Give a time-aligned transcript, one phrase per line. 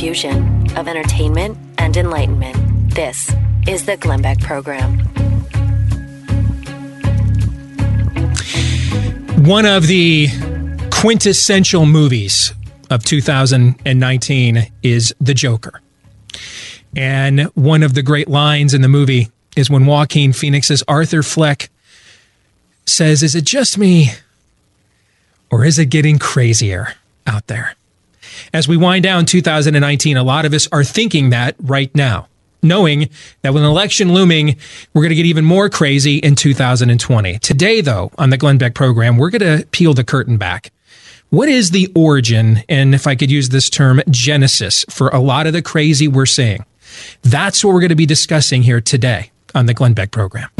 [0.00, 2.56] fusion of entertainment and enlightenment.
[2.94, 3.30] This
[3.68, 4.98] is the Glenn Beck Program.
[9.44, 10.28] One of the
[10.90, 12.54] quintessential movies
[12.88, 15.82] of 2019 is The Joker.
[16.96, 21.68] And one of the great lines in the movie is when Joaquin Phoenix's Arthur Fleck
[22.86, 24.12] says, Is it just me?
[25.50, 26.94] Or is it getting crazier
[27.26, 27.76] out there?
[28.52, 32.28] As we wind down 2019, a lot of us are thinking that right now,
[32.62, 33.08] knowing
[33.42, 34.56] that with an election looming,
[34.94, 37.38] we're going to get even more crazy in 2020.
[37.38, 40.72] Today, though, on the Glenn Beck program, we're going to peel the curtain back.
[41.30, 45.46] What is the origin, and if I could use this term, genesis for a lot
[45.46, 46.64] of the crazy we're seeing?
[47.22, 50.50] That's what we're going to be discussing here today on the Glenn Beck program.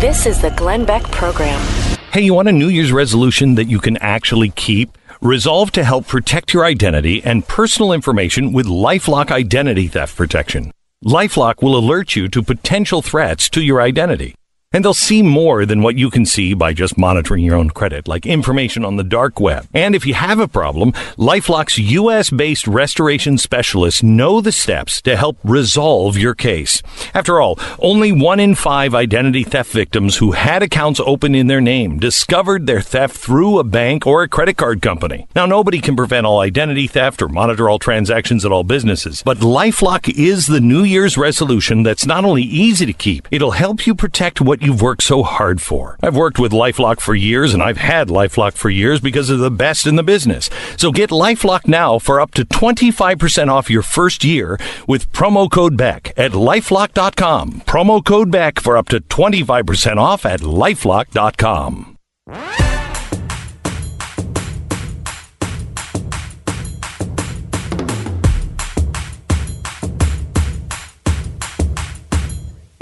[0.00, 1.81] This is the Glenn Beck Program.
[2.12, 4.98] Hey, you want a New Year's resolution that you can actually keep?
[5.22, 10.72] Resolve to help protect your identity and personal information with Lifelock Identity Theft Protection.
[11.02, 14.34] Lifelock will alert you to potential threats to your identity.
[14.72, 18.08] And they'll see more than what you can see by just monitoring your own credit,
[18.08, 19.66] like information on the dark web.
[19.74, 25.16] And if you have a problem, LifeLock's US based restoration specialists know the steps to
[25.16, 26.82] help resolve your case.
[27.14, 31.60] After all, only one in five identity theft victims who had accounts open in their
[31.60, 35.26] name discovered their theft through a bank or a credit card company.
[35.34, 39.38] Now, nobody can prevent all identity theft or monitor all transactions at all businesses, but
[39.38, 43.94] LifeLock is the New Year's resolution that's not only easy to keep, it'll help you
[43.94, 45.96] protect what you've worked so hard for.
[46.02, 49.50] I've worked with Lifelock for years and I've had Lifelock for years because of the
[49.50, 50.48] best in the business.
[50.76, 55.76] So get Lifelock now for up to 25% off your first year with promo code
[55.76, 57.62] BECK at lifelock.com.
[57.66, 61.96] Promo code BECK for up to 25% off at lifelock.com.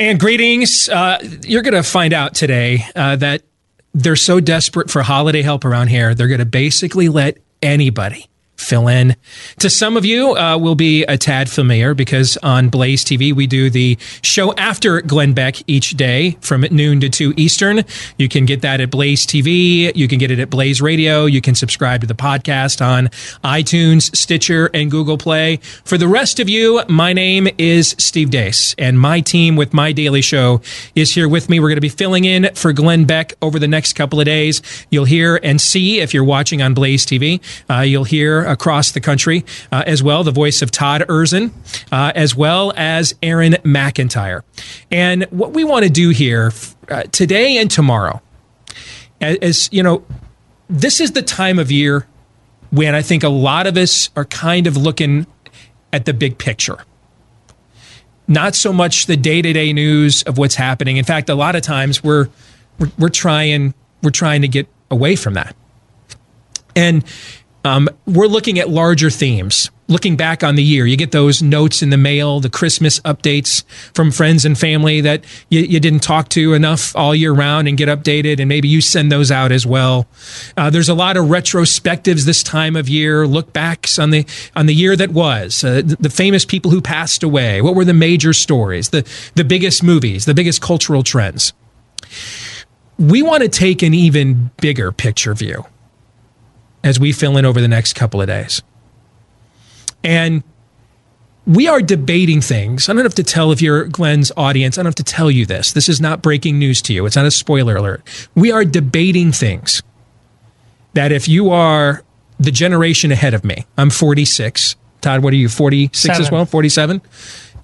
[0.00, 0.88] And greetings.
[0.88, 3.42] Uh, you're going to find out today uh, that
[3.92, 8.29] they're so desperate for holiday help around here, they're going to basically let anybody
[8.60, 9.16] fill in.
[9.58, 13.46] To some of you, uh, will be a tad familiar because on Blaze TV, we
[13.46, 17.82] do the show after Glenn Beck each day from noon to 2 Eastern.
[18.18, 19.94] You can get that at Blaze TV.
[19.96, 21.26] You can get it at Blaze Radio.
[21.26, 23.08] You can subscribe to the podcast on
[23.42, 25.56] iTunes, Stitcher, and Google Play.
[25.84, 29.92] For the rest of you, my name is Steve Deace, and my team with my
[29.92, 30.60] daily show
[30.94, 31.60] is here with me.
[31.60, 34.62] We're going to be filling in for Glenn Beck over the next couple of days.
[34.90, 37.40] You'll hear and see if you're watching on Blaze TV.
[37.68, 40.24] Uh, you'll hear across the country uh, as well.
[40.24, 41.50] The voice of Todd Erzen,
[41.90, 44.42] uh, as well as Aaron McIntyre.
[44.90, 46.52] And what we want to do here
[46.88, 48.20] uh, today and tomorrow,
[49.20, 50.04] as, as you know,
[50.68, 52.06] this is the time of year
[52.70, 55.26] when I think a lot of us are kind of looking
[55.92, 56.78] at the big picture.
[58.28, 60.96] Not so much the day to day news of what's happening.
[60.96, 62.28] In fact, a lot of times we're,
[62.78, 65.54] we're, we're trying we're trying to get away from that.
[66.76, 67.04] And
[67.64, 69.70] um, we're looking at larger themes.
[69.88, 73.64] Looking back on the year, you get those notes in the mail, the Christmas updates
[73.92, 77.76] from friends and family that you, you didn't talk to enough all year round and
[77.76, 80.06] get updated, and maybe you send those out as well.
[80.56, 84.66] Uh, there's a lot of retrospectives this time of year, look backs on the on
[84.66, 87.60] the year that was, uh, the, the famous people who passed away.
[87.60, 89.04] What were the major stories, the
[89.34, 91.52] the biggest movies, the biggest cultural trends?
[92.96, 95.64] We want to take an even bigger picture view
[96.82, 98.62] as we fill in over the next couple of days.
[100.02, 100.42] And
[101.46, 102.88] we are debating things.
[102.88, 105.46] I don't have to tell if you're Glenn's audience, I don't have to tell you
[105.46, 105.72] this.
[105.72, 107.06] This is not breaking news to you.
[107.06, 108.02] It's not a spoiler alert.
[108.34, 109.82] We are debating things
[110.94, 112.02] that if you are
[112.38, 114.76] the generation ahead of me, I'm 46.
[115.00, 116.22] Todd, what are you, 46 Seven.
[116.22, 116.44] as well?
[116.44, 117.00] 47?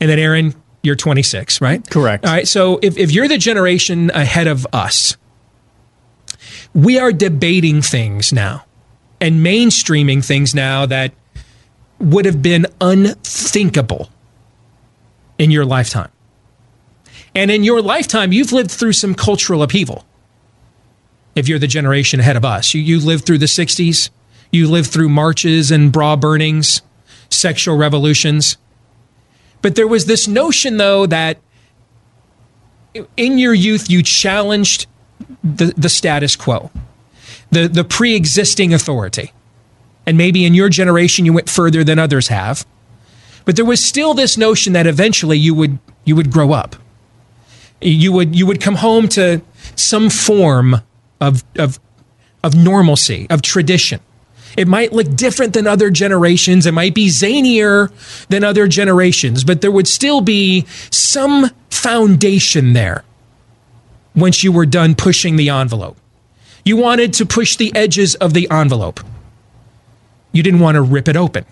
[0.01, 1.89] And then Aaron, you're 26, right?
[1.89, 2.25] Correct.
[2.25, 2.49] All right.
[2.49, 5.17] So if, if you're the generation ahead of us,
[6.75, 8.65] we are debating things now
[9.21, 11.13] and mainstreaming things now that
[11.99, 14.11] would have been unthinkable
[15.39, 16.11] in your lifetime.
[17.35, 20.07] And in your lifetime, you've lived through some cultural upheaval.
[21.35, 24.11] If you're the generation ahead of us, you, you lived through the 60s,
[24.51, 26.81] you lived through marches and bra burnings,
[27.29, 28.57] sexual revolutions.
[29.61, 31.39] But there was this notion, though, that
[33.17, 34.87] in your youth, you challenged
[35.43, 36.71] the, the status quo
[37.57, 39.33] the, the pre existing authority.
[40.05, 42.67] And maybe in your generation you went further than others have.
[43.45, 46.77] But there was still this notion that eventually you would, you would grow up.
[47.81, 49.41] You would, you would come home to
[49.75, 50.83] some form
[51.21, 51.81] of, of,
[52.43, 54.01] of normalcy, of tradition.
[54.57, 56.67] It might look different than other generations.
[56.67, 57.91] It might be zanier
[58.29, 63.05] than other generations, but there would still be some foundation there
[64.15, 65.99] once you were done pushing the envelope.
[66.67, 68.99] You wanted to push the edges of the envelope.
[70.33, 71.47] You didn't want to rip it open.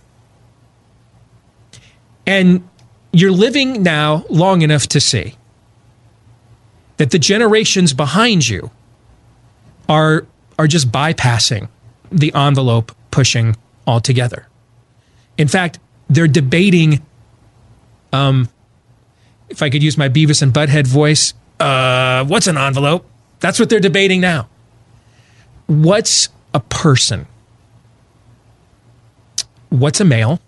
[2.27, 2.69] And
[3.13, 5.37] you're living now long enough to see
[6.97, 8.73] that the generations behind you
[9.89, 10.27] are
[10.59, 11.69] are just bypassing
[12.11, 13.57] the envelope pushing
[13.87, 14.49] altogether.
[15.39, 15.79] In fact,
[16.09, 17.07] they're debating
[18.13, 18.49] um
[19.49, 23.09] if I could use my Beavis and Butthead voice, uh what's an envelope?
[23.39, 24.49] That's what they're debating now.
[25.67, 27.27] What's a person?
[29.71, 30.41] What's a male?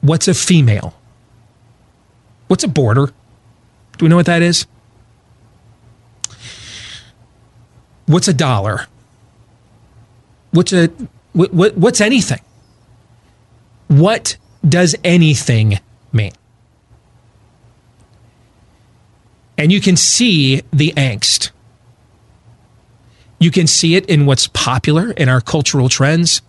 [0.00, 0.94] What's a female?
[2.48, 3.06] What's a border?
[3.98, 4.66] Do we know what that is?
[8.06, 8.88] What's a dollar?
[10.50, 10.88] What's a
[11.32, 12.40] what, what, what's anything?
[13.88, 14.36] What
[14.68, 15.78] does anything
[16.12, 16.32] mean?
[19.56, 21.51] And you can see the angst.
[23.42, 26.42] You can see it in what's popular in our cultural trends.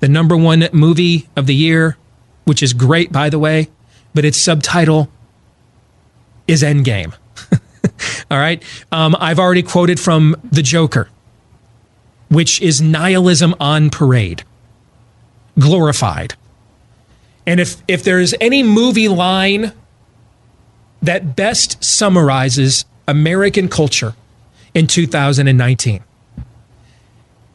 [0.00, 1.96] The number one movie of the year,
[2.42, 3.68] which is great, by the way,
[4.12, 5.08] but its subtitle
[6.48, 7.14] is Endgame.
[8.30, 8.60] All right.
[8.90, 11.10] Um, I've already quoted from The Joker,
[12.28, 14.42] which is nihilism on parade,
[15.60, 16.34] glorified.
[17.46, 19.72] And if, if there's any movie line
[21.00, 24.16] that best summarizes American culture
[24.74, 26.02] in 2019,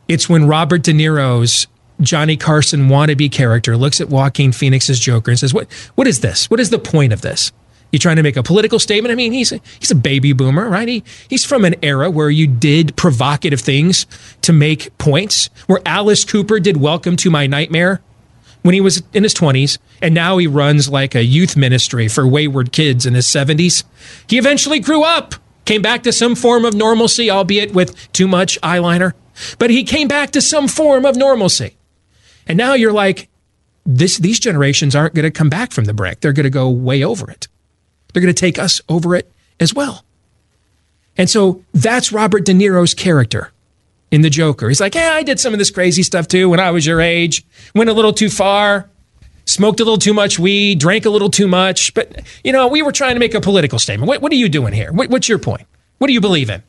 [0.07, 1.67] it's when Robert De Niro's
[2.01, 5.71] Johnny Carson wannabe character looks at Joaquin Phoenix's Joker and says, "What?
[5.95, 6.49] What is this?
[6.49, 7.51] What is the point of this?
[7.91, 9.11] You trying to make a political statement?
[9.11, 10.87] I mean, he's a, he's a baby boomer, right?
[10.87, 14.05] He he's from an era where you did provocative things
[14.43, 15.49] to make points.
[15.67, 18.01] Where Alice Cooper did Welcome to My Nightmare
[18.61, 22.27] when he was in his 20s, and now he runs like a youth ministry for
[22.27, 23.83] wayward kids in his 70s.
[24.27, 25.35] He eventually grew up,
[25.69, 29.13] came back to some form of normalcy, albeit with too much eyeliner,
[29.59, 31.77] but he came back to some form of normalcy.
[32.47, 33.29] And now you're like,
[33.85, 36.21] this, these generations aren't going to come back from the brink.
[36.21, 37.47] They're going to go way over it.
[38.11, 40.03] They're going to take us over it as well.
[41.15, 43.51] And so that's Robert De Niro's character
[44.09, 44.69] in The Joker.
[44.69, 46.99] He's like, yeah, I did some of this crazy stuff too when I was your
[46.99, 47.45] age,
[47.75, 48.89] went a little too far,
[49.49, 51.93] smoked a little too much weed, drank a little too much.
[51.93, 54.07] But, you know, we were trying to make a political statement.
[54.07, 54.91] What, what are you doing here?
[54.91, 55.67] What, what's your point?
[55.97, 56.63] What do you believe in?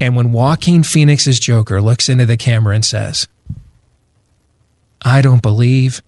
[0.00, 3.28] And when Joaquin Phoenix's Joker looks into the camera and says,
[5.02, 6.02] I don't believe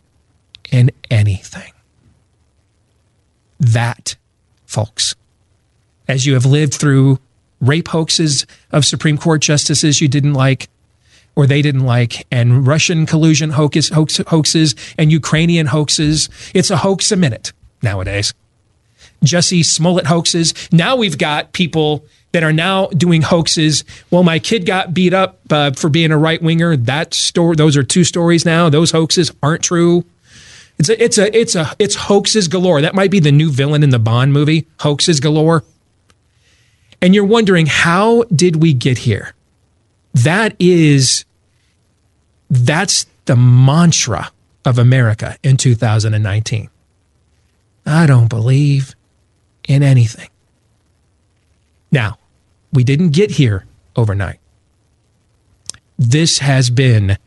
[0.71, 1.73] in anything.
[3.61, 4.17] That,
[4.67, 5.15] folks,
[6.09, 7.19] as you have lived through
[7.61, 10.69] rape hoaxes of Supreme Court justices you didn't like
[11.37, 16.79] or they didn't like, and Russian collusion hoax, hoax, hoaxes and Ukrainian hoaxes, it's a
[16.79, 17.53] hoax a minute
[17.83, 18.35] nowadays.
[19.25, 20.55] Jussie Smollett hoaxes.
[20.71, 23.85] Now we've got people that are now doing hoaxes.
[24.11, 26.77] Well, my kid got beat up uh, for being a right winger.
[26.77, 28.69] That story, those are two stories now.
[28.69, 30.05] Those hoaxes aren't true.
[30.79, 32.81] It's a, it's a, it's a, it's hoaxes galore.
[32.81, 35.63] That might be the new villain in the Bond movie, hoaxes galore.
[37.01, 39.35] And you're wondering, how did we get here?
[40.15, 41.25] That is,
[42.55, 44.31] that's the mantra
[44.65, 46.69] of America in 2019.
[47.87, 48.94] I don't believe
[49.69, 50.29] in anything.
[51.91, 52.19] Now,
[52.73, 54.41] we didn't get here overnight.
[55.99, 57.19] This has been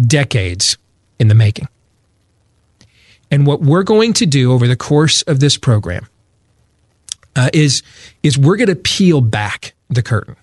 [0.00, 0.76] decades
[1.18, 1.68] in the making.
[3.30, 6.06] And what we're going to do over the course of this program
[7.34, 7.82] uh, is,
[8.22, 10.36] is we're going to peel back the curtain.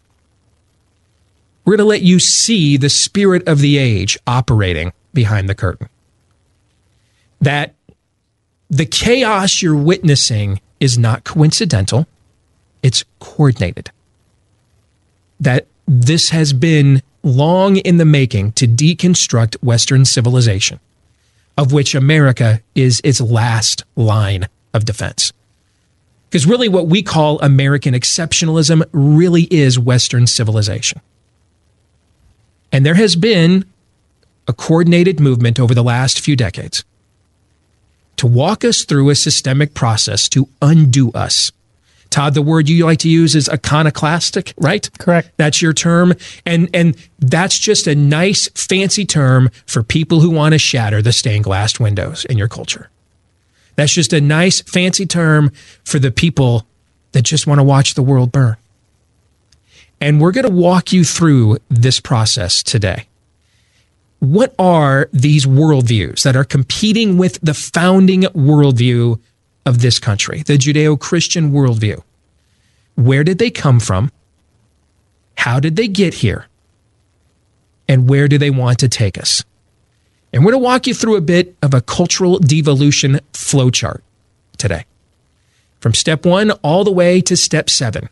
[1.65, 5.89] We're going to let you see the spirit of the age operating behind the curtain.
[7.41, 7.73] That
[8.69, 12.07] the chaos you're witnessing is not coincidental,
[12.83, 13.91] it's coordinated
[15.39, 20.79] that this has been long in the making to deconstruct Western civilization,
[21.57, 25.33] of which America is its last line of defense.
[26.29, 30.99] Because really, what we call American exceptionalism really is Western civilization.
[32.75, 33.63] And there has been
[34.49, 36.83] a coordinated movement over the last few decades
[38.17, 41.51] to walk us through a systemic process to undo us
[42.15, 44.89] Todd, the word you like to use is iconoclastic, right?
[44.99, 45.31] Correct.
[45.35, 46.13] That's your term.
[46.45, 51.11] And and that's just a nice fancy term for people who want to shatter the
[51.11, 52.89] stained glass windows in your culture.
[53.75, 55.51] That's just a nice fancy term
[55.83, 56.65] for the people
[57.11, 58.55] that just want to watch the world burn.
[60.05, 63.07] And we're going to walk you through this process today.
[64.19, 69.19] what are these worldviews that are competing with the founding worldview
[69.65, 72.03] of this country, the Judeo Christian worldview?
[72.93, 74.11] Where did they come from?
[75.39, 76.45] How did they get here?
[77.87, 79.43] And where do they want to take us?
[80.31, 84.01] And we're going to walk you through a bit of a cultural devolution flowchart
[84.57, 84.85] today.
[85.79, 88.09] From step one all the way to step seven.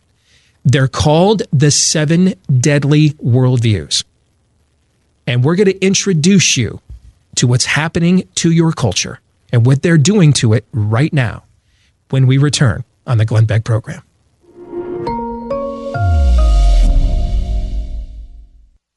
[0.66, 4.04] They're called the seven deadly worldviews.
[5.28, 6.82] And we're going to introduce you
[7.36, 9.20] to what's happening to your culture
[9.52, 11.44] and what they're doing to it right now
[12.10, 14.04] when we return on the Glenn Beck program.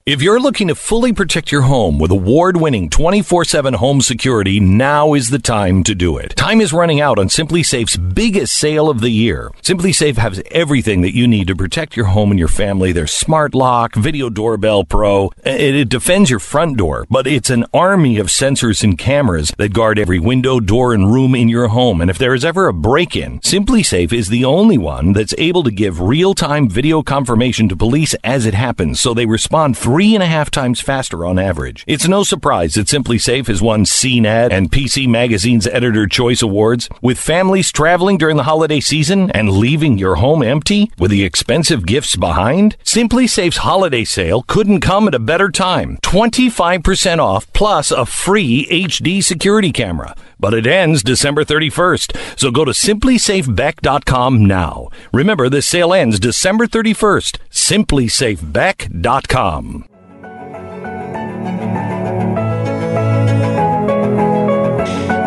[0.06, 4.60] If you're looking to fully protect your home with award winning 24 7 home security,
[4.60, 6.36] now is the time to do it.
[6.36, 9.50] Time is running out on SimpliSafe's biggest sale of the year.
[9.62, 12.92] SimpliSafe has everything that you need to protect your home and your family.
[12.92, 15.32] Their smart lock, video doorbell pro.
[15.44, 19.72] It, it defends your front door, but it's an army of sensors and cameras that
[19.72, 22.00] guard every window, door, and room in your home.
[22.00, 25.64] And if there is ever a break in, SimpliSafe is the only one that's able
[25.64, 30.14] to give real time video confirmation to police as it happens so they respond three
[30.14, 31.82] and a half times faster on average.
[31.86, 36.90] It's no surprise that SimpliSafe has won CNET and PC Magazine's Editor Choice Awards.
[37.00, 41.86] With families traveling during the holiday season and leaving your home empty with the expensive
[41.86, 45.96] gifts behind, SimpliSafe's holiday sale couldn't come at a better time.
[46.02, 52.38] 25% off plus a free HD security camera but it ends December 31st.
[52.38, 54.88] So go to simplisafebeck.com now.
[55.12, 57.38] Remember, this sale ends December 31st.
[57.50, 59.85] Simplisafebeck.com.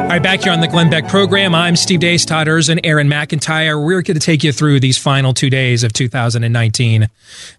[0.10, 3.08] All right, back here on the Glenn Beck program, I'm Steve Deace, Todd and Aaron
[3.08, 3.80] McIntyre.
[3.80, 7.08] We're going to take you through these final two days of 2019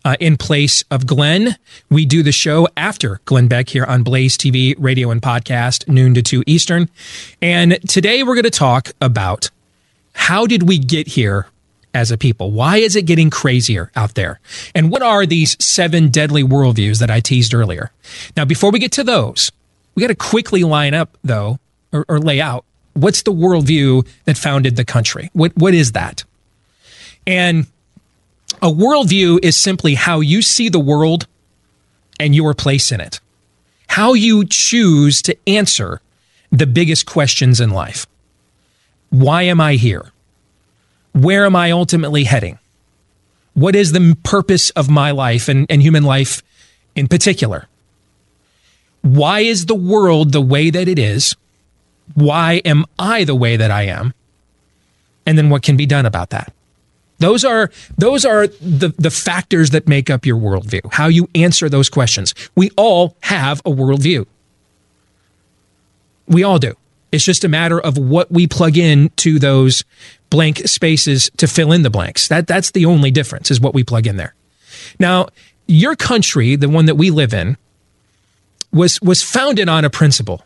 [0.04, 1.54] uh, in place of Glenn.
[1.90, 6.12] We do the show after Glenn Beck here on Blaze TV, radio, and podcast, noon
[6.14, 6.90] to 2 Eastern.
[7.40, 9.50] And today we're going to talk about
[10.14, 11.47] how did we get here
[11.95, 12.50] as a people?
[12.50, 14.40] Why is it getting crazier out there?
[14.75, 17.92] And what are these seven deadly worldviews that I teased earlier?
[18.37, 19.52] Now, before we get to those,
[19.95, 21.61] we got to quickly line up, though,
[21.93, 25.31] or, or lay out what's the worldview that founded the country?
[25.33, 26.25] What what is that?
[27.27, 27.67] And
[28.63, 31.27] a worldview is simply how you see the world
[32.19, 33.21] and your place in it.
[33.89, 36.01] How you choose to answer
[36.51, 38.07] the biggest questions in life.
[39.11, 40.13] Why am I here?
[41.13, 42.59] Where am I ultimately heading?
[43.55, 46.43] What is the purpose of my life and, and human life
[46.95, 47.67] in particular?
[49.03, 51.35] Why is the world the way that it is?
[52.14, 54.14] Why am I the way that I am?
[55.26, 56.52] And then what can be done about that?
[57.19, 61.69] Those are those are the, the factors that make up your worldview, how you answer
[61.69, 62.35] those questions.
[62.57, 64.26] We all have a worldview.
[66.26, 66.75] We all do.
[67.12, 69.85] It's just a matter of what we plug in to those
[70.31, 72.29] blank spaces to fill in the blanks.
[72.29, 74.35] That that's the only difference is what we plug in there.
[74.99, 75.29] Now,
[75.67, 77.59] your country, the one that we live in,
[78.73, 80.43] was was founded on a principle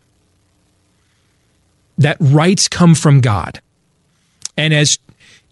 [1.97, 3.61] that rights come from God.
[4.57, 4.99] And as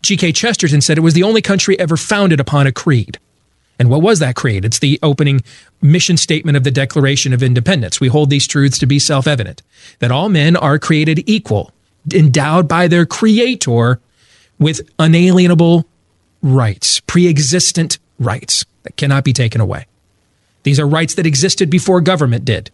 [0.01, 0.33] G.K.
[0.33, 3.19] Chesterton said, it was the only country ever founded upon a creed.
[3.79, 4.65] And what was that creed?
[4.65, 5.41] It's the opening
[5.81, 7.99] mission statement of the Declaration of Independence.
[7.99, 9.61] We hold these truths to be self evident
[9.99, 11.71] that all men are created equal,
[12.13, 13.99] endowed by their Creator
[14.59, 15.87] with unalienable
[16.41, 19.85] rights, pre existent rights that cannot be taken away.
[20.63, 22.69] These are rights that existed before government did.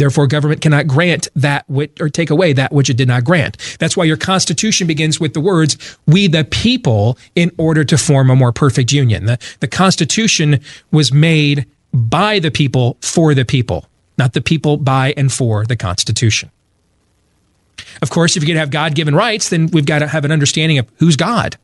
[0.00, 3.58] Therefore, government cannot grant that which, or take away that which it did not grant.
[3.78, 5.76] That's why your Constitution begins with the words,
[6.06, 9.26] we the people, in order to form a more perfect union.
[9.26, 13.84] The, the Constitution was made by the people for the people,
[14.16, 16.50] not the people by and for the Constitution.
[18.00, 20.24] Of course, if you're going to have God given rights, then we've got to have
[20.24, 21.58] an understanding of who's God.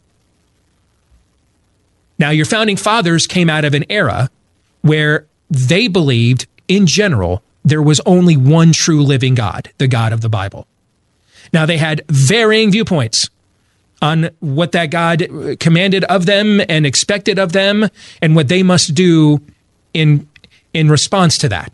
[2.18, 4.28] Now, your founding fathers came out of an era
[4.82, 10.20] where they believed, in general, there was only one true living God, the God of
[10.20, 10.68] the Bible.
[11.52, 13.28] Now, they had varying viewpoints
[14.00, 15.26] on what that God
[15.58, 17.88] commanded of them and expected of them
[18.22, 19.40] and what they must do
[19.92, 20.28] in,
[20.72, 21.72] in response to that.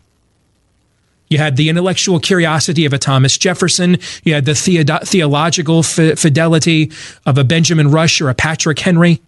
[1.29, 3.97] You had the intellectual curiosity of a Thomas Jefferson.
[4.23, 6.91] You had the theological f- fidelity
[7.25, 9.21] of a Benjamin Rush or a Patrick Henry.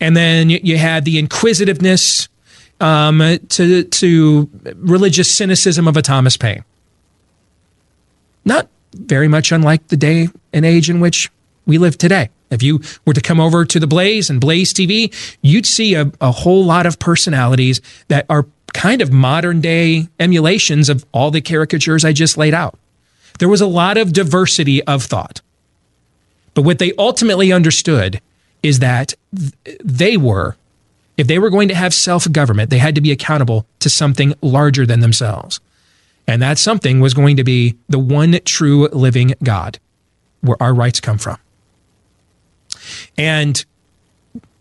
[0.00, 2.28] And then you had the inquisitiveness
[2.80, 6.64] um, to to religious cynicism of a Thomas Paine.
[8.44, 11.30] Not very much unlike the day and age in which
[11.66, 12.30] we live today.
[12.50, 16.10] If you were to come over to the Blaze and Blaze TV, you'd see a,
[16.20, 21.40] a whole lot of personalities that are kind of modern day emulations of all the
[21.40, 22.78] caricatures I just laid out.
[23.38, 25.40] There was a lot of diversity of thought.
[26.54, 28.20] But what they ultimately understood
[28.62, 29.14] is that
[29.82, 30.56] they were,
[31.20, 34.32] if they were going to have self government, they had to be accountable to something
[34.40, 35.60] larger than themselves.
[36.26, 39.78] And that something was going to be the one true living God,
[40.40, 41.36] where our rights come from.
[43.18, 43.62] And,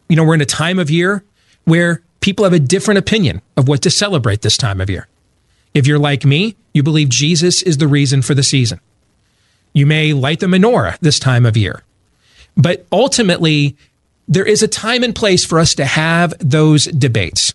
[0.10, 1.24] you know, we're in a time of year
[1.63, 5.08] where people have a different opinion of what to celebrate this time of year.
[5.74, 8.82] If you're like me, you believe Jesus is the reason for the season.
[9.72, 11.84] You may light the menorah this time of year.
[12.58, 13.78] But ultimately,
[14.29, 17.53] there is a time and place for us to have those debates.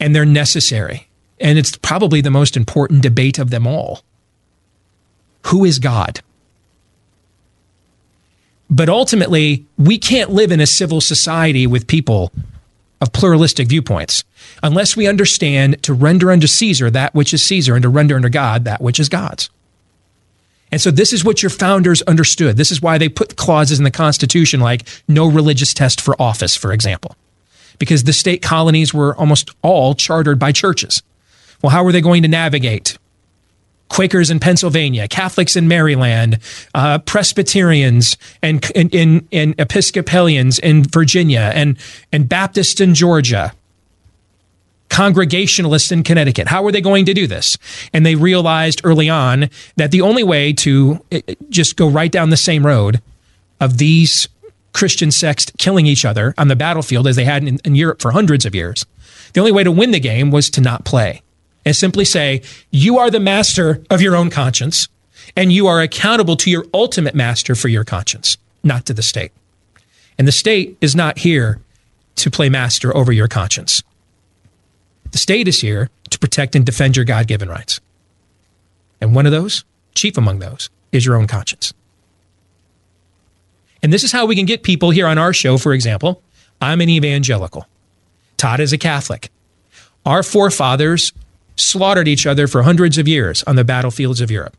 [0.00, 1.08] And they're necessary.
[1.40, 4.02] And it's probably the most important debate of them all.
[5.46, 6.20] Who is God?
[8.68, 12.32] But ultimately, we can't live in a civil society with people
[13.00, 14.24] of pluralistic viewpoints
[14.60, 18.28] unless we understand to render unto Caesar that which is Caesar and to render unto
[18.28, 19.50] God that which is God's.
[20.72, 22.56] And so this is what your founders understood.
[22.56, 26.56] This is why they put clauses in the Constitution like no religious test for office,
[26.56, 27.16] for example,
[27.78, 31.02] because the state colonies were almost all chartered by churches.
[31.62, 32.98] Well, how were they going to navigate?
[33.88, 36.40] Quakers in Pennsylvania, Catholics in Maryland,
[36.74, 41.78] uh, Presbyterians and, and, and, and Episcopalians in Virginia, and,
[42.10, 43.52] and Baptists in Georgia,
[44.96, 46.48] Congregationalists in Connecticut.
[46.48, 47.58] How were they going to do this?
[47.92, 52.10] And they realized early on that the only way to eh, eh, just go right
[52.10, 53.02] down the same road
[53.60, 54.26] of these
[54.72, 58.12] Christian sects killing each other on the battlefield as they had in, in Europe for
[58.12, 58.86] hundreds of years,
[59.34, 61.20] the only way to win the game was to not play
[61.66, 64.88] and simply say, You are the master of your own conscience,
[65.36, 69.32] and you are accountable to your ultimate master for your conscience, not to the state.
[70.16, 71.60] And the state is not here
[72.14, 73.82] to play master over your conscience.
[75.16, 77.80] The state is here to protect and defend your God given rights.
[79.00, 81.72] And one of those, chief among those, is your own conscience.
[83.82, 86.20] And this is how we can get people here on our show, for example.
[86.60, 87.66] I'm an evangelical.
[88.36, 89.30] Todd is a Catholic.
[90.04, 91.14] Our forefathers
[91.56, 94.56] slaughtered each other for hundreds of years on the battlefields of Europe.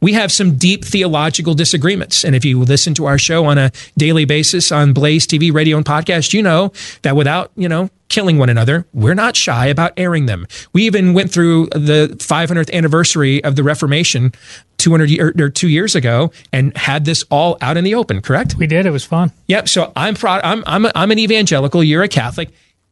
[0.00, 2.24] We have some deep theological disagreements.
[2.24, 5.78] And if you listen to our show on a daily basis on Blaze TV, radio,
[5.78, 9.92] and podcast, you know that without, you know, killing one another, we're not shy about
[9.96, 10.46] airing them.
[10.74, 14.32] We even went through the 500th anniversary of the Reformation
[14.76, 18.56] 200 year, or two years ago and had this all out in the open, correct?
[18.56, 18.84] We did.
[18.84, 19.32] It was fun.
[19.46, 19.68] Yep.
[19.70, 20.42] So I'm, proud.
[20.44, 21.82] I'm, I'm, a, I'm an evangelical.
[21.82, 22.50] You're a Catholic.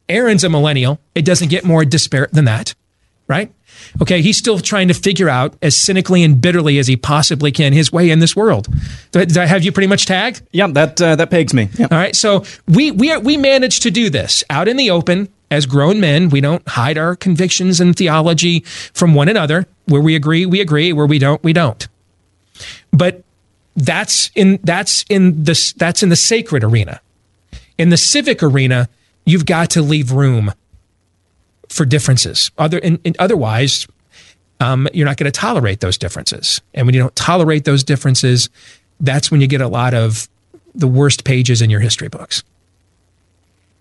[0.09, 0.99] Aaron's a millennial.
[1.13, 2.73] It doesn't get more disparate than that
[3.27, 3.51] right?
[4.01, 7.73] Okay, he's still trying to figure out as cynically and bitterly as he possibly can
[7.73, 8.67] his way in this world.
[9.11, 10.41] Did I have you pretty much tagged?
[10.51, 11.69] Yeah, that uh, that pegs me.
[11.79, 15.29] All right, so we we are, we managed to do this out in the open
[15.49, 16.29] as grown men.
[16.29, 18.61] We don't hide our convictions and theology
[18.93, 19.67] from one another.
[19.85, 20.93] Where we agree, we agree.
[20.93, 21.87] Where we don't, we don't.
[22.91, 23.23] But
[23.75, 27.01] that's in that's in the that's in the sacred arena.
[27.77, 28.87] In the civic arena,
[29.25, 30.53] you've got to leave room
[31.69, 32.51] for differences.
[32.57, 33.87] Other, and, and otherwise,
[34.59, 36.61] um, you're not going to tolerate those differences.
[36.73, 38.49] And when you don't tolerate those differences,
[38.99, 40.29] that's when you get a lot of
[40.75, 42.43] the worst pages in your history books.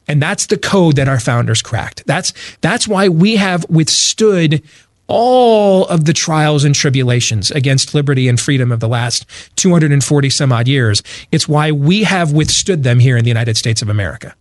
[0.08, 2.04] And that's the code that our founders cracked.
[2.06, 4.62] That's, that's why we have withstood
[5.06, 10.52] all of the trials and tribulations against liberty and freedom of the last 240 some
[10.52, 11.02] odd years.
[11.30, 14.34] It's why we have withstood them here in the United States of America.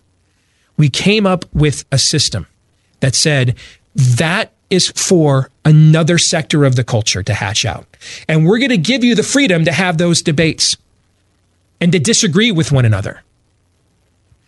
[0.78, 2.48] We came up with a system
[3.02, 3.56] that said
[3.96, 7.86] that is for another sector of the culture to hatch out.
[8.28, 10.78] And we're going to give you the freedom to have those debates
[11.82, 13.22] and to disagree with one another.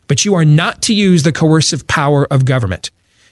[0.07, 2.89] But you are not to use the coercive power of government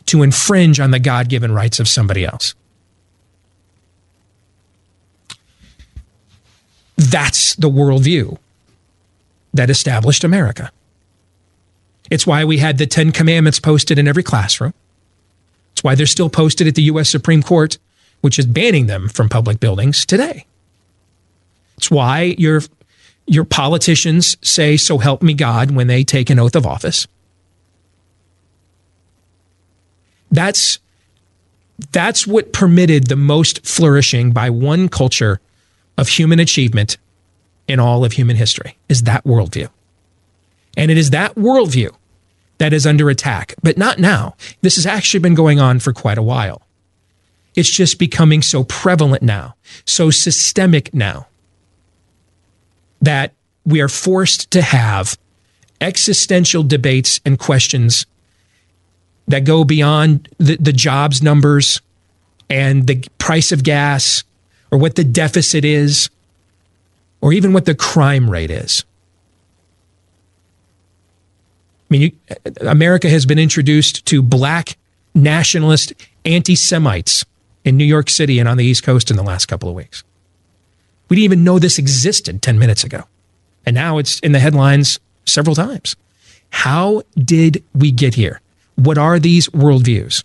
[0.07, 2.55] to infringe on the God given rights of somebody else.
[6.97, 8.37] That's the worldview
[9.53, 10.71] that established America.
[12.09, 14.73] It's why we had the Ten Commandments posted in every classroom.
[15.81, 17.09] It's why they're still posted at the U.S.
[17.09, 17.79] Supreme Court,
[18.21, 20.45] which is banning them from public buildings today.
[21.77, 22.61] It's why your,
[23.25, 27.07] your politicians say, So help me God, when they take an oath of office.
[30.29, 30.77] That's,
[31.91, 35.41] that's what permitted the most flourishing by one culture
[35.97, 36.97] of human achievement
[37.67, 39.69] in all of human history, is that worldview.
[40.77, 41.91] And it is that worldview
[42.61, 44.35] that is under attack, but not now.
[44.61, 46.61] This has actually been going on for quite a while.
[47.55, 51.25] It's just becoming so prevalent now, so systemic now,
[53.01, 53.33] that
[53.65, 55.17] we are forced to have
[55.81, 58.05] existential debates and questions
[59.27, 61.81] that go beyond the, the jobs numbers
[62.47, 64.23] and the price of gas
[64.69, 66.11] or what the deficit is
[67.21, 68.85] or even what the crime rate is.
[71.80, 72.11] I mean, you,
[72.61, 74.77] America has been introduced to black
[75.13, 75.93] nationalist
[76.25, 77.25] anti Semites
[77.63, 80.03] in New York City and on the East Coast in the last couple of weeks.
[81.09, 83.03] We didn't even know this existed 10 minutes ago.
[83.65, 85.95] And now it's in the headlines several times.
[86.49, 88.41] How did we get here?
[88.75, 90.23] What are these worldviews?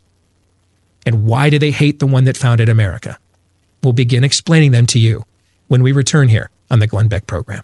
[1.04, 3.18] And why do they hate the one that founded America?
[3.82, 5.24] We'll begin explaining them to you
[5.68, 7.62] when we return here on the Glenn Beck program.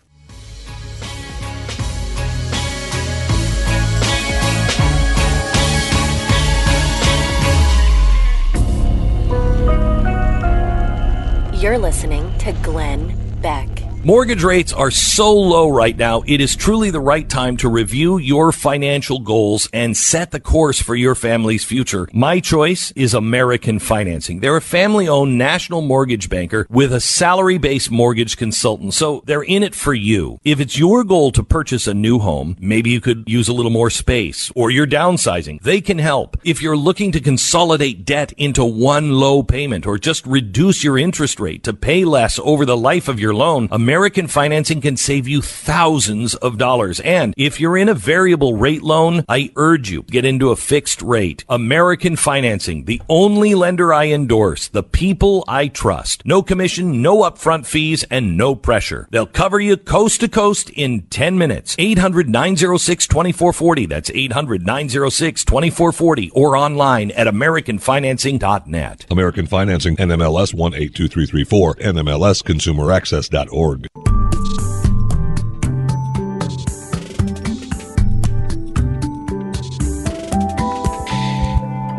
[11.62, 13.91] You're listening to Glenn Beck.
[14.04, 18.18] Mortgage rates are so low right now, it is truly the right time to review
[18.18, 22.08] your financial goals and set the course for your family's future.
[22.12, 24.40] My choice is American Financing.
[24.40, 29.44] They're a family owned national mortgage banker with a salary based mortgage consultant, so they're
[29.44, 30.40] in it for you.
[30.42, 33.70] If it's your goal to purchase a new home, maybe you could use a little
[33.70, 36.36] more space or you're downsizing, they can help.
[36.42, 41.38] If you're looking to consolidate debt into one low payment or just reduce your interest
[41.38, 45.42] rate to pay less over the life of your loan, American Financing can save you
[45.42, 46.98] thousands of dollars.
[47.00, 51.02] And if you're in a variable rate loan, I urge you get into a fixed
[51.02, 51.44] rate.
[51.46, 56.24] American Financing, the only lender I endorse, the people I trust.
[56.24, 59.08] No commission, no upfront fees, and no pressure.
[59.10, 61.76] They'll cover you coast to coast in 10 minutes.
[61.78, 63.84] 800 906 2440.
[63.84, 69.04] That's 800 906 2440 or online at AmericanFinancing.net.
[69.10, 73.81] American Financing, NMLS 182334, NMLSConsumerAccess.org.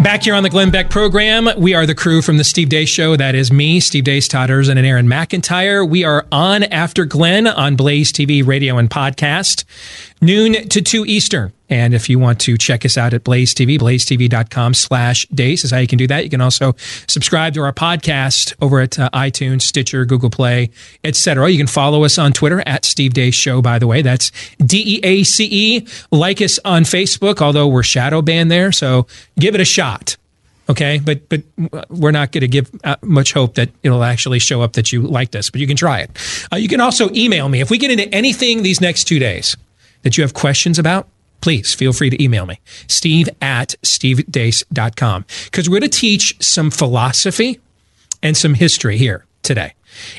[0.04, 2.90] Back here on the Glenn Beck program, we are the crew from the Steve Deace
[2.90, 3.16] Show.
[3.16, 5.90] That is me, Steve Deace, Todd Erzen, and Aaron McIntyre.
[5.90, 9.64] We are on after Glenn on Blaze TV, radio, and podcast,
[10.24, 11.54] noon to 2 Eastern.
[11.70, 15.72] And if you want to check us out at Blaze TV, blazetv.com slash Deace is
[15.72, 16.24] how you can do that.
[16.24, 16.76] You can also
[17.08, 20.70] subscribe to our podcast over at uh, iTunes, Stitcher, Google Play,
[21.04, 21.50] etc.
[21.50, 24.02] You can follow us on Twitter at Steve Deace Show, by the way.
[24.02, 24.32] That's
[24.64, 25.88] D-E-A-C-E.
[26.12, 28.72] Like us on Facebook, although we're shadow banned there.
[28.72, 29.08] So
[29.40, 30.18] give it a shot.
[30.70, 31.42] Okay, but but
[31.90, 35.02] we're not going to give uh, much hope that it'll actually show up that you
[35.02, 35.50] liked us.
[35.50, 36.12] But you can try it.
[36.54, 39.58] Uh, you can also email me if we get into anything these next two days
[40.04, 41.08] that you have questions about
[41.44, 46.72] please feel free to email me, steve at stevedeace.com, because we're going to teach some
[46.72, 47.60] philosophy
[48.22, 49.74] and some history here today.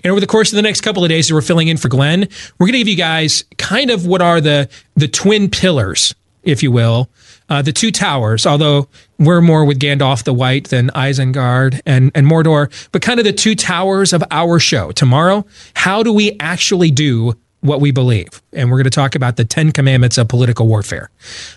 [0.04, 1.88] And over the course of the next couple of days that we're filling in for
[1.88, 6.14] Glenn, we're going to give you guys kind of what are the, the twin pillars,
[6.42, 7.08] if you will,
[7.48, 8.86] uh, the two towers, although
[9.18, 13.32] we're more with Gandalf the White than Isengard and, and Mordor, but kind of the
[13.32, 14.92] two towers of our show.
[14.92, 17.34] Tomorrow, how do we actually do
[17.64, 18.42] what we believe.
[18.52, 21.08] And we're going to talk about the 10 commandments of political warfare.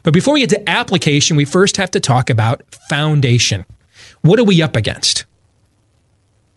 [0.03, 3.65] But before we get to application, we first have to talk about foundation.
[4.21, 5.25] What are we up against?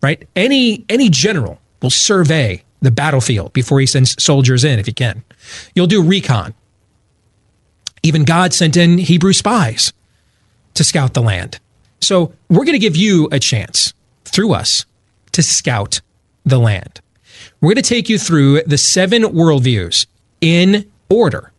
[0.01, 0.25] Right?
[0.37, 5.21] Any any general will survey the battlefield before he sends soldiers in if he can.
[5.75, 6.53] You'll do recon.
[8.03, 9.91] Even God sent in Hebrew spies
[10.75, 11.59] to scout the land.
[11.99, 13.93] So, we're going to give you a chance
[14.25, 14.85] through us
[15.33, 16.01] to scout
[16.43, 17.01] the land.
[17.61, 20.07] We're going to take you through the seven worldviews
[20.41, 21.51] in order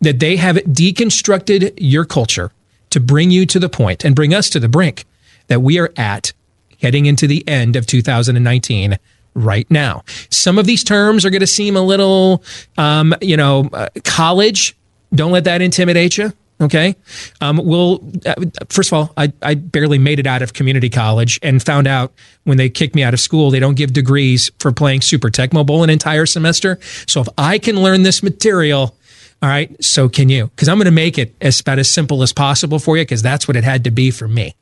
[0.00, 2.50] that they have deconstructed your culture
[2.88, 5.04] to bring you to the point and bring us to the brink
[5.48, 6.32] that we are at
[6.80, 8.98] heading into the end of 2019
[9.34, 10.02] right now.
[10.30, 12.42] Some of these terms are going to seem a little,
[12.78, 14.74] um, you know, uh, college.
[15.14, 16.32] Don't let that intimidate you.
[16.64, 16.96] Okay.
[17.42, 18.34] Um, we'll, uh,
[18.70, 22.14] first of all, I, I barely made it out of community college and found out
[22.44, 25.66] when they kicked me out of school, they don't give degrees for playing Super Tecmo
[25.66, 26.78] Bowl an entire semester.
[27.06, 28.96] So if I can learn this material,
[29.44, 29.84] all right.
[29.84, 30.46] So can you?
[30.46, 33.20] Because I'm going to make it as about as simple as possible for you because
[33.20, 34.54] that's what it had to be for me.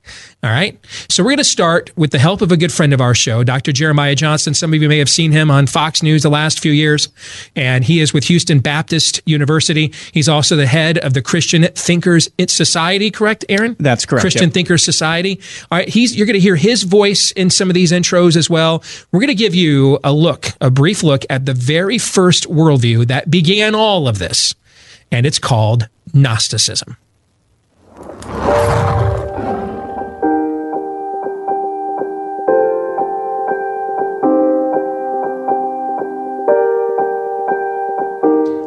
[0.42, 0.76] All right.
[1.08, 3.44] So we're going to start with the help of a good friend of our show,
[3.44, 3.70] Dr.
[3.70, 4.54] Jeremiah Johnson.
[4.54, 7.10] Some of you may have seen him on Fox News the last few years,
[7.54, 9.92] and he is with Houston Baptist University.
[10.10, 13.76] He's also the head of the Christian Thinkers Society, correct, Aaron?
[13.78, 14.22] That's correct.
[14.22, 14.54] Christian yep.
[14.54, 15.38] Thinkers Society.
[15.70, 15.88] All right.
[15.88, 18.82] He's, you're going to hear his voice in some of these intros as well.
[19.12, 23.06] We're going to give you a look, a brief look at the very first worldview
[23.06, 24.56] that began all of this
[25.12, 26.96] and it's called Gnosticism.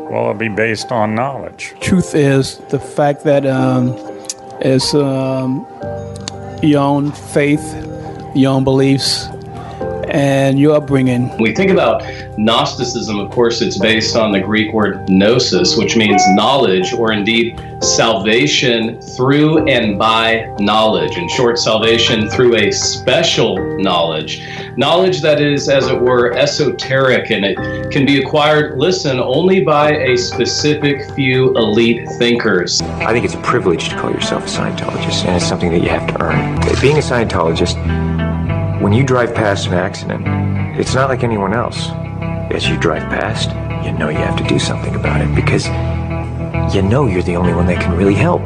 [0.08, 1.73] Well, it'll be based on knowledge.
[1.81, 3.88] Truth is the fact that um,
[4.62, 5.67] is um,
[6.62, 7.63] your own faith,
[8.36, 9.27] your own beliefs,
[10.15, 11.28] and your upbringing.
[11.30, 12.01] When we think about
[12.38, 17.62] Gnosticism, of course, it's based on the Greek word gnosis, which means knowledge, or indeed
[17.82, 21.17] salvation through and by knowledge.
[21.17, 24.41] In short, salvation through a special knowledge.
[24.78, 29.97] Knowledge that is, as it were, esoteric and it can be acquired, listen, only by
[29.97, 32.82] a specific few elite thinkers.
[32.82, 35.89] I think it's a privilege to call yourself a Scientologist, and it's something that you
[35.89, 36.62] have to earn.
[36.82, 37.75] Being a Scientologist,
[38.86, 40.28] when you drive past an accident,
[40.80, 41.89] it's not like anyone else.
[42.54, 43.50] As you drive past,
[43.84, 45.65] you know you have to do something about it because
[46.71, 48.45] you know you're the only one that can really help.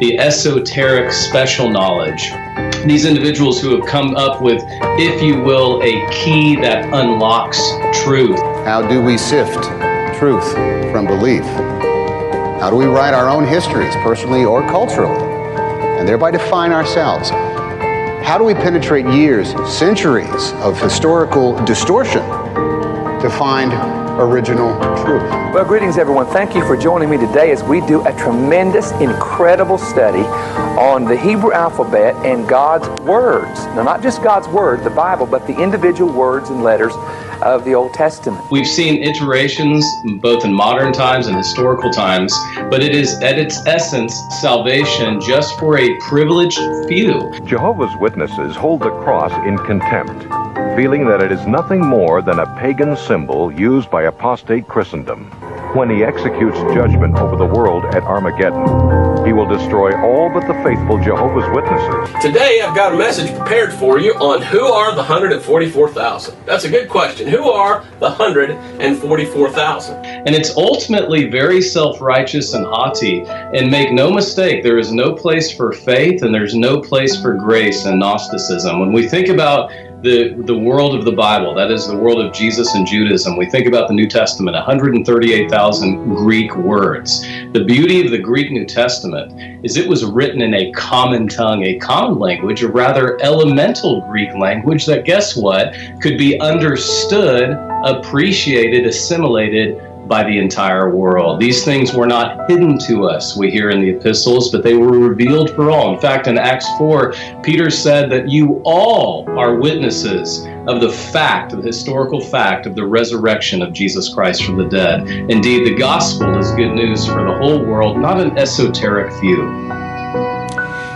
[0.00, 2.32] The esoteric special knowledge.
[2.86, 4.62] These individuals who have come up with,
[4.98, 7.60] if you will, a key that unlocks
[8.02, 8.40] truth.
[8.64, 9.64] How do we sift
[10.18, 10.50] truth
[10.92, 11.44] from belief?
[12.58, 15.22] How do we write our own histories, personally or culturally,
[15.98, 17.30] and thereby define ourselves?
[18.24, 23.70] How do we penetrate years, centuries of historical distortion to find
[24.18, 24.72] original
[25.04, 25.22] truth?
[25.52, 26.24] Well, greetings, everyone.
[26.28, 31.14] Thank you for joining me today as we do a tremendous, incredible study on the
[31.14, 33.66] Hebrew alphabet and God's words.
[33.76, 36.94] Now, not just God's word, the Bible, but the individual words and letters
[37.44, 38.42] of the Old Testament.
[38.50, 39.84] We've seen iterations
[40.20, 42.34] both in modern times and historical times,
[42.70, 47.32] but it is at its essence salvation just for a privileged few.
[47.44, 50.22] Jehovah's Witnesses hold the cross in contempt,
[50.74, 55.30] feeling that it is nothing more than a pagan symbol used by apostate Christendom.
[55.74, 60.54] When he executes judgment over the world at Armageddon, he will destroy all but the
[60.62, 62.22] faithful Jehovah's Witnesses.
[62.22, 66.36] Today, I've got a message prepared for you on who are the 144,000.
[66.46, 67.26] That's a good question.
[67.26, 70.06] Who are the 144,000?
[70.06, 73.22] And it's ultimately very self righteous and haughty.
[73.24, 77.34] And make no mistake, there is no place for faith and there's no place for
[77.34, 78.78] grace in Gnosticism.
[78.78, 79.72] When we think about
[80.04, 83.38] the, the world of the Bible, that is the world of Jesus and Judaism.
[83.38, 87.22] We think about the New Testament, 138,000 Greek words.
[87.52, 91.64] The beauty of the Greek New Testament is it was written in a common tongue,
[91.64, 98.86] a common language, a rather elemental Greek language that, guess what, could be understood, appreciated,
[98.86, 101.40] assimilated by the entire world.
[101.40, 104.98] These things were not hidden to us, we hear in the epistles, but they were
[104.98, 105.94] revealed for all.
[105.94, 111.52] In fact, in Acts 4, Peter said that you all are witnesses of the fact,
[111.52, 115.08] the historical fact of the resurrection of Jesus Christ from the dead.
[115.30, 119.36] Indeed, the gospel is good news for the whole world, not an esoteric few.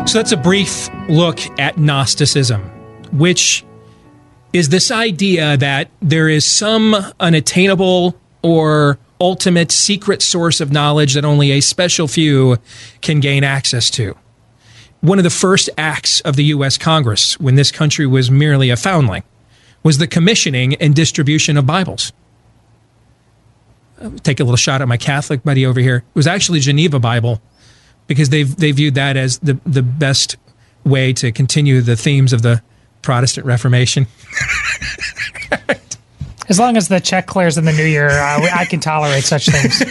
[0.06, 2.62] So that's a brief look at Gnosticism,
[3.12, 3.64] which
[4.52, 11.24] is this idea that there is some unattainable or ultimate secret source of knowledge that
[11.24, 12.58] only a special few
[13.00, 14.16] can gain access to.
[15.00, 16.76] One of the first acts of the U.S.
[16.78, 19.22] Congress when this country was merely a foundling
[19.82, 22.12] was the commissioning and distribution of Bibles.
[24.00, 25.98] I'll take a little shot at my Catholic buddy over here.
[25.98, 27.40] It was actually Geneva Bible
[28.06, 30.36] because they they viewed that as the, the best
[30.84, 32.62] way to continue the themes of the
[33.02, 34.06] Protestant Reformation.
[36.48, 39.46] As long as the check clears in the new year, uh, I can tolerate such
[39.46, 39.82] things.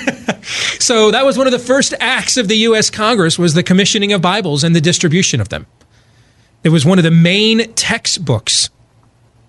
[0.83, 2.89] so that was one of the first acts of the U.S.
[2.89, 5.67] Congress was the commissioning of Bibles and the distribution of them.
[6.63, 8.69] It was one of the main textbooks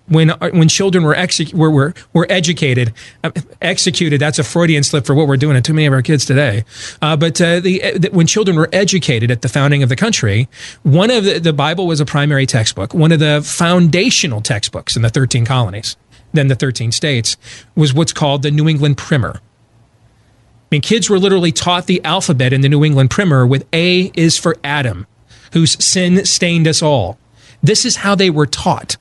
[0.09, 2.93] when uh, when children were, exec- were, were, were educated,
[3.23, 4.19] uh, executed.
[4.19, 6.65] That's a Freudian slip for what we're doing to too many of our kids today.
[7.01, 9.95] Uh, but uh, the, uh, the, when children were educated at the founding of the
[9.95, 10.47] country,
[10.83, 12.93] one of the, the Bible was a primary textbook.
[12.93, 15.95] One of the foundational textbooks in the thirteen colonies
[16.33, 17.37] than the 13 states
[17.75, 19.35] was what's called the New England Primer.
[19.37, 24.11] I mean, kids were literally taught the alphabet in the New England Primer with A
[24.13, 25.07] is for Adam,
[25.53, 27.17] whose sin stained us all.
[27.63, 28.97] This is how they were taught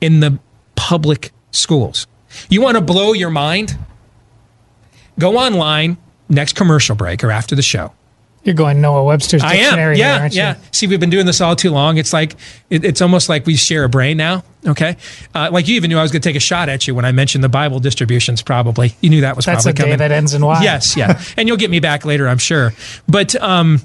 [0.00, 0.38] in the
[0.76, 2.06] public schools.
[2.48, 3.76] You want to blow your mind?
[5.18, 5.96] Go online
[6.28, 7.92] next commercial break or after the show.
[8.44, 9.94] You're going Noah Webster's dictionary.
[9.94, 9.96] I am.
[9.96, 10.56] Yeah, here, yeah.
[10.70, 11.96] See, we've been doing this all too long.
[11.96, 12.36] It's like
[12.68, 14.44] it, it's almost like we share a brain now.
[14.66, 14.96] Okay,
[15.34, 17.06] uh, like you even knew I was going to take a shot at you when
[17.06, 18.42] I mentioned the Bible distributions.
[18.42, 19.98] Probably you knew that was That's probably coming.
[19.98, 20.62] that ends in Y.
[20.62, 22.74] Yes, yeah, and you'll get me back later, I'm sure.
[23.08, 23.80] But um,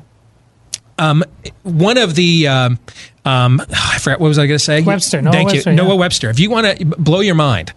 [0.97, 1.23] um,
[1.63, 2.79] one of the um,
[3.23, 4.81] um, I forgot what was I going to say.
[4.81, 5.83] Webster, Noah Thank Webster, you, yeah.
[5.83, 6.29] Noah Webster.
[6.29, 7.71] If you want to blow your mind,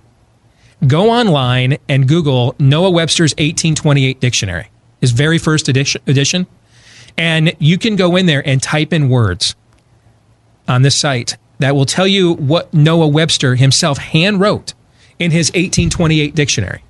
[0.85, 4.68] go online and Google Noah Webster's 1828 dictionary.
[5.01, 6.47] His very first edition, edition
[7.16, 9.55] and you can go in there and type in words
[10.68, 14.75] on this site that will tell you what Noah Webster himself hand wrote
[15.18, 16.83] in his 1828 dictionary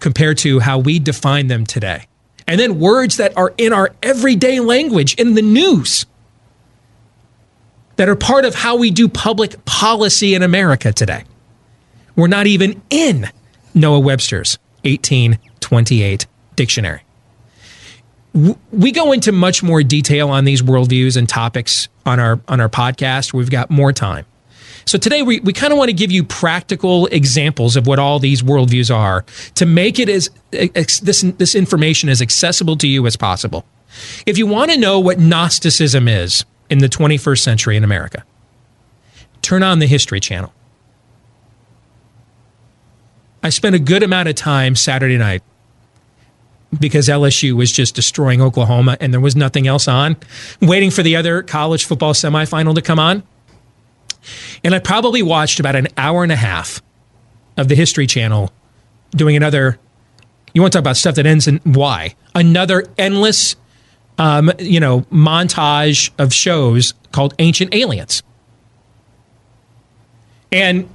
[0.00, 2.06] compared to how we define them today.
[2.46, 6.06] And then words that are in our everyday language in the news
[7.96, 11.24] that are part of how we do public policy in America today.
[12.16, 13.28] We're not even in
[13.74, 17.02] Noah Webster's 1828 dictionary.
[18.32, 22.68] We go into much more detail on these worldviews and topics on our on our
[22.68, 23.32] podcast.
[23.32, 24.26] We've got more time.
[24.86, 28.18] So today we, we kind of want to give you practical examples of what all
[28.18, 29.24] these worldviews are
[29.56, 33.64] to make it as this this information as accessible to you as possible.
[34.26, 38.24] If you want to know what Gnosticism is in the 21st century in America,
[39.42, 40.52] turn on the History Channel.
[43.42, 45.42] I spent a good amount of time Saturday night
[46.78, 50.16] because LSU was just destroying Oklahoma and there was nothing else on,
[50.60, 53.22] waiting for the other college football semifinal to come on.
[54.62, 56.82] And I probably watched about an hour and a half
[57.56, 58.52] of the History Channel
[59.10, 59.78] doing another.
[60.52, 62.14] You want to talk about stuff that ends in Y?
[62.34, 63.56] Another endless,
[64.18, 68.22] um, you know, montage of shows called Ancient Aliens.
[70.52, 70.88] And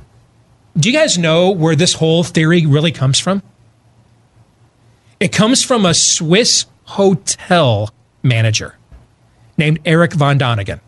[0.78, 3.42] do you guys know where this whole theory really comes from?
[5.20, 8.76] It comes from a Swiss hotel manager
[9.58, 10.80] named Eric von Däniken.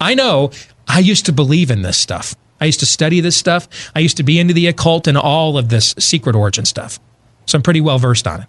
[0.00, 0.50] I know
[0.86, 2.34] I used to believe in this stuff.
[2.60, 3.68] I used to study this stuff.
[3.94, 7.00] I used to be into the occult and all of this secret origin stuff.
[7.46, 8.48] So I'm pretty well versed on it.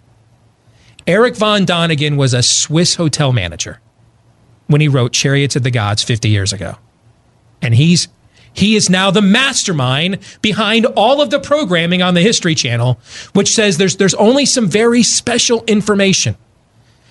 [1.06, 3.80] Eric von Däniken was a Swiss hotel manager
[4.68, 6.76] when he wrote Chariots of the Gods 50 years ago.
[7.60, 8.08] And he's
[8.54, 12.98] he is now the mastermind behind all of the programming on the History Channel,
[13.34, 16.36] which says there's, there's only some very special information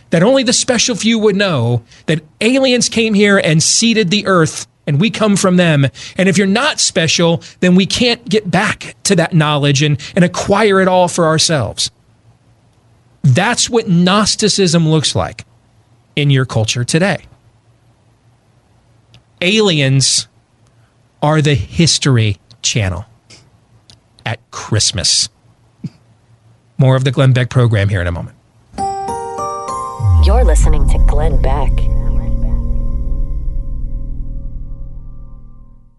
[0.09, 4.67] that only the special few would know that aliens came here and seeded the earth
[4.85, 5.87] and we come from them.
[6.17, 10.23] And if you're not special, then we can't get back to that knowledge and, and
[10.23, 11.89] acquire it all for ourselves.
[13.23, 15.45] That's what Gnosticism looks like
[16.15, 17.25] in your culture today.
[19.41, 20.27] Aliens
[21.23, 23.05] are the History Channel
[24.25, 25.29] at Christmas.
[26.77, 28.35] More of the Glenn Beck program here in a moment.
[30.25, 31.71] You're listening to Glenn Beck.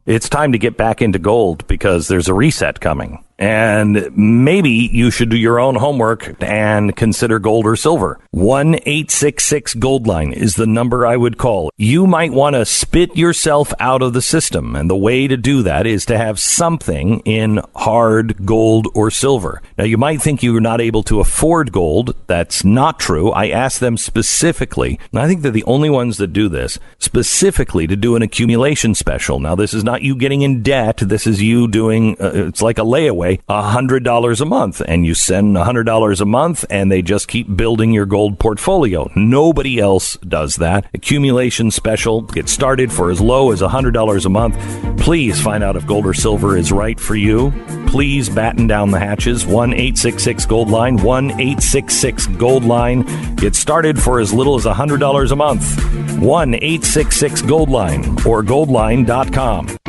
[0.04, 3.23] It's time to get back into gold because there's a reset coming.
[3.38, 8.20] And maybe you should do your own homework and consider gold or silver.
[8.30, 11.70] 1 866 Gold Line is the number I would call.
[11.76, 14.76] You might want to spit yourself out of the system.
[14.76, 19.60] And the way to do that is to have something in hard gold or silver.
[19.76, 22.14] Now, you might think you're not able to afford gold.
[22.28, 23.30] That's not true.
[23.32, 27.86] I asked them specifically, and I think they're the only ones that do this, specifically
[27.88, 29.40] to do an accumulation special.
[29.40, 30.98] Now, this is not you getting in debt.
[30.98, 35.14] This is you doing, uh, it's like a layaway away $100 a month and you
[35.14, 39.10] send $100 a month and they just keep building your gold portfolio.
[39.16, 40.86] Nobody else does that.
[40.94, 42.22] Accumulation special.
[42.22, 45.00] Get started for as low as $100 a month.
[45.00, 47.52] Please find out if gold or silver is right for you.
[47.86, 49.46] Please batten down the hatches.
[49.46, 50.96] 1 866 Gold Line.
[50.96, 53.02] 1 866 Gold Line.
[53.36, 56.18] Get started for as little as $100 a month.
[56.18, 59.83] 1 866 Gold Line or goldline.com.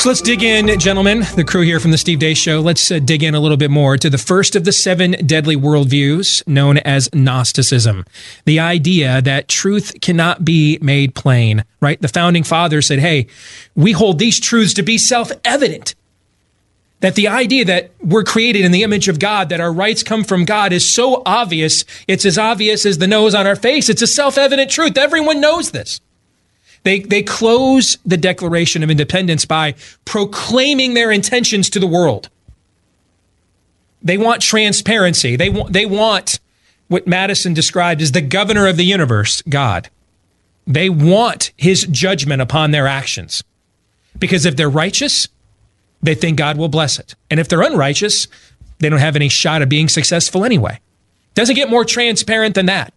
[0.00, 2.60] So let's dig in, gentlemen, the crew here from the Steve Deace Show.
[2.60, 5.56] Let's uh, dig in a little bit more to the first of the seven deadly
[5.56, 8.06] worldviews known as Gnosticism.
[8.46, 12.00] The idea that truth cannot be made plain, right?
[12.00, 13.26] The founding fathers said, hey,
[13.74, 15.94] we hold these truths to be self evident.
[17.00, 20.24] That the idea that we're created in the image of God, that our rights come
[20.24, 21.84] from God is so obvious.
[22.08, 23.90] It's as obvious as the nose on our face.
[23.90, 24.96] It's a self evident truth.
[24.96, 26.00] Everyone knows this.
[26.82, 32.28] They, they close the Declaration of Independence by proclaiming their intentions to the world.
[34.02, 35.36] They want transparency.
[35.36, 36.40] They want, they want
[36.88, 39.90] what Madison described as the governor of the universe, God.
[40.66, 43.44] They want his judgment upon their actions.
[44.18, 45.28] Because if they're righteous,
[46.02, 47.14] they think God will bless it.
[47.30, 48.26] And if they're unrighteous,
[48.78, 50.80] they don't have any shot of being successful anyway.
[51.34, 52.92] Doesn't get more transparent than that.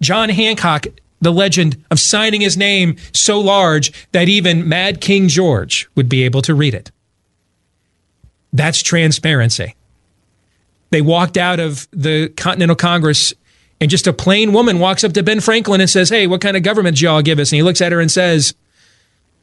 [0.00, 0.86] John Hancock
[1.22, 6.24] the legend of signing his name so large that even Mad King George would be
[6.24, 6.90] able to read it.
[8.52, 9.76] That's transparency.
[10.90, 13.32] They walked out of the Continental Congress
[13.80, 16.56] and just a plain woman walks up to Ben Franklin and says, Hey, what kind
[16.56, 17.50] of government do y'all give us?
[17.50, 18.54] And he looks at her and says,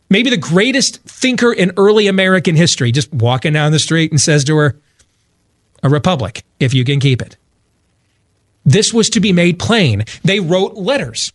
[0.10, 4.44] Maybe the greatest thinker in early American history, just walking down the street and says
[4.46, 4.80] to her,
[5.82, 7.38] A republic, if you can keep it.
[8.66, 10.04] This was to be made plain.
[10.24, 11.32] They wrote letters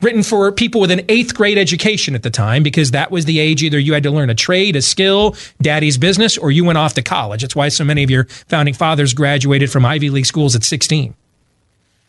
[0.00, 3.38] written for people with an eighth grade education at the time because that was the
[3.38, 6.78] age either you had to learn a trade, a skill, daddy's business, or you went
[6.78, 7.42] off to college.
[7.42, 11.14] That's why so many of your founding fathers graduated from Ivy League schools at 16.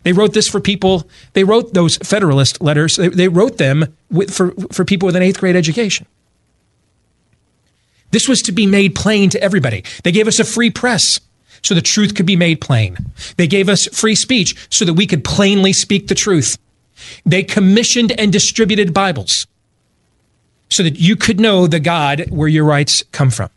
[0.03, 4.33] They wrote this for people, they wrote those Federalist letters, they, they wrote them with,
[4.33, 6.07] for, for people with an eighth grade education.
[8.09, 9.83] This was to be made plain to everybody.
[10.03, 11.19] They gave us a free press
[11.61, 12.97] so the truth could be made plain.
[13.37, 16.57] They gave us free speech so that we could plainly speak the truth.
[17.25, 19.47] They commissioned and distributed Bibles
[20.69, 23.49] so that you could know the God where your rights come from.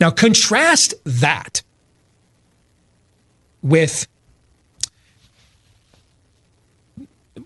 [0.00, 1.62] Now, contrast that
[3.62, 4.06] with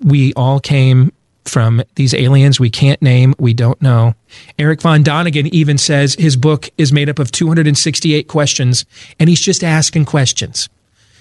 [0.00, 1.12] we all came
[1.44, 4.14] from these aliens we can't name, we don't know.
[4.58, 8.84] Eric Von Daniken even says his book is made up of 268 questions,
[9.18, 10.68] and he's just asking questions.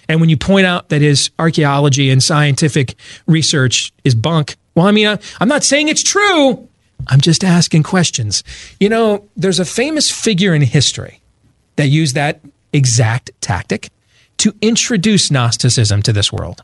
[0.09, 2.95] And when you point out that his archaeology and scientific
[3.27, 6.67] research is bunk, well, I mean, I'm not saying it's true.
[7.07, 8.43] I'm just asking questions.
[8.79, 11.21] You know, there's a famous figure in history
[11.75, 12.41] that used that
[12.73, 13.89] exact tactic
[14.37, 16.63] to introduce Gnosticism to this world.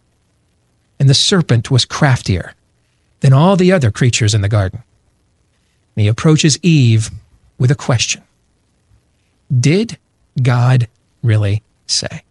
[1.00, 2.54] And the serpent was craftier
[3.20, 4.84] than all the other creatures in the garden.
[5.96, 7.12] And he approaches Eve
[7.60, 8.24] with a question
[9.60, 9.98] Did
[10.42, 10.88] God
[11.22, 12.25] really say?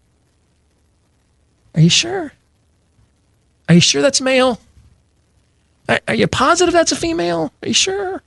[1.74, 2.32] Are you sure?
[3.68, 4.60] Are you sure that's male?
[5.88, 7.52] Are, are you positive that's a female?
[7.62, 8.22] Are you sure?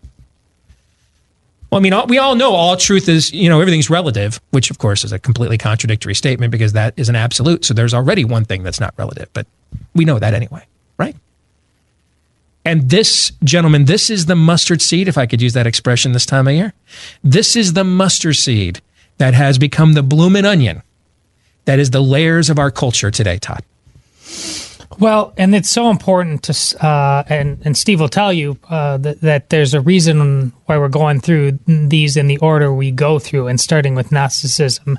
[1.69, 4.71] Well, I mean, all, we all know all truth is, you know, everything's relative, which
[4.71, 7.65] of course is a completely contradictory statement because that is an absolute.
[7.65, 9.47] So there's already one thing that's not relative, but
[9.93, 10.65] we know that anyway,
[10.97, 11.15] right?
[12.63, 16.25] And this, gentlemen, this is the mustard seed, if I could use that expression this
[16.25, 16.73] time of year.
[17.23, 18.81] This is the mustard seed
[19.17, 20.83] that has become the blooming onion
[21.67, 23.61] that is the layers of our culture today, Todd.
[24.99, 29.21] Well, and it's so important to, uh, and and Steve will tell you uh, that,
[29.21, 33.47] that there's a reason why we're going through these in the order we go through,
[33.47, 34.97] and starting with Gnosticism,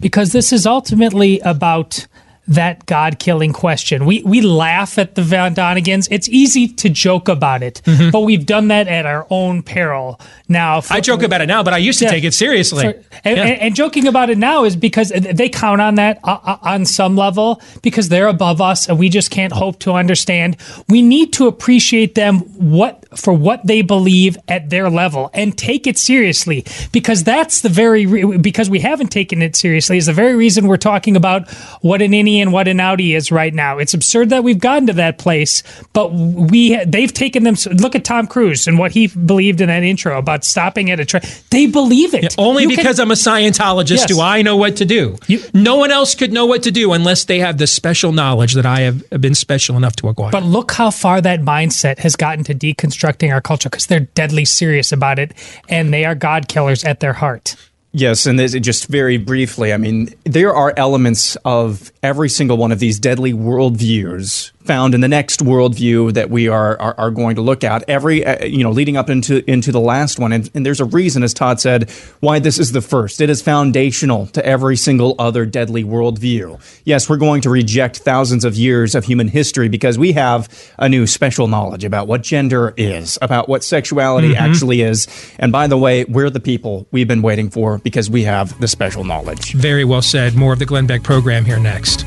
[0.00, 2.06] because this is ultimately about
[2.48, 4.04] that God killing question.
[4.04, 6.08] We we laugh at the Van Danikens.
[6.10, 8.10] It's easy to joke about it, mm-hmm.
[8.10, 10.20] but we've done that at our own peril.
[10.48, 12.84] Now for, I joke about it now, but I used to yeah, take it seriously.
[12.84, 13.44] For, and, yeah.
[13.44, 16.84] and, and, joking about it now is because they count on that uh, uh, on
[16.84, 20.56] some level because they're above us and we just can't hope to understand.
[20.88, 25.86] We need to appreciate them what for what they believe at their level and take
[25.86, 30.12] it seriously because that's the very re- because we haven't taken it seriously is the
[30.12, 31.50] very reason we're talking about
[31.82, 33.78] what an and what an Audi is right now.
[33.78, 35.62] It's absurd that we've gotten to that place,
[35.92, 37.56] but we they've taken them.
[37.78, 41.04] Look at Tom Cruise and what he believed in that intro about stopping at a
[41.04, 41.22] train.
[41.50, 43.90] They believe it yeah, only you because can, I'm a Scientologist.
[43.90, 44.06] Yes.
[44.06, 45.16] Do I know what to do?
[45.26, 48.54] You, no one else could know what to do unless they have the special knowledge
[48.54, 50.30] that I have been special enough to acquire.
[50.30, 54.44] But look how far that mindset has gotten to deconstructing our culture because they're deadly
[54.44, 55.32] serious about it
[55.68, 57.56] and they are God killers at their heart.
[57.92, 62.78] Yes, and just very briefly, I mean, there are elements of every single one of
[62.78, 67.42] these deadly worldviews found in the next worldview that we are, are, are going to
[67.42, 67.88] look at.
[67.88, 70.32] Every uh, you know leading up into into the last one.
[70.32, 71.90] And, and there's a reason as todd said
[72.20, 73.20] why this is the first.
[73.20, 76.60] It is foundational to every single other deadly worldview.
[76.84, 80.48] Yes we're going to reject thousands of years of human history because we have
[80.78, 84.44] a new special knowledge about what gender is about what sexuality mm-hmm.
[84.44, 85.08] actually is.
[85.38, 88.68] And by the way we're the people we've been waiting for because we have the
[88.68, 89.52] special knowledge.
[89.54, 90.34] Very well said.
[90.34, 92.04] More of the glenn beck program here next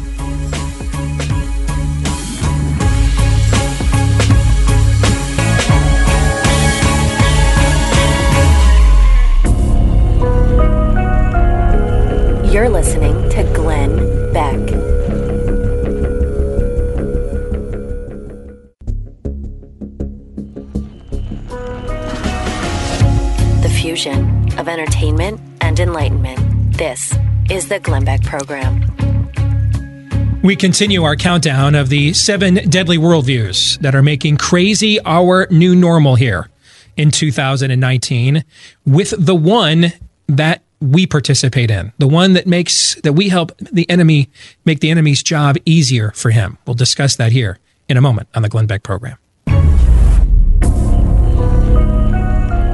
[24.66, 26.39] of entertainment and enlightenment.
[26.76, 27.13] This
[27.51, 28.84] is the Glenn Beck Program.
[30.41, 35.76] We continue our countdown of the seven deadly worldviews that are making crazy our new
[35.76, 36.49] normal here
[36.97, 38.43] in 2019
[38.86, 39.93] with the one
[40.28, 44.30] that we participate in, the one that makes that we help the enemy
[44.66, 46.57] make the enemy's job easier for him.
[46.66, 49.18] We'll discuss that here in a moment on the Glenn Beck program.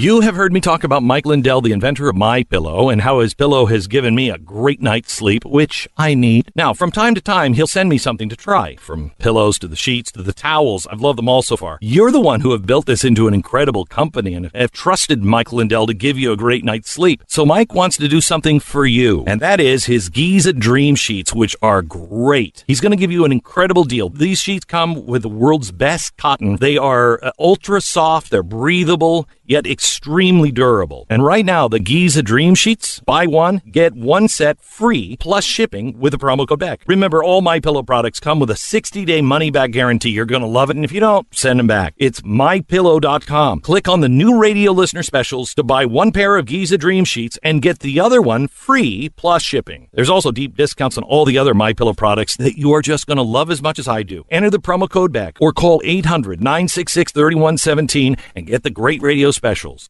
[0.00, 3.20] You have heard me talk about Mike Lindell, the inventor of My Pillow, and how
[3.20, 6.50] his pillow has given me a great night's sleep, which I need.
[6.56, 9.76] Now, from time to time, he'll send me something to try, from pillows to the
[9.76, 10.86] sheets to the towels.
[10.86, 11.76] I've loved them all so far.
[11.82, 15.52] You're the one who have built this into an incredible company and have trusted Mike
[15.52, 17.22] Lindell to give you a great night's sleep.
[17.26, 21.34] So Mike wants to do something for you, and that is his Giza Dream Sheets,
[21.34, 22.64] which are great.
[22.66, 24.08] He's going to give you an incredible deal.
[24.08, 26.56] These sheets come with the world's best cotton.
[26.56, 31.06] They are uh, ultra soft, they're breathable, yet extremely durable.
[31.10, 35.98] And right now, the Giza Dream Sheets, buy one, get one set free plus shipping
[35.98, 36.84] with the promo code BECK.
[36.86, 40.10] Remember, all my pillow products come with a 60-day money-back guarantee.
[40.10, 41.94] You're going to love it, and if you don't, send them back.
[41.96, 43.58] It's mypillow.com.
[43.60, 47.36] Click on the new radio listener specials to buy one pair of Giza Dream Sheets
[47.42, 49.88] and get the other one free plus shipping.
[49.92, 53.08] There's also deep discounts on all the other My Pillow products that you are just
[53.08, 54.24] going to love as much as I do.
[54.30, 59.88] Enter the promo code BECK or call 800-966-3117 and get the great radio specials.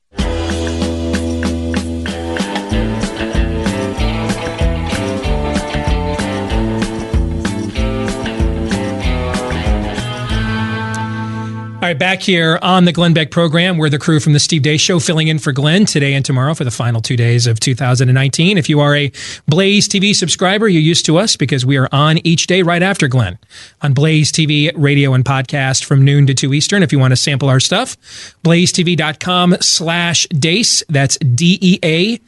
[11.90, 14.80] Right, back here on the Glenn Beck program, we're the crew from the Steve Deace
[14.80, 18.56] Show filling in for Glenn today and tomorrow for the final two days of 2019.
[18.56, 19.10] If you are a
[19.48, 23.08] Blaze TV subscriber, you're used to us because we are on each day right after
[23.08, 23.40] Glenn
[23.82, 26.84] on Blaze TV, radio, and podcast from noon to 2 Eastern.
[26.84, 27.96] If you want to sample our stuff,
[28.44, 30.84] blazetv.com slash Deace.
[30.88, 32.20] That's D-E-A-C-E.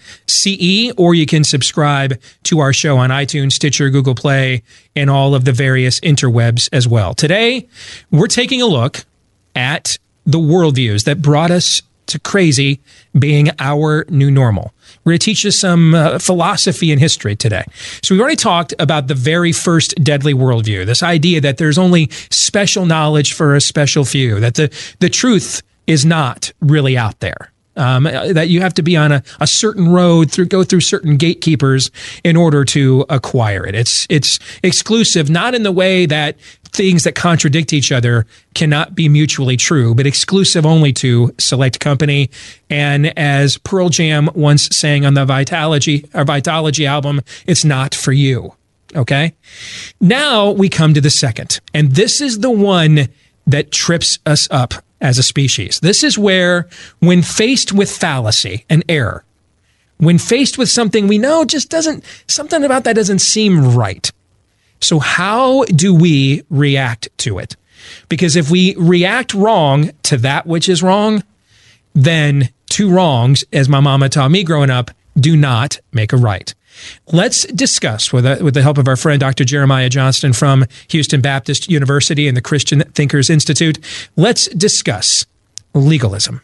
[0.97, 4.65] Or you can subscribe to our show on iTunes, Stitcher, Google Play,
[4.97, 7.15] and all of the various interwebs as well.
[7.15, 7.69] Today,
[8.11, 9.05] we're taking a look
[9.55, 12.81] at the worldviews that brought us to crazy
[13.19, 14.73] being our new normal.
[15.05, 17.65] We're going to teach you some uh, philosophy and history today.
[18.03, 22.09] So, we've already talked about the very first deadly worldview this idea that there's only
[22.31, 27.52] special knowledge for a special few, that the, the truth is not really out there.
[27.75, 31.17] Um, that you have to be on a, a certain road through go through certain
[31.17, 31.91] gatekeepers
[32.23, 33.75] in order to acquire it.
[33.75, 36.37] It's it's exclusive, not in the way that
[36.73, 42.31] things that contradict each other cannot be mutually true, but exclusive only to select company.
[42.69, 48.13] And as Pearl Jam once sang on the Vitalogy or Vitalogy album, it's not for
[48.13, 48.55] you.
[48.95, 49.35] Okay.
[50.01, 53.09] Now we come to the second, and this is the one
[53.47, 55.81] that trips us up as a species.
[55.81, 56.69] This is where,
[57.01, 59.25] when faced with fallacy and error,
[59.99, 64.11] when faced with something we know just doesn't, something about that doesn't seem right.
[64.81, 67.57] So, how do we react to it?
[68.09, 71.23] Because if we react wrong to that which is wrong,
[71.95, 76.55] then two wrongs, as my mama taught me growing up, do not make a right.
[77.13, 79.45] Let's discuss with, with the help of our friend Dr.
[79.45, 83.79] Jeremiah Johnston from Houston Baptist University and the Christian Thinkers Institute.
[84.17, 85.27] Let's discuss
[85.75, 86.41] legalism.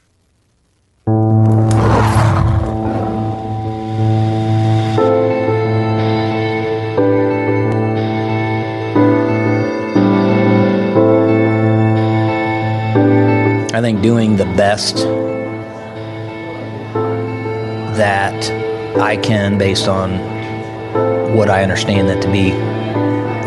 [13.74, 14.96] I think doing the best
[17.96, 18.67] that
[19.00, 20.18] I can based on
[21.36, 22.50] what I understand that to be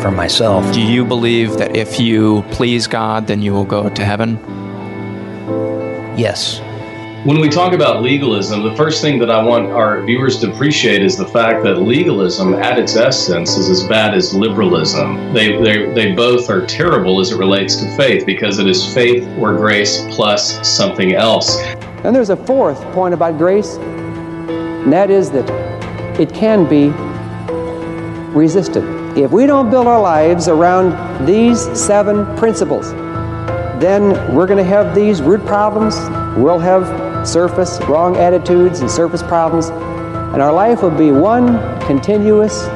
[0.01, 0.73] for myself.
[0.73, 4.39] Do you believe that if you please God, then you will go to heaven?
[6.17, 6.59] Yes.
[7.23, 11.03] When we talk about legalism, the first thing that I want our viewers to appreciate
[11.03, 15.31] is the fact that legalism, at its essence, is as bad as liberalism.
[15.31, 19.27] They, they, they both are terrible as it relates to faith because it is faith
[19.37, 21.59] or grace plus something else.
[22.03, 23.77] And there's a fourth point about grace,
[24.83, 25.49] and that is that
[26.19, 26.89] it can be
[28.35, 28.83] resisted.
[29.17, 32.91] If we don't build our lives around these seven principles,
[33.81, 35.95] then we're going to have these root problems.
[36.37, 42.67] We'll have surface wrong attitudes and surface problems, and our life will be one continuous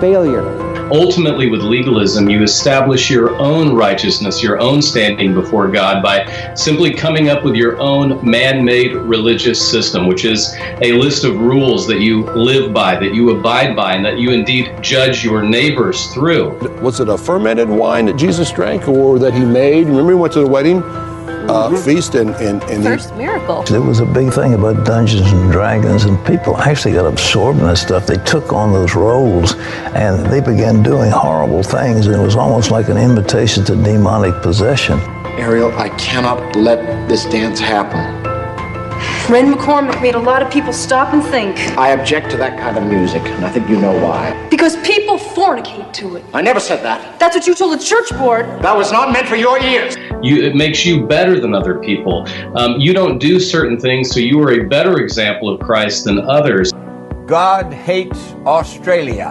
[0.00, 0.69] failure.
[0.90, 6.92] Ultimately, with legalism, you establish your own righteousness, your own standing before God by simply
[6.92, 11.86] coming up with your own man made religious system, which is a list of rules
[11.86, 16.12] that you live by, that you abide by, and that you indeed judge your neighbors
[16.12, 16.50] through.
[16.80, 19.86] Was it a fermented wine that Jesus drank or that he made?
[19.86, 20.82] Remember, he went to the wedding?
[21.50, 23.62] Uh, feast and, and, and First miracle.
[23.64, 27.66] There was a big thing about Dungeons and Dragons, and people actually got absorbed in
[27.66, 28.06] that stuff.
[28.06, 29.54] They took on those roles
[29.94, 34.40] and they began doing horrible things, and it was almost like an invitation to demonic
[34.42, 35.00] possession.
[35.38, 38.19] Ariel, I cannot let this dance happen.
[39.30, 41.56] Ren McCormick made a lot of people stop and think.
[41.78, 44.48] I object to that kind of music, and I think you know why.
[44.48, 46.24] Because people fornicate to it.
[46.34, 47.20] I never said that.
[47.20, 48.44] That's what you told the church board.
[48.60, 49.96] That was not meant for your ears.
[50.20, 52.26] You, it makes you better than other people.
[52.56, 56.18] Um, you don't do certain things, so you are a better example of Christ than
[56.28, 56.72] others.
[57.26, 59.30] God hates Australia,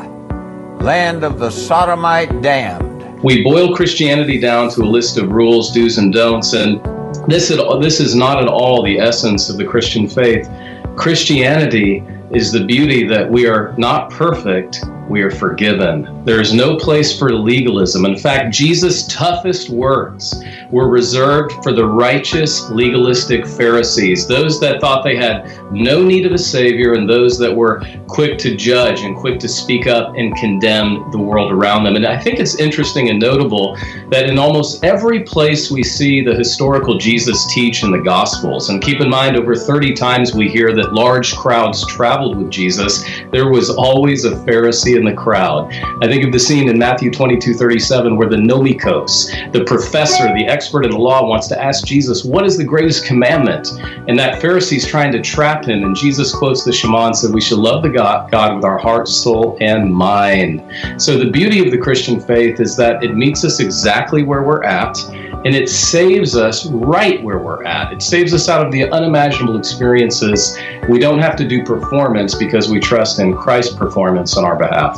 [0.80, 3.22] land of the sodomite damned.
[3.22, 6.82] We boil Christianity down to a list of rules, do's, and don'ts, and
[7.28, 10.49] this is, this is not at all the essence of the Christian faith.
[10.95, 16.24] Christianity is the beauty that we are not perfect, we are forgiven.
[16.24, 18.05] There is no place for legalism.
[18.05, 25.03] In fact, Jesus' toughest words were reserved for the righteous, legalistic Pharisees, those that thought
[25.03, 29.16] they had no need of a Savior, and those that were quick to judge and
[29.16, 31.95] quick to speak up and condemn the world around them.
[31.95, 33.76] And I think it's interesting and notable
[34.10, 38.82] that in almost every place we see the historical Jesus teach in the Gospels, and
[38.82, 43.49] keep in mind, over 30 times we hear that large crowds traveled with Jesus, there
[43.49, 45.74] was always a Pharisee in the crowd.
[46.04, 50.45] I think of the scene in Matthew 22 37 where the nomikos, the professor, the
[50.45, 53.68] expert in the law, wants to ask Jesus, What is the greatest commandment?
[54.08, 55.84] And that Pharisee's trying to trap him.
[55.84, 58.78] And Jesus quotes the Shema and said, We should love the God, God with our
[58.78, 60.64] heart, soul, and mind.
[61.02, 64.64] So the beauty of the Christian faith is that it meets us exactly where we're
[64.64, 64.97] at
[65.45, 67.93] and it saves us right where we're at.
[67.93, 70.57] It saves us out of the unimaginable experiences.
[70.89, 74.97] We don't have to do performance because we trust in Christ's performance on our behalf.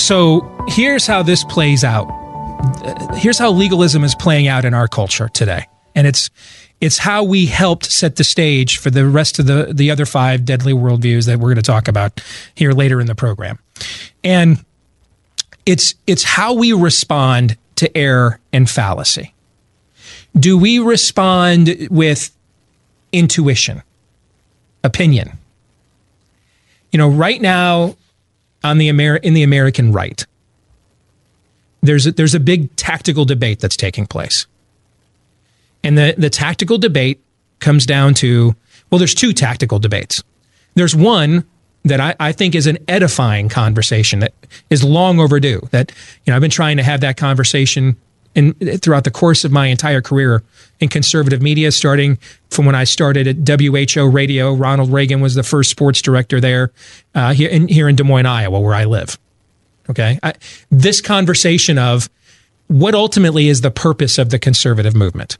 [0.00, 2.06] So here's how this plays out.
[3.16, 5.66] Here's how legalism is playing out in our culture today.
[5.96, 6.30] And it's
[6.80, 10.44] it's how we helped set the stage for the rest of the the other five
[10.44, 12.22] deadly worldviews that we're going to talk about
[12.54, 13.58] here later in the program.
[14.22, 14.64] And
[15.66, 19.34] it's it's how we respond to error and fallacy.
[20.38, 22.34] Do we respond with
[23.12, 23.82] intuition,
[24.84, 25.32] opinion?
[26.92, 27.96] You know, right now
[28.62, 30.24] on the Amer- in the American right,
[31.82, 34.46] there's a, there's a big tactical debate that's taking place,
[35.82, 37.20] and the the tactical debate
[37.58, 38.54] comes down to
[38.90, 40.22] well, there's two tactical debates.
[40.74, 41.44] There's one
[41.88, 44.34] that I, I, think is an edifying conversation that
[44.70, 45.60] is long overdue.
[45.70, 45.92] That
[46.24, 47.96] you know I've been trying to have that conversation
[48.34, 50.42] in throughout the course of my entire career
[50.80, 52.18] in conservative media, starting
[52.50, 54.52] from when I started at WHO Radio.
[54.52, 56.70] Ronald Reagan was the first sports director there
[57.14, 59.18] uh, here in here in Des Moines, Iowa, where I live.
[59.88, 60.34] Okay, I,
[60.70, 62.08] this conversation of
[62.68, 65.38] what ultimately is the purpose of the conservative movement.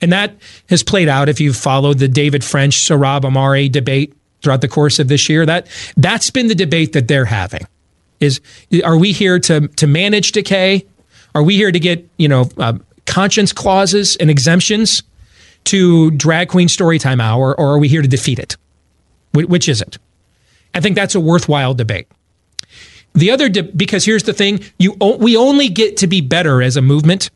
[0.00, 0.34] And that
[0.68, 4.98] has played out if you've followed the David French, Sohrab Ahmari debate throughout the course
[4.98, 5.46] of this year.
[5.46, 5.66] That
[5.96, 7.66] that's been the debate that they're having.
[8.20, 8.40] Is
[8.84, 10.86] are we here to to manage decay?
[11.34, 12.74] Are we here to get you know uh,
[13.06, 15.02] conscience clauses and exemptions
[15.64, 18.56] to drag queen storytime hour, or are we here to defeat it?
[19.32, 19.98] Wh- which is it?
[20.74, 22.08] I think that's a worthwhile debate.
[23.14, 26.62] The other, de- because here's the thing: you o- we only get to be better
[26.62, 27.30] as a movement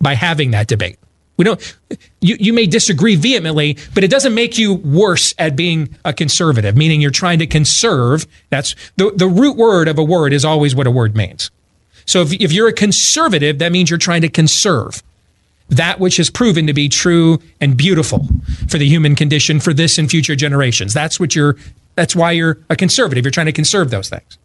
[0.00, 0.98] by having that debate.
[1.38, 1.76] We don't.
[2.20, 6.76] You you may disagree vehemently, but it doesn't make you worse at being a conservative.
[6.76, 8.26] Meaning you're trying to conserve.
[8.50, 11.50] That's the the root word of a word is always what a word means.
[12.04, 15.02] So if if you're a conservative, that means you're trying to conserve
[15.68, 18.26] that which has proven to be true and beautiful
[18.68, 20.92] for the human condition for this and future generations.
[20.92, 21.56] That's what you're.
[21.94, 23.24] That's why you're a conservative.
[23.24, 24.38] You're trying to conserve those things.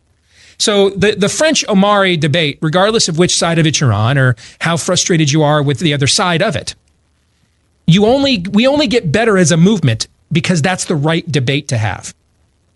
[0.58, 4.36] So the, the French Ahmari debate, regardless of which side of it you're on or
[4.60, 6.76] how frustrated you are with the other side of it,
[7.88, 11.78] you only we only get better as a movement because that's the right debate to
[11.78, 12.14] have.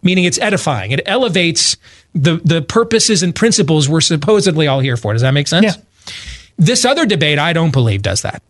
[0.03, 0.91] Meaning it's edifying.
[0.91, 1.78] It elevates
[2.14, 5.14] the the purposes and principles we're supposedly all here for.
[5.14, 5.66] Does that make sense?
[5.66, 6.14] Yeah.
[6.58, 8.41] this other debate i don't believe does that.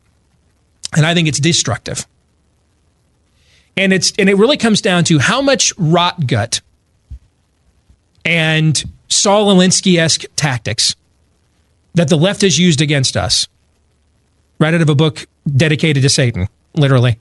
[0.96, 2.06] And i think it's destructive.
[3.76, 6.62] And it's and it really comes down to how much rot gut
[8.26, 10.96] and Saul Alinsky-esque tactics
[11.94, 13.48] that the left has used against us.
[14.60, 17.20] Right out of a book dedicated to Satan, literally.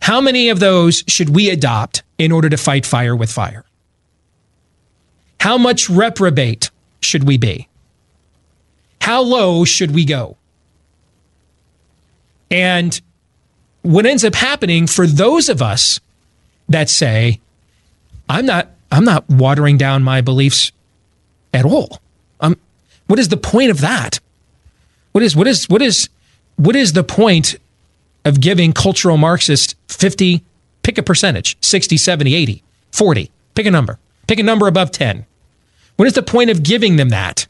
[0.00, 3.64] How many of those should we adopt in order to fight fire with fire?
[5.40, 7.68] How much reprobate should we be?
[9.00, 10.36] How low should we go?
[12.50, 13.00] And
[13.82, 16.00] what ends up happening for those of us
[16.68, 17.40] that say,
[18.28, 20.70] I'm not, I'm not watering down my beliefs
[21.52, 22.00] at all.
[22.40, 22.56] Um,
[23.06, 24.20] what is the point of that?
[25.12, 26.08] What is, what is, what is,
[26.56, 27.56] what is the point
[28.24, 30.44] of giving cultural Marxists 50,
[30.82, 35.26] pick a percentage, 60, 70, 80, 40, pick a number, pick a number above 10.
[35.96, 37.46] What is the point of giving them that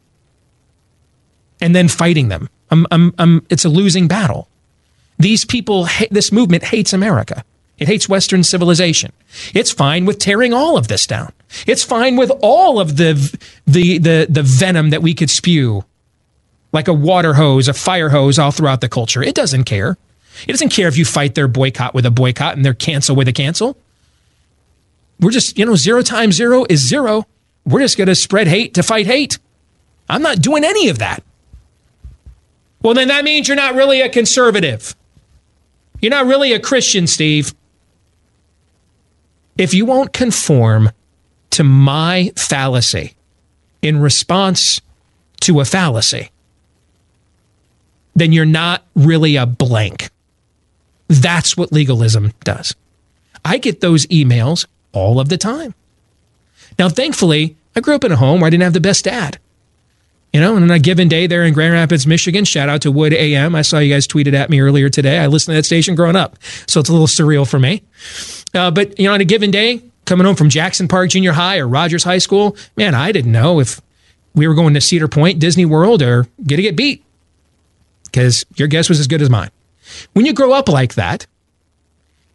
[1.60, 2.48] and then fighting them?
[2.70, 4.48] I'm, I'm, I'm, it's a losing battle.
[5.18, 7.44] These people, this movement hates America.
[7.78, 9.12] It hates Western civilization.
[9.54, 11.32] It's fine with tearing all of this down.
[11.66, 13.14] It's fine with all of the
[13.66, 15.84] the the, the venom that we could spew,
[16.72, 19.22] like a water hose, a fire hose, all throughout the culture.
[19.22, 19.96] It doesn't care.
[20.48, 23.28] It doesn't care if you fight their boycott with a boycott and their cancel with
[23.28, 23.76] a cancel.
[25.20, 27.26] We're just, you know, zero times zero is zero.
[27.64, 29.38] We're just going to spread hate to fight hate.
[30.08, 31.22] I'm not doing any of that.
[32.80, 34.96] Well, then that means you're not really a conservative.
[36.00, 37.54] You're not really a Christian, Steve.
[39.56, 40.90] If you won't conform
[41.50, 43.14] to my fallacy
[43.80, 44.80] in response
[45.42, 46.31] to a fallacy,
[48.14, 50.10] then you're not really a blank.
[51.08, 52.74] That's what legalism does.
[53.44, 55.74] I get those emails all of the time.
[56.78, 59.38] Now, thankfully, I grew up in a home where I didn't have the best dad.
[60.32, 62.90] You know, and on a given day there in Grand Rapids, Michigan, shout out to
[62.90, 63.54] Wood AM.
[63.54, 65.18] I saw you guys tweeted at me earlier today.
[65.18, 67.82] I listened to that station growing up, so it's a little surreal for me.
[68.54, 71.58] Uh, but, you know, on a given day, coming home from Jackson Park Junior High
[71.58, 73.82] or Rogers High School, man, I didn't know if
[74.34, 77.04] we were going to Cedar Point, Disney World, or going to get beat
[78.12, 79.50] because your guess was as good as mine.
[80.12, 81.26] When you grow up like that,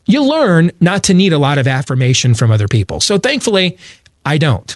[0.05, 2.99] you learn not to need a lot of affirmation from other people.
[2.99, 3.77] So thankfully,
[4.25, 4.75] I don't.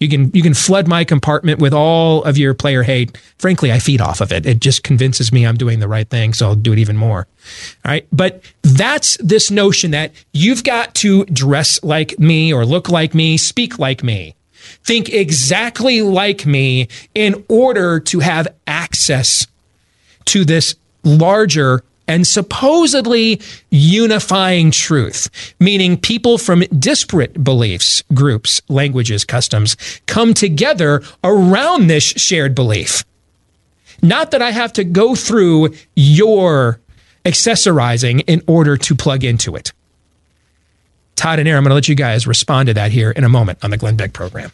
[0.00, 3.18] You can you can flood my compartment with all of your player hate.
[3.38, 4.46] Frankly, I feed off of it.
[4.46, 7.26] It just convinces me I'm doing the right thing, so I'll do it even more.
[7.84, 8.06] All right?
[8.12, 13.36] But that's this notion that you've got to dress like me or look like me,
[13.36, 14.36] speak like me,
[14.84, 19.48] think exactly like me in order to have access
[20.28, 20.74] to this
[21.04, 29.76] larger and supposedly unifying truth, meaning people from disparate beliefs, groups, languages, customs
[30.06, 33.04] come together around this shared belief.
[34.00, 36.80] Not that I have to go through your
[37.24, 39.72] accessorizing in order to plug into it.
[41.16, 43.28] Todd and Aaron, I'm going to let you guys respond to that here in a
[43.28, 44.52] moment on the Glenn Beck program.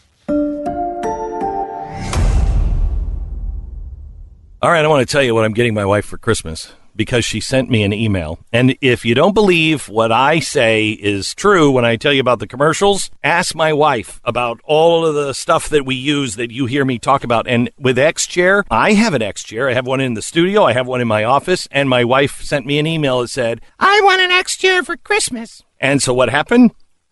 [4.65, 7.23] All right, I want to tell you what I'm getting my wife for Christmas because
[7.23, 8.39] she sent me an email.
[8.51, 12.39] And if you don't believe what I say is true when I tell you about
[12.39, 16.65] the commercials, ask my wife about all of the stuff that we use that you
[16.65, 17.47] hear me talk about.
[17.47, 19.69] And with X Chair, I have an X Chair.
[19.69, 22.41] I have one in the studio, I have one in my office, and my wife
[22.41, 25.63] sent me an email that said, I want an X Chair for Christmas.
[25.79, 26.71] And so what happened?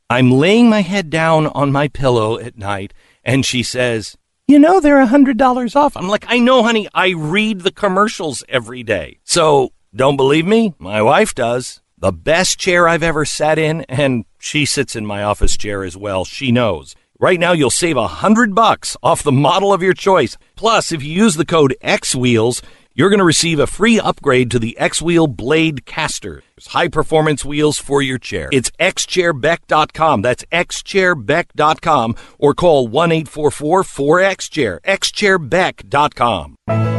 [0.09, 4.17] I'm laying my head down on my pillow at night, and she says,
[4.53, 5.97] you know they're a hundred dollars off.
[5.97, 6.87] I'm like, I know, honey.
[6.93, 9.19] I read the commercials every day.
[9.25, 10.75] So don't believe me?
[10.79, 11.81] My wife does.
[11.97, 15.97] The best chair I've ever sat in, and she sits in my office chair as
[15.97, 16.27] well.
[16.27, 16.95] She knows.
[17.19, 20.37] Right now, you'll save a hundred bucks off the model of your choice.
[20.55, 22.61] Plus, if you use the code XWheels,
[22.95, 26.43] you're going to receive a free upgrade to the X Wheel Blade Caster.
[26.57, 28.49] It's high performance wheels for your chair.
[28.53, 30.23] It's xchairbeck.com.
[30.23, 34.81] That's xchairbeck.com or call 1 844 4XChair.
[34.83, 36.92] xchairbeck.com.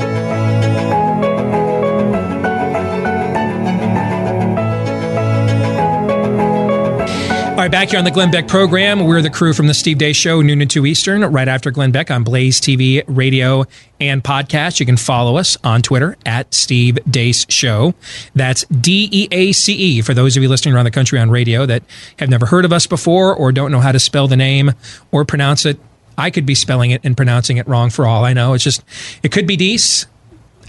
[7.64, 9.98] All right, back here on the Glenn Beck program, we're the crew from the Steve
[9.98, 13.64] Deace Show, noon to 2 Eastern, right after Glenn Beck on Blaze TV, radio,
[14.02, 14.82] and podcast.
[14.82, 17.94] You can follow us on Twitter at Steve Deace Show.
[18.36, 21.32] That's D E A C E for those of you listening around the country on
[21.32, 21.84] radio that
[22.20, 24.74] have never heard of us before or don't know how to spell the name
[25.14, 25.80] or pronounce it.
[26.18, 28.56] I could be spelling it and pronouncing it wrong for all I know.
[28.56, 28.84] It's just,
[29.24, 30.06] it could be Dees.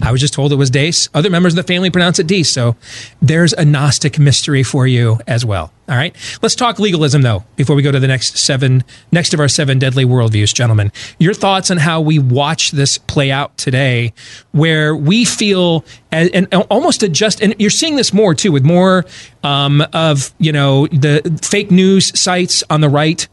[0.01, 1.09] I was just told it was Dace.
[1.13, 2.51] Other members of the family pronounce it Dees.
[2.51, 2.75] So
[3.21, 5.71] there's a Gnostic mystery for you as well.
[5.87, 6.15] All right.
[6.41, 9.77] Let's talk legalism though, before we go to the next seven, next of our seven
[9.77, 10.91] deadly worldviews, gentlemen.
[11.19, 14.13] Your thoughts on how we watch this play out today,
[14.51, 19.05] where we feel and, and almost adjust, and you're seeing this more too with more
[19.43, 23.27] um, of, you know, the fake news sites on the right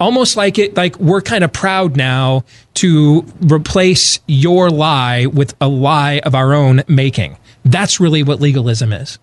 [0.00, 2.44] almost like it like we're kind of proud now
[2.74, 7.36] to replace your lie with a lie of our own making.
[7.64, 9.18] That's really what legalism is.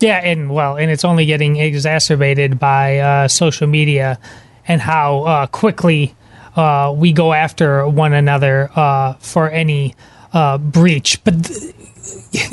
[0.00, 4.18] Yeah and well and it's only getting exacerbated by uh, social media
[4.66, 6.14] and how uh, quickly
[6.56, 9.94] uh, we go after one another uh, for any
[10.32, 11.22] uh, breach.
[11.24, 11.74] But th-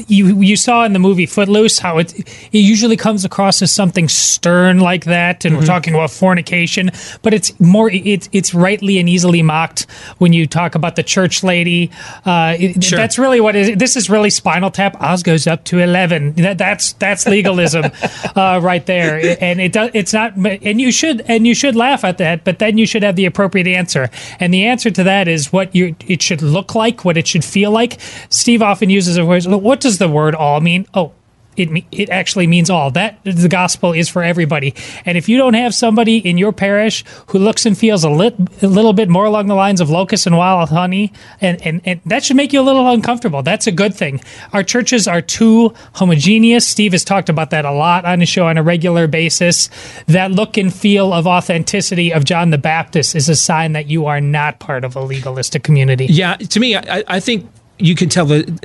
[0.08, 4.08] you you saw in the movie Footloose how it it usually comes across as something
[4.10, 5.62] stern like that, and Mm-hmm.
[5.62, 6.91] we're talking about fornication,
[7.22, 9.88] but it's more it's it's rightly and easily mocked
[10.20, 11.89] when you talk about the church lady.
[12.26, 13.53] Uh, it- That's really what.
[13.53, 14.95] This is really Spinal Tap.
[15.01, 16.34] Oz goes up to eleven.
[16.34, 17.86] That, that's that's legalism
[18.36, 20.34] uh, right there, and it does it's not.
[20.38, 23.26] And you should and you should laugh at that, but then you should have the
[23.26, 27.18] appropriate answer, and the answer to that is what you it should look like, what
[27.18, 27.97] it should feel like.
[28.30, 29.45] Steve often uses a word.
[29.47, 30.85] What does the word all mean?
[30.93, 31.13] Oh,
[31.57, 32.91] it it actually means all.
[32.91, 34.75] That the gospel is for everybody.
[35.05, 38.35] And if you don't have somebody in your parish who looks and feels a, lit,
[38.61, 41.99] a little bit more along the lines of locust and wild honey, and, and, and
[42.05, 43.41] that should make you a little uncomfortable.
[43.41, 44.21] That's a good thing.
[44.53, 46.67] Our churches are too homogeneous.
[46.67, 49.69] Steve has talked about that a lot on his show on a regular basis.
[50.05, 54.05] That look and feel of authenticity of John the Baptist is a sign that you
[54.05, 56.05] are not part of a legalistic community.
[56.05, 58.59] Yeah, to me, I, I think you can tell the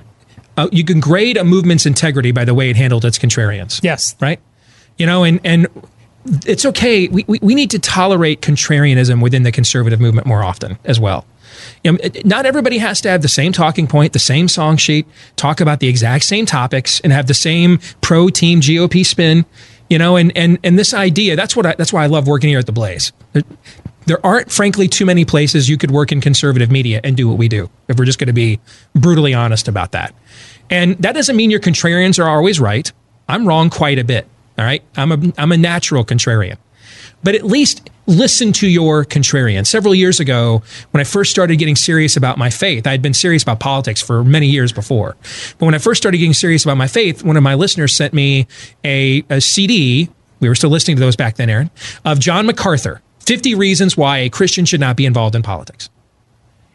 [0.57, 3.81] uh, you can grade a movement's integrity by the way it handled its contrarians.
[3.83, 4.41] Yes, right.
[4.99, 5.67] You know, and and
[6.47, 7.09] it's okay.
[7.09, 11.27] We, we, we need to tolerate contrarianism within the conservative movement more often as well.
[11.85, 15.07] You know, not everybody has to have the same talking point, the same song sheet,
[15.37, 19.45] talk about the exact same topics, and have the same pro team GOP spin.
[19.91, 22.49] You know, and and and this idea that's what I, that's why I love working
[22.49, 23.13] here at the Blaze.
[23.33, 23.43] There,
[24.07, 27.39] there aren't, frankly, too many places you could work in conservative media and do what
[27.39, 27.71] we do.
[27.89, 28.59] If we're just going to be
[28.95, 30.15] brutally honest about that,
[30.73, 32.91] and that doesn't mean your contrarians are always right.
[33.29, 34.27] I'm wrong quite a bit.
[34.59, 36.57] All right, I'm a I'm a natural contrarian
[37.23, 39.67] but at least listen to your contrarian.
[39.67, 43.15] Several years ago, when I first started getting serious about my faith, I had been
[43.15, 45.17] serious about politics for many years before.
[45.59, 48.13] But when I first started getting serious about my faith, one of my listeners sent
[48.13, 48.49] me
[48.85, 50.11] a, a CD.
[50.41, 51.71] We were still listening to those back then, Aaron,
[52.05, 55.89] of John MacArthur 50 Reasons Why a Christian Should Not Be Involved in Politics.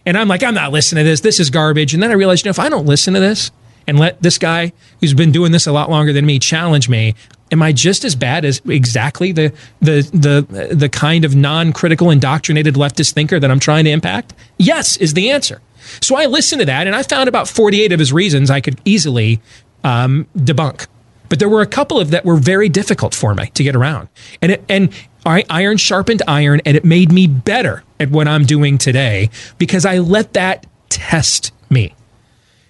[0.05, 1.19] And I'm like, I'm not listening to this.
[1.19, 1.93] This is garbage.
[1.93, 3.51] And then I realized, you know, if I don't listen to this
[3.87, 7.15] and let this guy who's been doing this a lot longer than me challenge me,
[7.51, 12.75] am I just as bad as exactly the the the the kind of non-critical indoctrinated
[12.75, 14.33] leftist thinker that I'm trying to impact?
[14.57, 15.61] Yes, is the answer.
[16.01, 18.79] So I listened to that and I found about 48 of his reasons I could
[18.83, 19.41] easily
[19.83, 20.87] um, debunk.
[21.29, 24.07] But there were a couple of that were very difficult for me to get around.
[24.41, 24.93] And it, and
[25.25, 29.85] I, iron sharpened iron and it made me better at what I'm doing today because
[29.85, 31.93] I let that test me.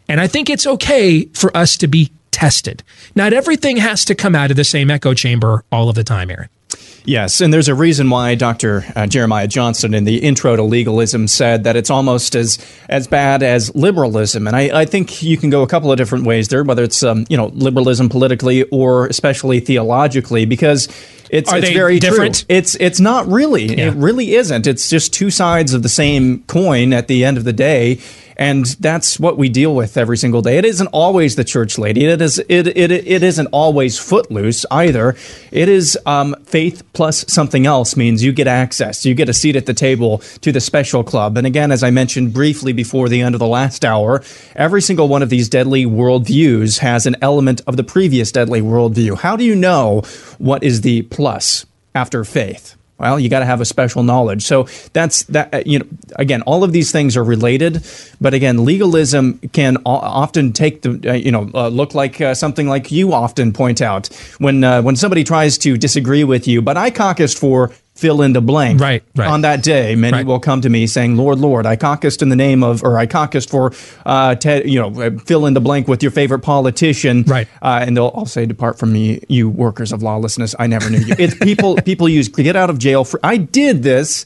[0.08, 2.84] And I think it's okay for us to be tested.
[3.16, 6.30] Not everything has to come out of the same echo chamber all of the time,
[6.30, 6.50] Aaron.
[7.08, 8.84] Yes, and there's a reason why Dr.
[8.94, 13.44] Uh, Jeremiah Johnston in the intro to legalism said that it's almost as as bad
[13.44, 16.66] as liberalism, and I, I think you can go a couple of different ways there,
[16.66, 20.90] whether it's um, you know liberalism politically or especially theologically, because
[21.30, 22.40] it's, Are it's very different?
[22.40, 22.58] True.
[22.58, 23.66] It's it's not really.
[23.66, 24.68] It really isn't.
[24.68, 28.02] It's just two sides of the same coin at the end of the day.
[28.38, 30.60] And that's what we deal with every single day.
[30.60, 32.06] It isn't always the church lady.
[32.06, 32.38] It is.
[32.48, 35.16] It it, it isn't always footloose either.
[35.52, 39.06] It is um, faith plus something else means you get access.
[39.06, 41.36] You get a seat at the table to the special club.
[41.36, 44.24] And again, as I mentioned briefly before the end of the last hour,
[44.56, 49.18] every single one of these deadly worldviews has an element of the previous deadly worldview.
[49.18, 50.02] How do you know
[50.38, 51.66] what is the plus
[51.96, 52.76] after faith?
[53.00, 54.44] Well, you got to have a special knowledge.
[54.44, 55.54] So that's that.
[55.54, 55.86] uh, You know,
[56.16, 57.86] again, all of these things are related,
[58.20, 62.68] but again, legalism can often take the uh, you know uh, look like uh, something
[62.68, 64.08] like you often point out
[64.40, 66.62] when uh, when somebody tries to disagree with you.
[66.62, 68.80] But I caucused for fill in the blank.
[68.80, 69.28] Right, right.
[69.28, 72.36] On that day, many will come to me saying, "Lord, Lord, I caucused in the
[72.36, 73.74] name of, or I caucused for,
[74.06, 77.48] uh, Ted, you know, uh, fill in the blank with your favorite politician." Right.
[77.62, 80.56] Uh, and they'll all say, "Depart from me, you workers of lawlessness.
[80.60, 81.76] I never knew you." It's people.
[81.86, 83.20] people use get out of jail for.
[83.24, 84.26] I did this.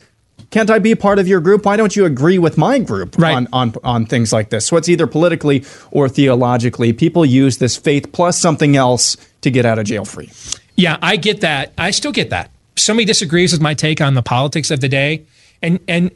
[0.49, 1.65] Can't I be a part of your group?
[1.65, 4.67] Why don't you agree with my group on, on on things like this?
[4.67, 6.91] So it's either politically or theologically.
[6.91, 10.29] People use this faith plus something else to get out of jail free.
[10.75, 11.71] Yeah, I get that.
[11.77, 12.51] I still get that.
[12.75, 15.23] Somebody disagrees with my take on the politics of the day,
[15.61, 16.11] and and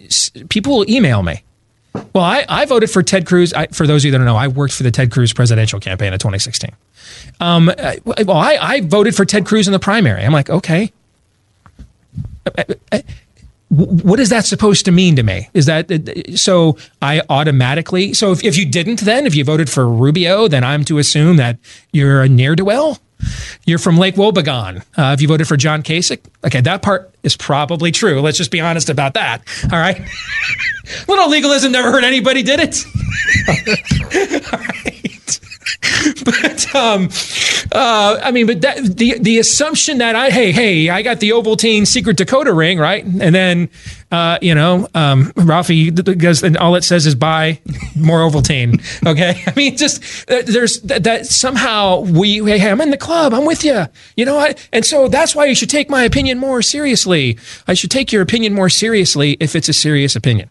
[0.50, 1.44] people will email me.
[2.14, 3.54] Well, I, I voted for Ted Cruz.
[3.54, 5.80] I, for those of you that don't know, I worked for the Ted Cruz presidential
[5.80, 6.72] campaign in 2016.
[7.40, 7.72] Um,
[8.06, 10.24] well, I, I voted for Ted Cruz in the primary.
[10.24, 10.92] I'm like, okay.
[12.46, 13.02] Uh, uh, uh,
[13.70, 15.50] What is that supposed to mean to me?
[15.54, 16.78] Is that uh, so?
[17.02, 20.84] I automatically so if, if you didn't, then if you voted for Rubio, then I'm
[20.86, 21.58] to assume that
[21.92, 23.00] you're a ne'er do well.
[23.66, 24.84] You're from Lake Wobegon.
[24.98, 28.22] Uh, if you voted for John Kasich, okay, that part is probably true.
[28.22, 29.42] Let's just be honest about that.
[29.72, 30.00] All right.
[31.08, 32.86] Little legalism never hurt anybody, did it?
[34.54, 35.40] All right.
[36.24, 37.10] But um,
[37.72, 41.32] uh, I mean, but that, the the assumption that I hey hey I got the
[41.32, 43.70] Ovaltine secret decoder ring right, and then
[44.12, 47.60] uh, you know um, Ralphie goes and all it says is buy
[47.96, 48.82] more Ovaltine.
[49.06, 50.02] Okay, I mean just
[50.32, 53.86] uh, there's that, that somehow we hey, hey I'm in the club I'm with you
[54.16, 57.38] you know I, and so that's why you should take my opinion more seriously.
[57.68, 60.50] I should take your opinion more seriously if it's a serious opinion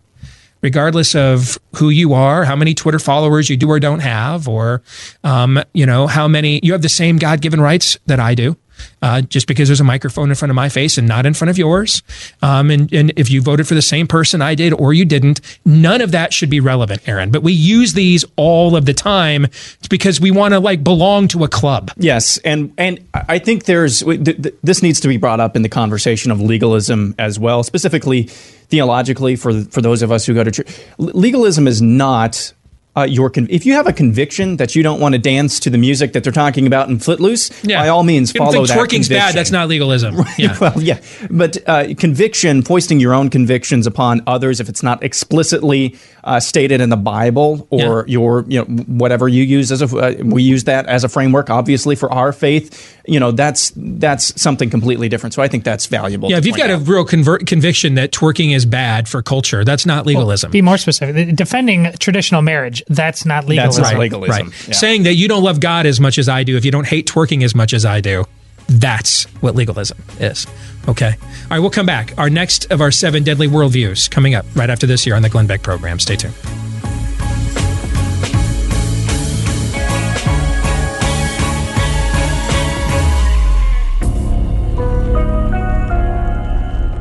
[0.64, 4.82] regardless of who you are, how many Twitter followers you do or don't have, or
[5.22, 8.56] um, you know how many you have the same God-given rights that I do.
[9.02, 11.50] Uh, just because there's a microphone in front of my face and not in front
[11.50, 12.02] of yours.
[12.42, 15.40] Um, and, and if you voted for the same person I did or you didn't,
[15.64, 17.30] none of that should be relevant, Aaron.
[17.30, 19.46] But we use these all of the time
[19.90, 21.90] because we want to like belong to a club.
[21.96, 25.62] Yes, and and I think there's th- th- this needs to be brought up in
[25.62, 30.44] the conversation of legalism as well, specifically theologically for for those of us who go
[30.44, 30.68] to church.
[30.98, 32.52] L- legalism is not
[32.96, 35.70] uh, your con- if you have a conviction that you don't want to dance to
[35.70, 38.78] the music that they're talking about in Footloose, by all means follow think that.
[38.78, 40.16] twerking's bad, that's not legalism.
[40.38, 40.56] Yeah.
[40.60, 45.96] well, yeah, but uh, conviction, foisting your own convictions upon others, if it's not explicitly
[46.24, 50.14] uh, stated in the Bible or your, you know, whatever you use as a, uh,
[50.24, 52.96] we use that as a framework, obviously for our faith.
[53.06, 55.34] You know, that's that's something completely different.
[55.34, 56.30] So I think that's valuable.
[56.30, 59.62] Yeah, if you've point got a real convert conviction that twerking is bad for culture,
[59.64, 60.50] that's not legalism.
[60.50, 61.36] Be more specific.
[61.36, 63.82] Defending traditional marriage, that's not legalism.
[64.28, 64.52] Right.
[64.52, 67.06] Saying that you don't love God as much as I do if you don't hate
[67.06, 68.24] twerking as much as I do.
[68.66, 70.46] That's what legalism is.
[70.88, 71.14] Okay.
[71.18, 72.16] All right, we'll come back.
[72.18, 75.28] Our next of our seven deadly worldviews coming up right after this year on the
[75.28, 75.98] Glenn Beck program.
[75.98, 76.34] Stay tuned.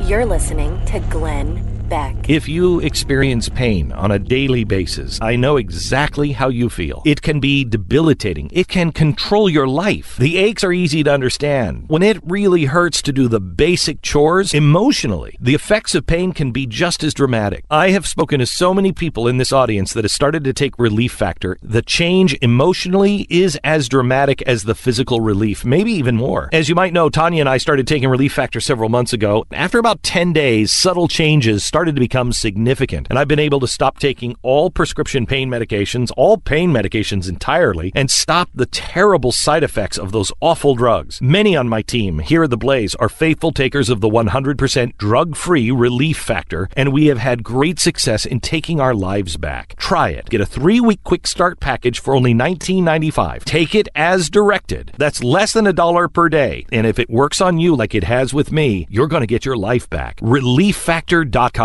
[0.06, 2.28] You're listening to Glenn Beck.
[2.28, 7.02] If you experience pain on a daily basis, I know exactly how you feel.
[7.04, 8.50] It can be debilitating.
[8.52, 10.16] It can control your life.
[10.16, 11.84] The aches are easy to understand.
[11.86, 16.50] When it really hurts to do the basic chores emotionally, the effects of pain can
[16.50, 17.64] be just as dramatic.
[17.70, 20.76] I have spoken to so many people in this audience that have started to take
[20.80, 21.58] Relief Factor.
[21.62, 26.48] The change emotionally is as dramatic as the physical relief, maybe even more.
[26.52, 29.44] As you might know, Tanya and I started taking Relief Factor several months ago.
[29.52, 33.66] After about 10 days, subtle changes started to become significant, and I've been able to
[33.66, 39.62] stop taking all prescription pain medications, all pain medications entirely, and stop the terrible side
[39.62, 41.20] effects of those awful drugs.
[41.20, 45.36] Many on my team here at The Blaze are faithful takers of the 100% drug
[45.36, 49.74] free Relief Factor, and we have had great success in taking our lives back.
[49.76, 50.30] Try it.
[50.30, 53.44] Get a three week quick start package for only $19.95.
[53.44, 54.92] Take it as directed.
[54.98, 56.66] That's less than a dollar per day.
[56.72, 59.44] And if it works on you like it has with me, you're going to get
[59.44, 60.16] your life back.
[60.20, 61.63] ReliefFactor.com.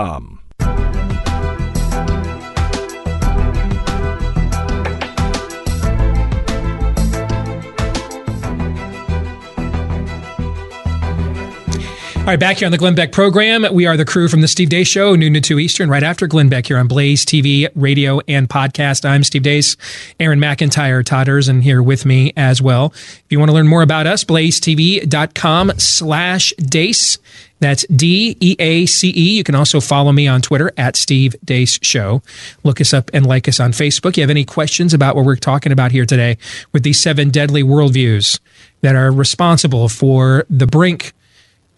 [12.29, 14.47] All right, back here on the Glenn Beck program, we are the crew from the
[14.47, 17.67] Steve Deace Show, noon to 2 Eastern, right after Glenn Beck here on Blaze TV,
[17.73, 19.03] radio, and podcast.
[19.03, 19.75] I'm Steve Deace,
[20.19, 22.93] Aaron McIntyre, Todders, and here with me as well.
[22.93, 27.17] If you want to learn more about us, blazetv.com slash Deace.
[27.59, 29.37] That's D E A C E.
[29.37, 32.21] You can also follow me on Twitter at Steve Deace Show.
[32.63, 34.17] Look us up and like us on Facebook.
[34.17, 36.37] You have any questions about what we're talking about here today
[36.71, 38.39] with these seven deadly worldviews
[38.81, 41.13] that are responsible for the brink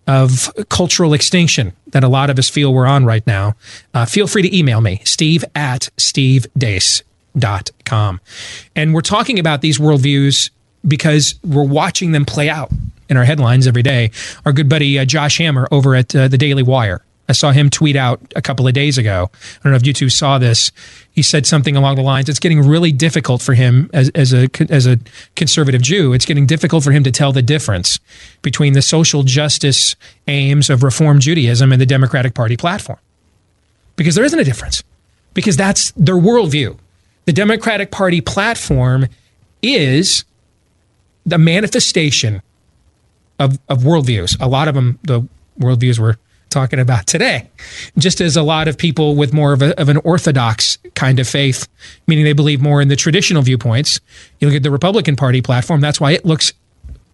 [0.07, 3.55] of cultural extinction that a lot of us feel we're on right now,
[3.93, 8.19] uh, feel free to email me, steve at stevedeace.com.
[8.75, 10.49] And we're talking about these worldviews
[10.87, 12.71] because we're watching them play out
[13.11, 14.09] in our headlines every day.
[14.45, 17.03] Our good buddy uh, Josh Hammer over at uh, the Daily Wire.
[17.29, 19.29] I saw him tweet out a couple of days ago.
[19.31, 20.71] I don't know if you two saw this.
[21.11, 24.49] He said something along the lines: "It's getting really difficult for him as, as a
[24.69, 24.97] as a
[25.35, 26.13] conservative Jew.
[26.13, 27.99] It's getting difficult for him to tell the difference
[28.41, 29.95] between the social justice
[30.27, 32.99] aims of Reform Judaism and the Democratic Party platform,
[33.95, 34.83] because there isn't a difference.
[35.33, 36.77] Because that's their worldview.
[37.23, 39.07] The Democratic Party platform
[39.61, 40.25] is
[41.25, 42.41] the manifestation
[43.41, 44.37] of, of worldviews.
[44.39, 45.27] A lot of them, the
[45.59, 46.15] worldviews we're
[46.49, 47.49] talking about today,
[47.97, 51.27] just as a lot of people with more of, a, of an orthodox kind of
[51.27, 51.67] faith,
[52.07, 53.99] meaning they believe more in the traditional viewpoints.
[54.39, 56.53] You look at the Republican Party platform, that's why it looks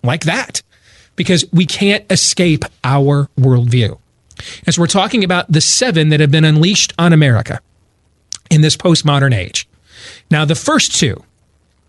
[0.03, 0.61] like that,
[1.15, 3.97] because we can't escape our worldview.
[4.65, 7.61] And so we're talking about the seven that have been unleashed on America
[8.49, 9.67] in this postmodern age.
[10.29, 11.23] Now, the first two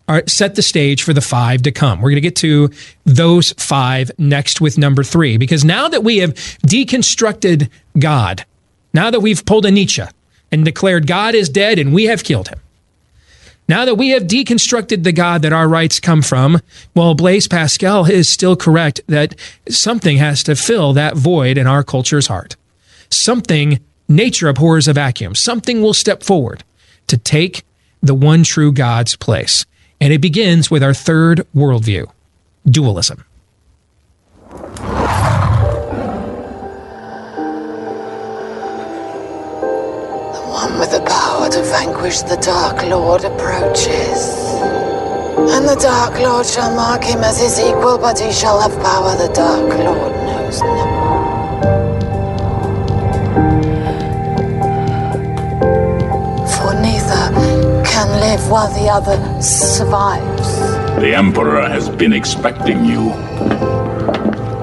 [0.08, 2.00] are set the stage for the five to come.
[2.00, 2.70] We're going to get to
[3.04, 6.34] those five next with number three, because now that we have
[6.66, 8.44] deconstructed God,
[8.94, 10.02] now that we've pulled a Nietzsche
[10.50, 12.58] and declared God is dead and we have killed him,
[13.68, 16.58] now that we have deconstructed the God that our rights come from,
[16.94, 19.34] well, Blaise Pascal is still correct that
[19.68, 22.56] something has to fill that void in our culture's heart.
[23.10, 25.34] Something, nature abhors a vacuum.
[25.34, 26.64] Something will step forward
[27.08, 27.62] to take
[28.02, 29.66] the one true God's place.
[30.00, 32.10] And it begins with our third worldview
[32.68, 33.24] dualism.
[40.32, 44.34] The one with the power to vanquish the Dark Lord approaches.
[45.50, 49.16] And the Dark Lord shall mark him as his equal, but he shall have power
[49.16, 50.97] the Dark Lord knows not.
[57.98, 60.60] Can live while the other survives.
[61.00, 63.10] The Emperor has been expecting you.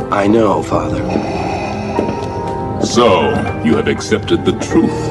[0.09, 1.03] I know, Father.
[2.85, 3.05] So,
[3.65, 5.01] you have accepted the truth.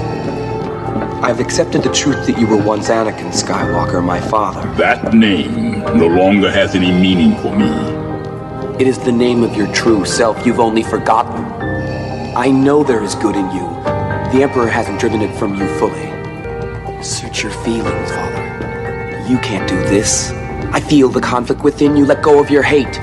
[1.22, 4.66] I've accepted the truth that you were once Anakin Skywalker, my father.
[4.76, 7.72] That name no longer has any meaning for me.
[8.80, 11.44] It is the name of your true self you've only forgotten.
[12.34, 13.68] I know there is good in you.
[14.32, 16.23] The Emperor hasn't driven it from you fully.
[17.04, 19.26] Search your feelings, Father.
[19.28, 20.30] You can't do this.
[20.72, 22.06] I feel the conflict within you.
[22.06, 22.98] Let go of your hate.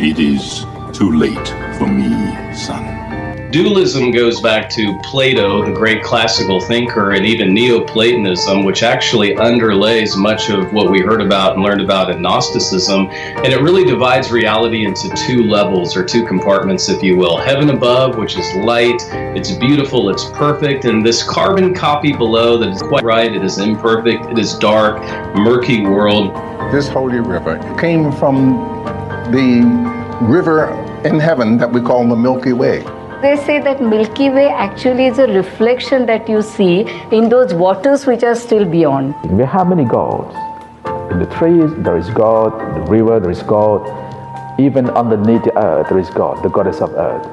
[0.00, 0.64] It is
[0.96, 2.08] too late for me,
[2.54, 2.95] son.
[3.56, 10.14] Dualism goes back to Plato, the great classical thinker, and even Neoplatonism, which actually underlays
[10.14, 13.08] much of what we heard about and learned about in Gnosticism.
[13.08, 17.38] And it really divides reality into two levels or two compartments, if you will.
[17.38, 19.00] Heaven above, which is light,
[19.34, 23.56] it's beautiful, it's perfect, and this carbon copy below that is quite right, it is
[23.56, 25.00] imperfect, it is dark,
[25.34, 26.34] murky world.
[26.70, 28.58] This holy river came from
[29.32, 29.62] the
[30.26, 30.68] river
[31.06, 32.84] in heaven that we call the Milky Way.
[33.22, 38.04] They say that Milky Way actually is a reflection that you see in those waters
[38.04, 39.14] which are still beyond.
[39.30, 40.36] We have many gods.
[41.10, 42.52] In the trees, there is God.
[42.60, 43.80] In the river, there is God.
[44.60, 47.26] Even underneath the earth, there is God, the goddess of earth.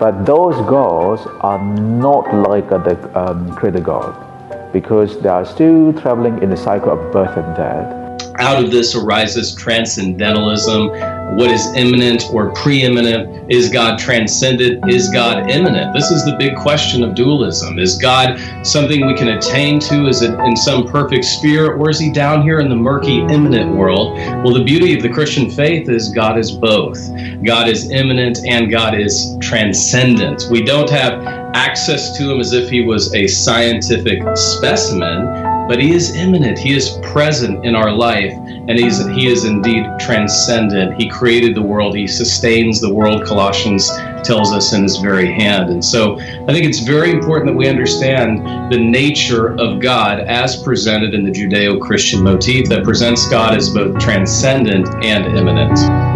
[0.00, 6.42] But those gods are not like the um, creator God because they are still traveling
[6.42, 8.01] in the cycle of birth and death.
[8.42, 10.88] Out of this arises transcendentalism.
[11.36, 13.48] What is immanent or preeminent?
[13.48, 14.90] Is God transcendent?
[14.90, 15.94] Is God immanent?
[15.94, 17.78] This is the big question of dualism.
[17.78, 20.08] Is God something we can attain to?
[20.08, 23.76] Is it in some perfect sphere, or is he down here in the murky, immanent
[23.76, 24.16] world?
[24.16, 26.98] Well, the beauty of the Christian faith is God is both.
[27.44, 30.46] God is immanent and God is transcendent.
[30.50, 31.24] We don't have
[31.54, 36.74] access to him as if he was a scientific specimen but he is immanent he
[36.74, 38.32] is present in our life
[38.68, 41.00] and he's he is indeed transcendent.
[41.00, 41.96] He created the world.
[41.96, 43.90] He sustains the world colossians
[44.22, 45.70] tells us in his very hand.
[45.70, 50.62] And so i think it's very important that we understand the nature of god as
[50.62, 56.11] presented in the judeo-christian motif that presents god as both transcendent and immanent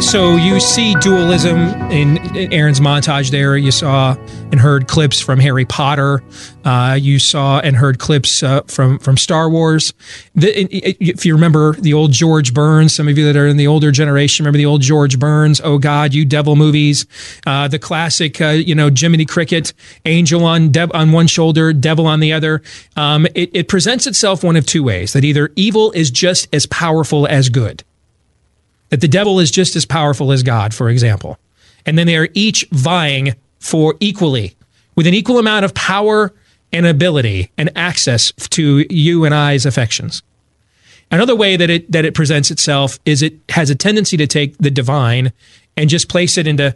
[0.00, 1.58] So you see dualism
[1.90, 2.18] in,
[2.52, 3.56] Aaron's montage there.
[3.56, 4.14] You saw
[4.52, 6.22] and heard clips from Harry Potter.
[6.64, 9.94] Uh, you saw and heard clips uh, from from Star Wars.
[10.34, 10.52] The,
[11.00, 13.90] if you remember the old George Burns, some of you that are in the older
[13.90, 15.60] generation remember the old George Burns.
[15.62, 17.06] Oh God, you devil movies.
[17.46, 19.72] Uh, the classic, uh, you know, Jiminy Cricket,
[20.04, 22.62] angel on on one shoulder, devil on the other.
[22.96, 26.66] Um, it, it presents itself one of two ways: that either evil is just as
[26.66, 27.84] powerful as good
[28.90, 31.38] that the devil is just as powerful as God, for example.
[31.86, 34.56] And then they are each vying for equally,
[34.94, 36.32] with an equal amount of power
[36.72, 40.22] and ability and access to you and I's affections.
[41.10, 44.56] Another way that it that it presents itself is it has a tendency to take
[44.58, 45.32] the divine
[45.76, 46.74] and just place it into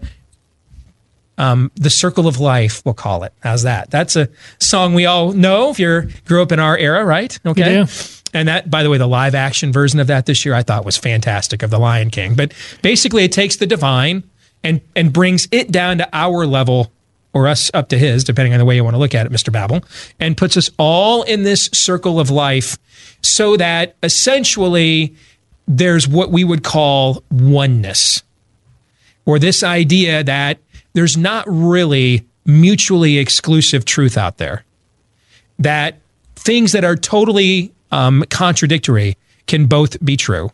[1.39, 2.83] um, the circle of life.
[2.85, 3.33] We'll call it.
[3.41, 3.91] How's that?
[3.91, 4.29] That's a
[4.61, 7.39] song we all know if you grew up in our era, right?
[7.47, 7.85] Okay.
[7.85, 7.93] do.
[8.35, 10.85] And that, by the way, the live action version of that this year I thought
[10.85, 12.35] was fantastic of the Lion King.
[12.35, 12.53] But
[12.83, 14.25] basically, it takes the divine
[14.63, 16.93] and and brings it down to our level
[17.33, 19.33] or us up to his, depending on the way you want to look at it,
[19.33, 19.53] Mr.
[19.53, 19.85] Babel,
[20.19, 22.79] and puts us all in this circle of life
[23.23, 25.15] so that essentially
[25.67, 28.23] there's what we would call oneness
[29.27, 30.59] or this idea that
[30.95, 34.65] there's not really mutually exclusive truth out there.
[35.59, 35.99] That
[36.35, 39.17] things that are totally um, contradictory
[39.47, 40.51] can both be true.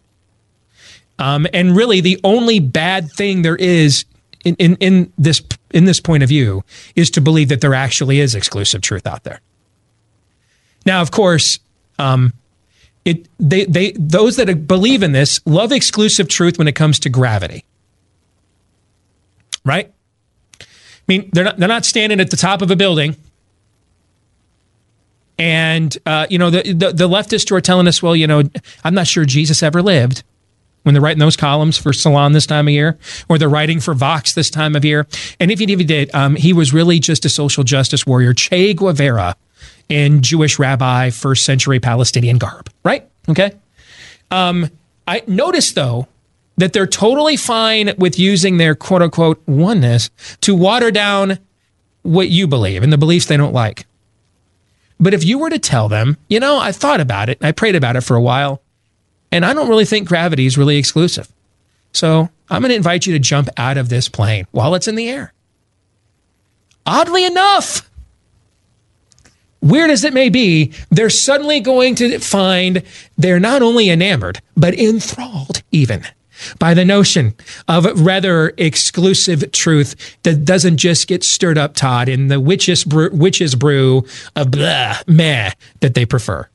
[1.18, 4.04] Um, and really, the only bad thing there is
[4.44, 6.64] in, in, in this in this point of view
[6.94, 9.40] is to believe that there actually is exclusive truth out there.
[10.86, 11.60] Now, of course,
[11.98, 12.32] um,
[13.04, 17.08] it they they those that believe in this love exclusive truth when it comes to
[17.08, 17.64] gravity,
[19.64, 19.92] right?
[20.60, 20.64] I
[21.06, 23.16] mean, they're not they're not standing at the top of a building,
[25.38, 28.42] and uh, you know the, the the leftists who are telling us, well, you know,
[28.84, 30.22] I'm not sure Jesus ever lived
[30.84, 32.98] when they're writing those columns for Salon this time of year,
[33.28, 35.06] or they're writing for Vox this time of year.
[35.40, 39.34] And if he did, um, he was really just a social justice warrior, Che Guevara,
[39.88, 43.08] in Jewish rabbi, first century Palestinian garb, right?
[43.28, 43.52] Okay.
[44.30, 44.70] Um,
[45.06, 46.06] I notice though
[46.56, 50.10] that they're totally fine with using their quote unquote oneness
[50.42, 51.38] to water down
[52.02, 53.86] what you believe and the beliefs they don't like.
[54.98, 57.76] But if you were to tell them, you know, I thought about it, I prayed
[57.76, 58.62] about it for a while,
[59.32, 61.30] and I don't really think gravity is really exclusive.
[61.92, 64.94] So I'm going to invite you to jump out of this plane while it's in
[64.94, 65.32] the air.
[66.86, 67.88] Oddly enough,
[69.60, 72.82] weird as it may be, they're suddenly going to find
[73.16, 76.04] they're not only enamored, but enthralled even
[76.58, 77.34] by the notion
[77.68, 83.10] of rather exclusive truth that doesn't just get stirred up, Todd, in the witch's brew,
[83.12, 84.04] witch's brew
[84.36, 85.50] of blah, meh
[85.80, 86.48] that they prefer.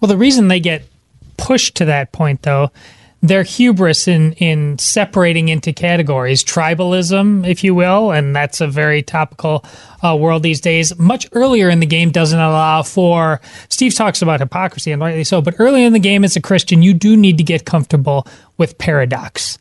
[0.00, 0.82] Well, the reason they get
[1.36, 2.70] pushed to that point, though,
[3.24, 9.02] their hubris in in separating into categories, tribalism, if you will, and that's a very
[9.02, 9.64] topical
[10.02, 10.96] uh, world these days.
[10.98, 13.40] Much earlier in the game doesn't allow for.
[13.70, 15.40] Steve talks about hypocrisy, and rightly so.
[15.40, 18.26] But early in the game, as a Christian, you do need to get comfortable
[18.58, 19.58] with paradox,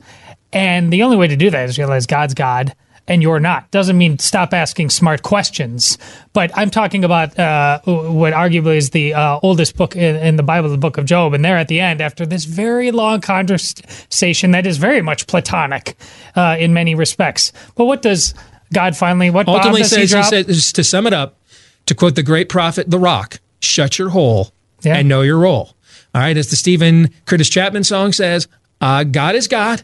[0.51, 2.75] and the only way to do that is realize God's God
[3.07, 3.69] and you're not.
[3.71, 5.97] Doesn't mean stop asking smart questions.
[6.31, 10.43] But I'm talking about uh, what arguably is the uh, oldest book in, in, the
[10.43, 11.33] Bible, the book of Job.
[11.33, 15.97] And there at the end, after this very long conversation that is very much platonic
[16.35, 17.51] uh, in many respects.
[17.75, 18.33] But what does
[18.73, 21.39] God finally, what ultimately says, he, he says, to sum it up,
[21.87, 24.51] to quote the great prophet, The Rock, shut your hole
[24.81, 24.95] yeah.
[24.95, 25.75] and know your role.
[26.15, 28.47] All right, as the Steven Curtis Chapman song says,
[28.79, 29.83] uh, God is God,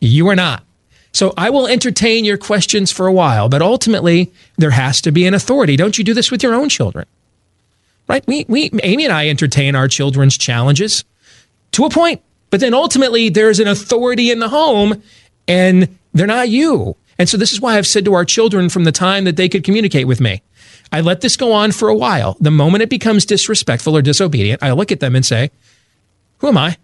[0.00, 0.64] you are not.
[1.12, 5.26] So I will entertain your questions for a while, but ultimately there has to be
[5.26, 5.76] an authority.
[5.76, 7.06] Don't you do this with your own children?
[8.08, 8.26] Right?
[8.26, 11.04] We, we, Amy and I entertain our children's challenges
[11.72, 15.02] to a point, but then ultimately there's an authority in the home
[15.46, 16.96] and they're not you.
[17.18, 19.48] And so this is why I've said to our children from the time that they
[19.48, 20.42] could communicate with me,
[20.92, 22.36] I let this go on for a while.
[22.40, 25.50] The moment it becomes disrespectful or disobedient, I look at them and say,
[26.38, 26.76] Who am I?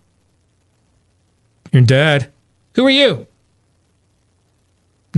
[1.73, 2.33] Your dad.
[2.75, 3.27] Who are you?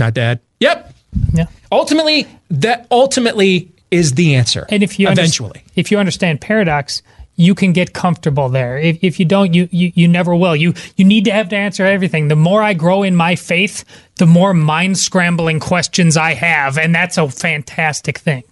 [0.01, 0.39] Not dad.
[0.59, 0.93] Yep.
[1.33, 1.45] Yeah.
[1.71, 4.65] Ultimately, that ultimately is the answer.
[4.69, 7.01] And if you eventually, under, if you understand paradox,
[7.35, 8.77] you can get comfortable there.
[8.77, 10.55] If, if you don't, you, you you never will.
[10.55, 12.27] You you need to have to answer everything.
[12.27, 13.83] The more I grow in my faith,
[14.15, 18.43] the more mind scrambling questions I have, and that's a fantastic thing.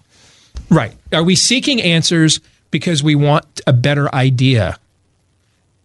[0.70, 0.94] Right?
[1.14, 2.40] Are we seeking answers
[2.72, 4.78] because we want a better idea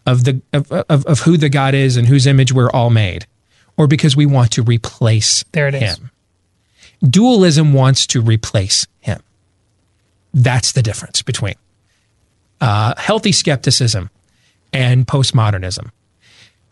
[0.07, 3.27] of the of, of, of who the God is and whose image we're all made?
[3.77, 5.99] Or because we want to replace there it is.
[5.99, 6.11] him.
[7.03, 9.23] Dualism wants to replace him.
[10.33, 11.55] That's the difference between
[12.61, 14.11] uh, healthy skepticism
[14.73, 15.91] and postmodernism.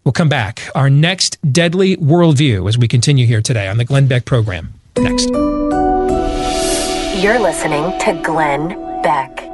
[0.04, 0.62] We'll come back.
[0.74, 4.74] Our next deadly worldview as we continue here today on the Glenn Beck program.
[4.96, 5.28] Next.
[7.22, 8.70] You're listening to Glenn
[9.02, 9.51] Beck.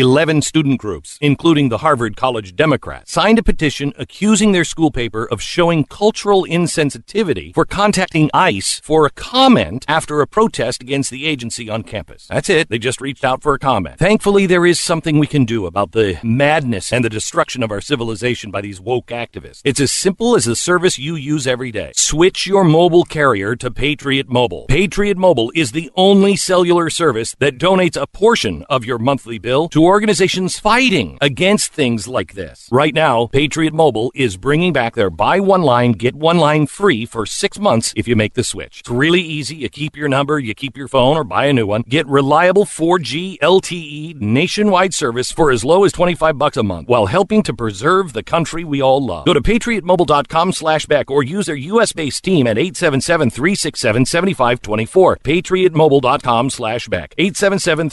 [0.00, 5.26] 11 student groups, including the Harvard College Democrats, signed a petition accusing their school paper
[5.26, 11.26] of showing cultural insensitivity for contacting ICE for a comment after a protest against the
[11.26, 12.26] agency on campus.
[12.28, 12.68] That's it.
[12.70, 13.98] They just reached out for a comment.
[13.98, 17.82] Thankfully, there is something we can do about the madness and the destruction of our
[17.82, 19.60] civilization by these woke activists.
[19.64, 21.92] It's as simple as the service you use every day.
[21.94, 24.64] Switch your mobile carrier to Patriot Mobile.
[24.66, 29.68] Patriot Mobile is the only cellular service that donates a portion of your monthly bill
[29.68, 32.68] to organizations fighting against things like this.
[32.70, 37.04] Right now, Patriot Mobile is bringing back their buy one line, get one line free
[37.04, 38.80] for six months if you make the switch.
[38.80, 39.56] It's really easy.
[39.56, 41.82] You keep your number, you keep your phone, or buy a new one.
[41.88, 47.06] Get reliable 4G LTE nationwide service for as low as 25 bucks a month while
[47.06, 49.26] helping to preserve the country we all love.
[49.26, 55.16] Go to patriotmobile.com slash back or use their US based team at 877 367 7524.
[55.18, 57.14] Patriotmobile.com slash back.
[57.18, 57.90] 877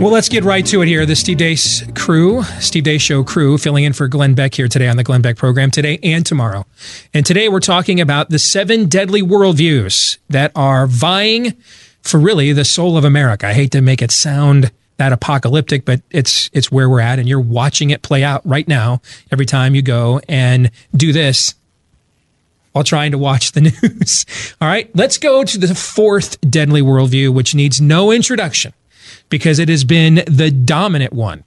[0.00, 1.04] Well, let's get right to it here.
[1.06, 4.86] The Steve Deace crew, Steve Deace Show crew, filling in for Glenn Beck here today
[4.86, 6.66] on the Glenn Beck program, today and tomorrow.
[7.12, 11.54] And today we're talking about the seven deadly worldviews that are vying
[12.00, 13.48] for really the soul of America.
[13.48, 17.28] I hate to make it sound that apocalyptic, but it's it's where we're at, and
[17.28, 19.02] you're watching it play out right now.
[19.32, 21.56] Every time you go and do this,
[22.70, 24.26] while trying to watch the news.
[24.60, 28.72] All right, let's go to the fourth deadly worldview, which needs no introduction
[29.28, 31.44] because it has been the dominant one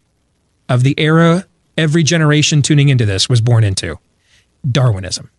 [0.70, 1.46] of the era
[1.78, 3.98] every generation tuning into this was born into
[4.70, 5.30] Darwinism.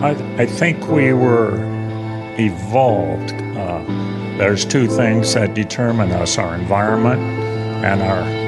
[0.00, 1.58] I, I think we were
[2.38, 3.32] evolved.
[3.32, 3.82] Uh,
[4.38, 7.20] there's two things that determine us our environment
[7.84, 8.47] and our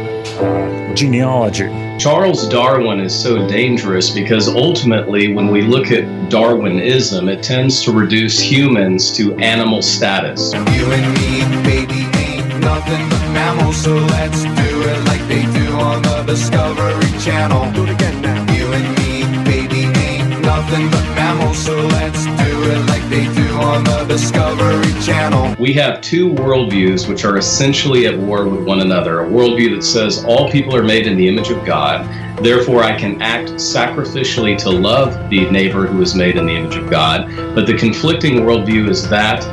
[0.95, 1.69] genealogy.
[1.99, 7.93] Charles Darwin is so dangerous because ultimately, when we look at Darwinism, it tends to
[7.93, 10.53] reduce humans to animal status.
[10.53, 15.73] You and me, baby, ain't nothing but mammals, so let's do it like they do
[15.75, 17.73] on the Discovery Channel.
[17.73, 18.53] Do it again now.
[18.55, 23.55] You and me, baby, ain't nothing but mammals, so let's do it like they do
[23.55, 25.57] on the Discovery Channel.
[25.59, 29.25] We have two worldviews which are essentially at war with one another.
[29.25, 32.07] A worldview that says all people are made in the image of God,
[32.45, 36.77] therefore I can act sacrificially to love the neighbor who is made in the image
[36.77, 37.27] of God.
[37.53, 39.45] But the conflicting worldview is that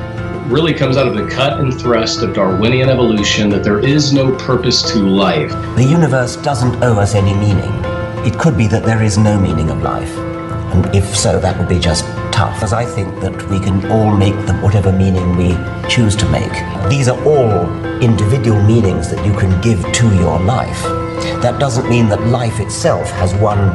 [0.48, 4.36] really comes out of the cut and thrust of Darwinian evolution that there is no
[4.36, 5.52] purpose to life.
[5.76, 7.74] The universe doesn't owe us any meaning.
[8.24, 10.16] It could be that there is no meaning of life.
[10.16, 12.06] And if so, that would be just
[12.38, 15.58] tough, as I think that we can all make them whatever meaning we
[15.90, 16.54] choose to make.
[16.88, 17.66] These are all
[18.00, 20.84] individual meanings that you can give to your life.
[21.42, 23.66] That doesn't mean that life itself has one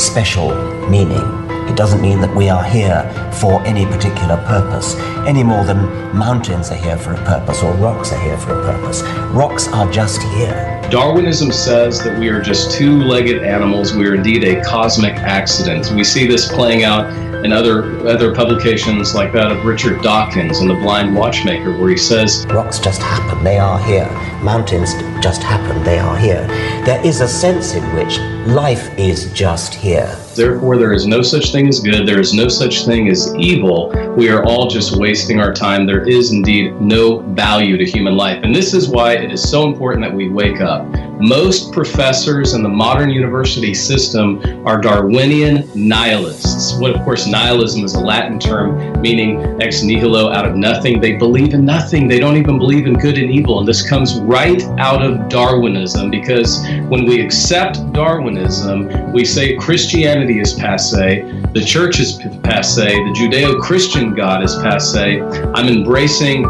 [0.00, 0.48] special
[0.88, 1.22] meaning.
[1.70, 3.00] It doesn't mean that we are here
[3.40, 5.78] for any particular purpose, any more than
[6.12, 9.02] mountains are here for a purpose or rocks are here for a purpose.
[9.30, 10.80] Rocks are just here.
[10.90, 13.94] Darwinism says that we are just two legged animals.
[13.94, 15.92] We are indeed a cosmic accident.
[15.92, 20.70] We see this playing out in other, other publications like that of Richard Dawkins and
[20.70, 24.08] The Blind Watchmaker, where he says, Rocks just happen, they are here.
[24.42, 26.46] Mountains just happened, they are here.
[26.84, 28.18] There is a sense in which
[28.48, 30.16] life is just here.
[30.34, 32.08] Therefore, there is no such thing as good.
[32.08, 33.90] There is no such thing as evil.
[34.16, 35.86] We are all just wasting our time.
[35.86, 38.42] There is indeed no value to human life.
[38.42, 40.86] And this is why it is so important that we wake up.
[41.20, 46.74] Most professors in the modern university system are Darwinian nihilists.
[46.78, 51.00] What, of course, nihilism is a Latin term meaning ex nihilo, out of nothing.
[51.00, 52.08] They believe in nothing.
[52.08, 53.58] They don't even believe in good and evil.
[53.58, 60.40] And this comes right out of Darwinism because when we accept Darwinism, we say Christianity
[60.40, 61.22] is passe,
[61.52, 65.20] the church is passe, the Judeo Christian God is passe.
[65.54, 66.44] I'm embracing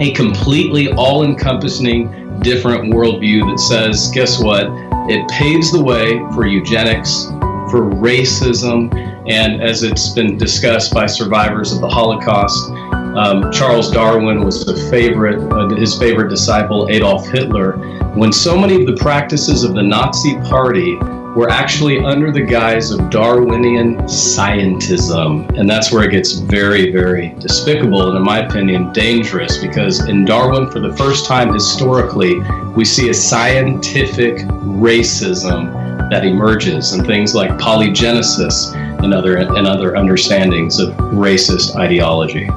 [0.00, 4.66] a completely all encompassing different worldview that says, guess what?
[5.10, 7.26] It paves the way for eugenics,
[7.70, 8.94] for racism,
[9.28, 12.70] and as it's been discussed by survivors of the Holocaust,
[13.16, 17.72] um, Charles Darwin was a favorite, uh, his favorite disciple, Adolf Hitler.
[18.14, 20.96] When so many of the practices of the Nazi Party
[21.34, 25.48] were actually under the guise of Darwinian scientism.
[25.56, 30.24] And that's where it gets very, very despicable and, in my opinion, dangerous because in
[30.24, 32.40] Darwin, for the first time historically,
[32.74, 35.72] we see a scientific racism
[36.10, 42.48] that emerges and things like polygenesis and other, and other understandings of racist ideology.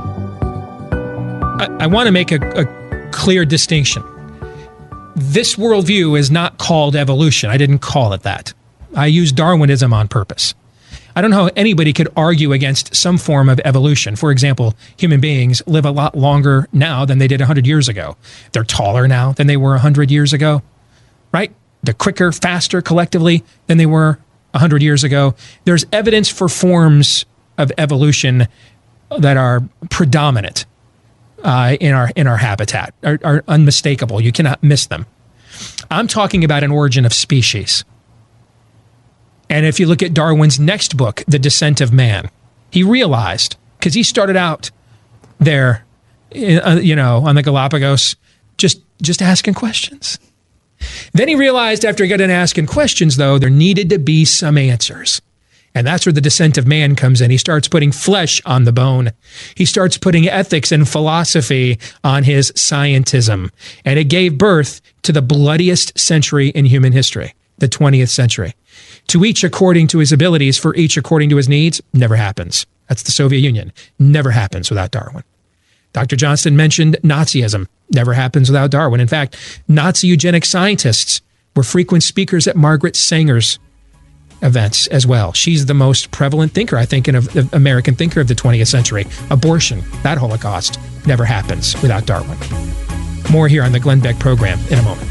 [1.60, 4.04] I, I want to make a, a clear distinction.
[5.16, 7.50] This worldview is not called evolution.
[7.50, 8.54] I didn't call it that.
[8.96, 10.56] I use Darwinism on purpose.
[11.16, 14.16] I don't know how anybody could argue against some form of evolution.
[14.16, 18.18] For example, human beings live a lot longer now than they did 100 years ago.
[18.52, 20.64] They're taller now than they were 100 years ago,
[21.32, 21.54] right?
[21.84, 24.18] They're quicker, faster collectively than they were
[24.52, 25.36] 100 years ago.
[25.66, 27.26] There's evidence for forms
[27.60, 28.48] of evolution
[29.20, 29.62] that are
[29.92, 30.66] predominant
[31.44, 34.22] uh, in our in our habitat, are, are unmistakable.
[34.22, 35.06] You cannot miss them.
[35.92, 37.86] I'm talking about an origin of species.
[39.50, 42.30] And if you look at Darwin's next book, The Descent of Man,
[42.72, 44.72] he realized, because he started out
[45.38, 45.86] there,
[46.36, 48.16] uh, you know, on the Galapagos,
[48.58, 50.18] just, just asking questions.
[51.14, 54.58] Then he realized after he got done asking questions, though, there needed to be some
[54.58, 55.22] answers.
[55.76, 57.32] And that's where the descent of man comes in.
[57.32, 59.12] He starts putting flesh on the bone.
[59.56, 63.50] He starts putting ethics and philosophy on his scientism.
[63.84, 68.54] And it gave birth to the bloodiest century in human history, the 20th century.
[69.08, 72.66] To each according to his abilities, for each according to his needs, never happens.
[72.88, 73.74] That's the Soviet Union.
[73.98, 75.24] Never happens without Darwin.
[75.94, 76.16] Dr.
[76.16, 77.68] Johnston mentioned Nazism.
[77.92, 79.00] Never happens without Darwin.
[79.00, 79.38] In fact,
[79.68, 81.22] Nazi eugenic scientists
[81.56, 83.60] were frequent speakers at Margaret Sanger's
[84.44, 85.34] events as well.
[85.34, 89.06] She's the most prevalent thinker, I think, in the American thinker of the 20th century.
[89.30, 92.38] Abortion, that Holocaust, never happens without Darwin.
[93.32, 95.10] More here on the Glenn Beck program in a moment.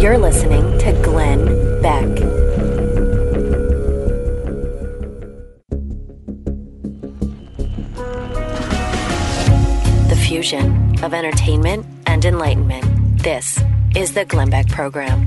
[0.00, 0.53] You're listening
[10.44, 12.84] fusion of entertainment and enlightenment.
[13.22, 13.58] This
[13.96, 15.26] is the Glenn Beck Program.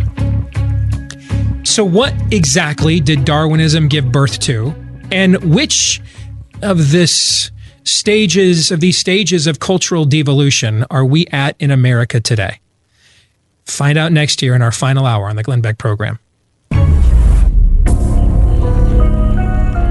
[1.66, 4.76] So, what exactly did Darwinism give birth to?
[5.12, 6.02] And which
[6.62, 7.50] of this
[7.84, 12.60] stages of these stages of cultural devolution are we at in America today?
[13.66, 16.20] Find out next year in our final hour on the Glenn Beck program.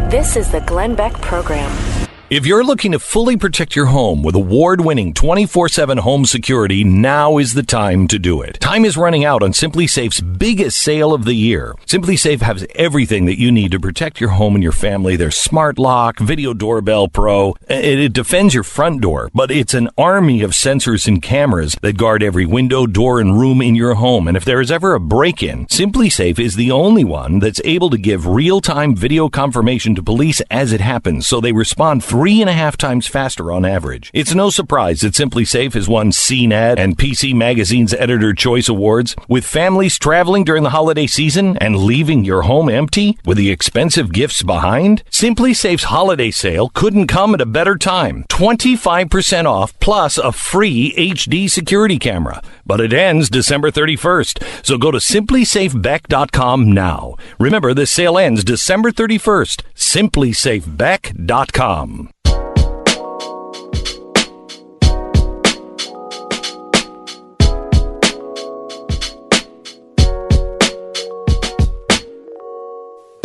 [0.09, 1.96] This is the Glenn Beck program.
[2.29, 6.83] If you're looking to fully protect your home with award winning 24 7 home security,
[6.83, 8.59] now is the time to do it.
[8.59, 11.77] Time is running out on SimpliSafe's biggest sale of the year.
[11.87, 15.15] SimpliSafe has everything that you need to protect your home and your family.
[15.15, 19.89] Their smart lock, video doorbell pro, it, it defends your front door, but it's an
[19.97, 24.27] army of sensors and cameras that guard every window, door, and room in your home.
[24.27, 27.89] And if there is ever a break in, SimpliSafe is the only one that's able
[27.91, 32.41] to give real time video confirmation to police as it happens, so they respond three
[32.41, 34.11] and a half times faster on average.
[34.15, 39.15] It's no surprise that SimpliSafe has won CNET and PC Magazine's Editor Choice Awards.
[39.29, 44.15] With families traveling during the holiday season and leaving your home empty with the expensive
[44.15, 48.25] gifts behind, SimpliSafe's holiday sale couldn't come at a better time.
[48.31, 52.43] 25% off plus a free HD security camera.
[52.65, 54.65] But it ends December 31st.
[54.65, 57.17] So go to simplisafebeck.com now.
[57.39, 59.65] Remember, this sale ends December 31st.
[59.75, 62.06] Simplisafebeck.com.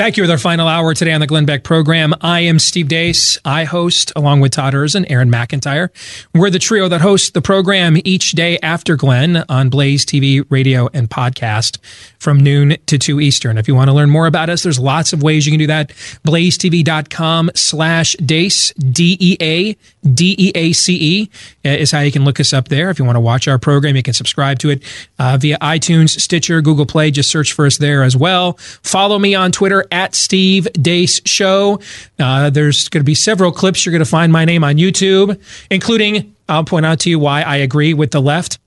[0.02, 2.16] Back here with our final hour today on the Glenn Beck program.
[2.22, 3.38] I am Steve Deace.
[3.46, 5.90] I host, along with Todd Erzen, Aaron McIntyre.
[6.34, 10.90] We're the trio that hosts the program each day after Glenn on Blaze TV, radio,
[10.92, 11.78] and podcast
[12.18, 13.60] from noon to 2 Eastern.
[13.60, 15.68] If you want to learn more about us, there's lots of ways you can do
[15.68, 15.90] that.
[16.26, 21.30] BlazeTV.com slash Deace, D-E-A, D-E-A-C-E
[21.64, 22.90] is how you can look us up there.
[22.90, 24.84] If you want to watch our program, you can subscribe to it
[25.20, 27.12] uh, via iTunes, Stitcher, Google Play.
[27.12, 28.54] Just search for us there as well.
[28.82, 31.80] Follow me on Twitter at Steve Deace Show.
[32.20, 33.86] Uh, there's going to be several clips.
[33.86, 35.40] You're going to find my name on YouTube,
[35.70, 38.60] including, I'll point out to you why I agree with the left.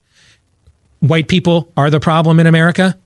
[0.99, 2.97] White people are the problem in America.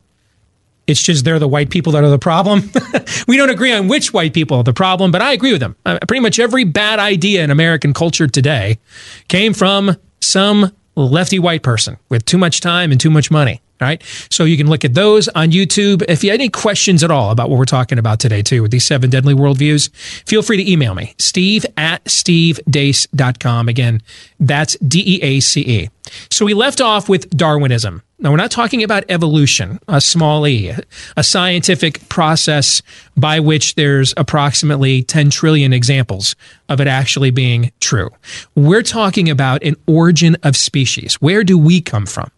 [0.88, 2.72] It's just they're the white people that are the problem.
[3.28, 5.76] we don't agree on which white people are the problem, but I agree with them.
[5.86, 8.80] Uh, pretty much every bad idea in American culture today
[9.28, 13.62] came from some lefty white person with too much time and too much money.
[13.82, 14.04] All right.
[14.30, 16.04] So you can look at those on YouTube.
[16.10, 18.72] If you have any questions at all about what we're talking about today, too, with
[18.72, 19.90] these seven deadly worldviews,
[20.28, 23.70] feel free to email me, steve at stevedeace.com.
[23.70, 24.02] Again,
[24.40, 25.90] that's D E A C E.
[26.30, 28.02] So we left off with Darwinism.
[28.22, 30.74] Now, we're not talking about evolution, a small e,
[31.16, 32.82] a scientific process
[33.16, 36.36] by which there's approximately 10 trillion examples
[36.68, 38.10] of it actually being true.
[38.56, 41.16] We're talking about an origin of species.
[41.22, 42.30] Where do we come from?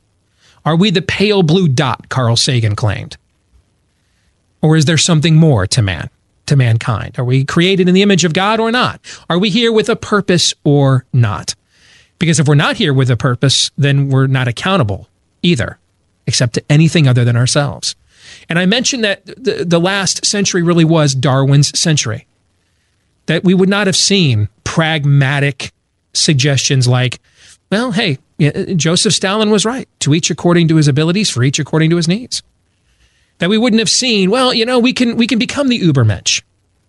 [0.66, 3.18] Are we the pale blue dot Carl Sagan claimed?
[4.62, 6.10] Or is there something more to man,
[6.46, 7.18] to mankind?
[7.18, 9.02] Are we created in the image of God or not?
[9.30, 11.56] Are we here with a purpose or not?
[12.20, 15.10] Because if we're not here with a purpose, then we're not accountable
[15.42, 15.80] either,
[16.28, 17.96] except to anything other than ourselves.
[18.48, 22.28] And I mentioned that the, the last century really was Darwin's century.
[23.26, 25.72] That we would not have seen pragmatic
[26.14, 27.20] suggestions like,
[27.72, 29.88] well, hey, Uh, Joseph Stalin was right.
[30.00, 32.42] To each according to his abilities, for each according to his needs.
[33.38, 36.42] That we wouldn't have seen, well, you know, we can we can become the Ubermensch.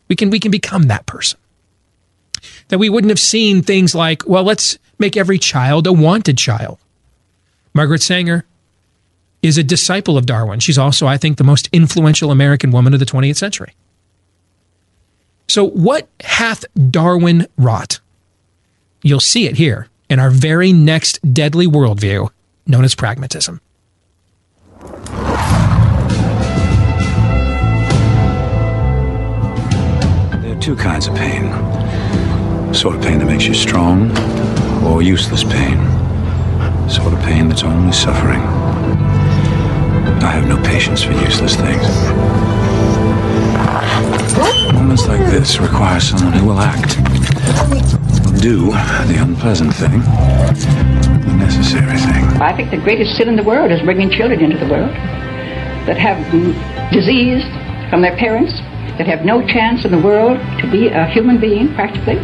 [0.09, 1.39] We can we can become that person.
[2.69, 6.79] That we wouldn't have seen things like, well, let's make every child a wanted child.
[7.75, 8.45] Margaret Sanger
[9.43, 10.61] is a disciple of Darwin.
[10.61, 13.75] She's also, I think, the most influential American woman of the 20th century.
[15.49, 18.01] So, what hath Darwin wrought?
[19.03, 22.29] You'll see it here in our very next deadly worldview,
[22.67, 23.61] known as pragmatism.
[30.43, 31.73] There are two kinds of pain
[32.75, 34.11] sort of pain that makes you strong,
[34.85, 35.79] or useless pain.
[36.89, 38.41] Sort of pain that's only suffering.
[40.23, 41.87] I have no patience for useless things.
[44.73, 48.12] Moments like this require someone who will act.
[48.41, 52.25] Do the unpleasant thing, the necessary thing.
[52.43, 54.91] I think the greatest sin in the world is bringing children into the world
[55.87, 56.19] that have
[56.93, 57.43] disease
[57.89, 58.53] from their parents,
[58.99, 62.17] that have no chance in the world to be a human being, practically.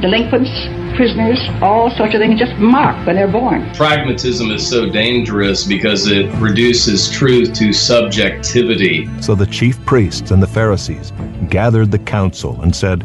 [0.00, 0.50] Delinquents,
[0.96, 3.68] prisoners, all sorts of things just marked when they're born.
[3.74, 9.08] Pragmatism is so dangerous because it reduces truth to subjectivity.
[9.22, 11.12] So the chief priests and the Pharisees
[11.48, 13.04] gathered the council and said,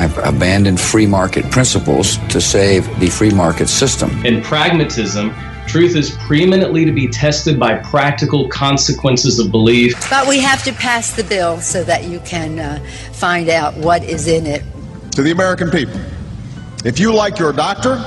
[0.00, 4.24] I've abandoned free market principles to save the free market system.
[4.24, 5.34] In pragmatism,
[5.66, 10.08] truth is preeminently to be tested by practical consequences of belief.
[10.08, 12.82] But we have to pass the bill so that you can uh,
[13.12, 14.62] find out what is in it.
[15.16, 16.00] To the American people,
[16.82, 18.02] if you like your doctor,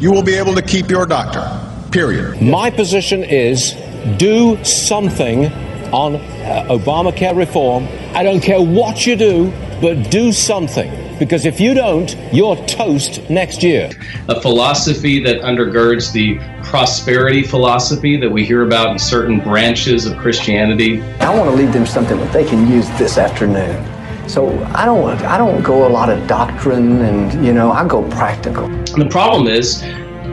[0.00, 1.48] you will be able to keep your doctor.
[1.92, 2.42] Period.
[2.42, 3.74] My position is
[4.16, 5.46] do something
[5.92, 7.86] on uh, Obamacare reform.
[8.12, 11.18] I don't care what you do, but do something.
[11.18, 13.90] Because if you don't, you're toast next year.
[14.28, 20.16] A philosophy that undergirds the prosperity philosophy that we hear about in certain branches of
[20.18, 21.02] Christianity.
[21.20, 23.84] I want to leave them something that they can use this afternoon.
[24.28, 27.86] So I don't want I don't go a lot of doctrine and you know I
[27.86, 28.66] go practical.
[28.66, 29.82] And the problem is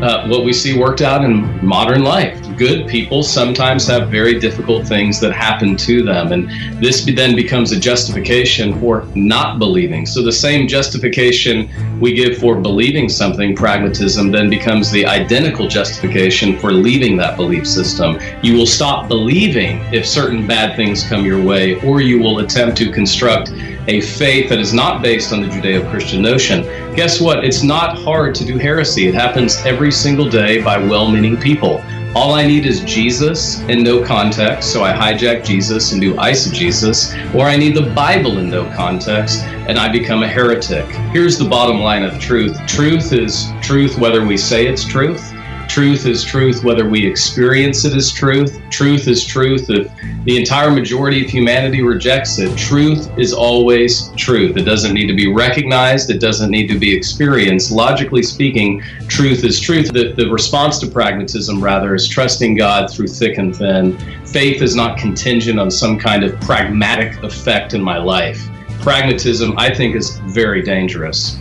[0.02, 2.38] uh, what we see worked out in modern life.
[2.58, 6.50] Good people sometimes have very difficult things that happen to them, and
[6.82, 10.06] this then becomes a justification for not believing.
[10.06, 11.70] So the same justification
[12.00, 17.68] we give for believing something, pragmatism, then becomes the identical justification for leaving that belief
[17.68, 18.20] system.
[18.42, 22.78] You will stop believing if certain bad things come your way, or you will attempt
[22.78, 23.52] to construct
[23.90, 26.62] a faith that is not based on the Judeo Christian notion.
[26.96, 27.44] Guess what?
[27.44, 29.08] It's not hard to do heresy.
[29.08, 31.84] It happens every single day by well meaning people.
[32.16, 37.34] All I need is Jesus in no context, so I hijack Jesus and do eisegesis,
[37.34, 40.86] or I need the Bible in no context and I become a heretic.
[41.12, 45.34] Here's the bottom line of truth truth is truth whether we say it's truth.
[45.70, 48.60] Truth is truth whether we experience it as truth.
[48.72, 49.88] Truth is truth if
[50.26, 52.58] the entire majority of humanity rejects it.
[52.58, 54.58] Truth is always truth.
[54.58, 57.72] It doesn't need to be recognized, it doesn't need to be experienced.
[57.72, 59.94] Logically speaking, truth is truth.
[59.94, 63.96] The, the response to pragmatism, rather, is trusting God through thick and thin.
[64.26, 68.44] Faith is not contingent on some kind of pragmatic effect in my life.
[68.82, 71.38] Pragmatism, I think, is very dangerous.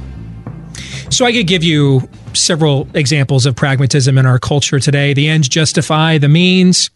[1.08, 5.14] So I could give you several examples of pragmatism in our culture today.
[5.14, 6.90] The ends justify the means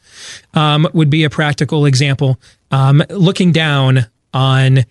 [0.54, 2.38] um, would be a practical example.
[2.70, 4.84] Um, looking down on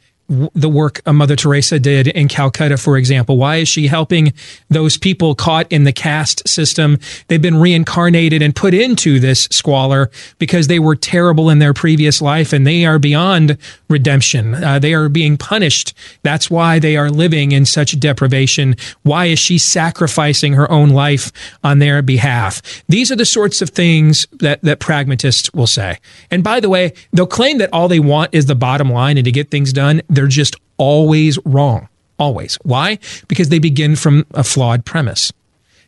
[0.53, 3.37] the work Mother Teresa did in Calcutta, for example.
[3.37, 4.33] Why is she helping
[4.69, 6.99] those people caught in the caste system?
[7.27, 10.09] They've been reincarnated and put into this squalor
[10.39, 13.57] because they were terrible in their previous life and they are beyond
[13.89, 14.55] redemption.
[14.55, 15.93] Uh, they are being punished.
[16.23, 18.75] That's why they are living in such deprivation.
[19.03, 21.31] Why is she sacrificing her own life
[21.63, 22.61] on their behalf?
[22.87, 25.99] These are the sorts of things that, that pragmatists will say.
[26.29, 29.25] And by the way, they'll claim that all they want is the bottom line and
[29.25, 30.01] to get things done.
[30.07, 31.87] They're just always wrong.
[32.17, 32.55] Always.
[32.63, 32.99] Why?
[33.27, 35.31] Because they begin from a flawed premise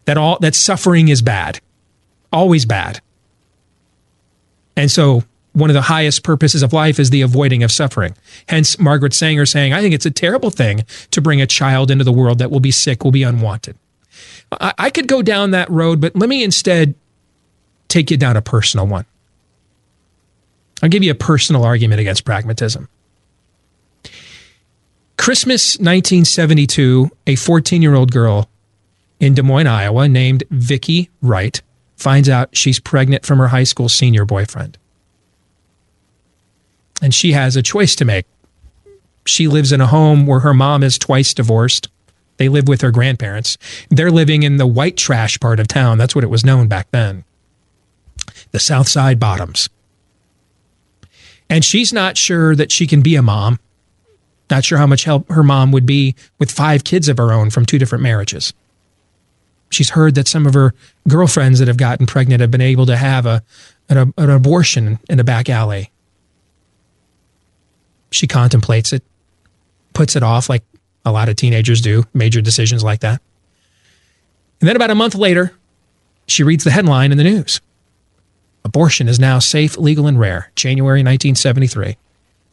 [0.06, 1.60] that all that suffering is bad.
[2.32, 3.02] Always bad.
[4.76, 5.24] And so
[5.54, 8.16] one of the highest purposes of life is the avoiding of suffering.
[8.50, 12.04] Hence, Margaret Sanger saying, I think it's a terrible thing to bring a child into
[12.04, 13.78] the world that will be sick, will be unwanted.
[14.52, 16.96] I, I could go down that road, but let me instead
[17.88, 19.06] take you down a personal one.
[20.82, 22.90] I'll give you a personal argument against pragmatism.
[25.18, 28.50] Christmas 1972, a 14 year old girl
[29.20, 31.62] in Des Moines, Iowa, named Vicki Wright,
[31.96, 34.78] finds out she's pregnant from her high school senior boyfriend.
[37.02, 38.26] And she has a choice to make.
[39.26, 41.90] She lives in a home where her mom is twice divorced.
[42.38, 43.58] They live with her grandparents.
[43.90, 45.98] They're living in the white trash part of town.
[45.98, 47.24] That's what it was known back then.
[48.52, 49.70] The South Side Bottoms.
[51.50, 53.60] And she's not sure that she can be a mom
[54.54, 57.50] not sure how much help her mom would be with five kids of her own
[57.50, 58.54] from two different marriages.
[59.72, 60.76] She's heard that some of her
[61.08, 63.42] girlfriends that have gotten pregnant have been able to have a,
[63.90, 65.92] an, an abortion in a back alley.
[68.12, 69.04] She contemplates it,
[69.94, 70.64] puts it off like
[71.04, 73.22] a lot of teenagers do, major decisions like that.
[74.62, 75.52] And then about a month later,
[76.28, 77.60] she reads the headline in the news
[78.64, 80.52] Abortion is now safe, legal, and rare.
[80.56, 81.98] January 1973.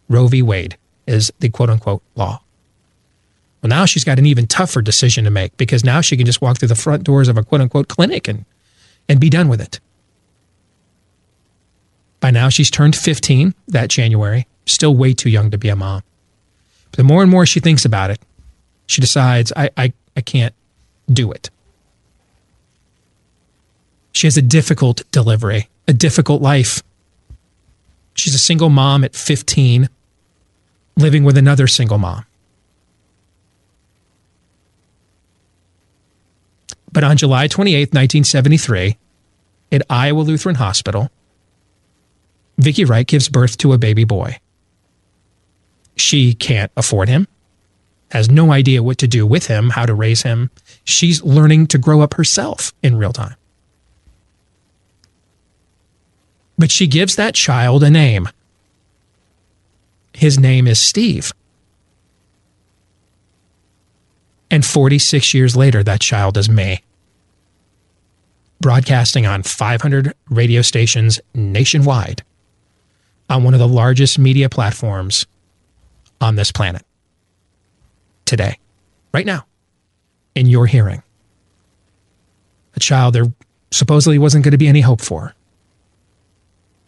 [0.09, 0.41] Roe v.
[0.41, 0.79] Wade
[1.11, 2.41] is the quote unquote law.
[3.61, 6.41] Well, now she's got an even tougher decision to make because now she can just
[6.41, 8.47] walk through the front doors of a quote unquote clinic and,
[9.09, 9.81] and be done with it.
[12.21, 16.03] By now, she's turned 15 that January, still way too young to be a mom.
[16.91, 18.21] But the more and more she thinks about it,
[18.87, 20.55] she decides, I, I, I can't
[21.11, 21.51] do it.
[24.13, 26.83] She has a difficult delivery, a difficult life.
[28.15, 29.89] She's a single mom at 15
[31.01, 32.25] living with another single mom.
[36.93, 38.97] But on July 28, 1973,
[39.73, 41.11] at Iowa Lutheran Hospital,
[42.59, 44.39] Vicky Wright gives birth to a baby boy.
[45.97, 47.29] She can't afford him,
[48.11, 50.51] has no idea what to do with him, how to raise him.
[50.85, 53.37] She's learning to grow up herself in real time.
[56.59, 58.29] But she gives that child a name.
[60.13, 61.33] His name is Steve.
[64.51, 66.83] And 46 years later, that child is me.
[68.61, 72.23] Broadcasting on 500 radio stations nationwide
[73.29, 75.25] on one of the largest media platforms
[76.21, 76.83] on this planet
[78.25, 78.59] today,
[79.15, 79.47] right now,
[80.35, 81.03] in your hearing.
[82.75, 83.33] A child there
[83.71, 85.35] supposedly wasn't going to be any hope for.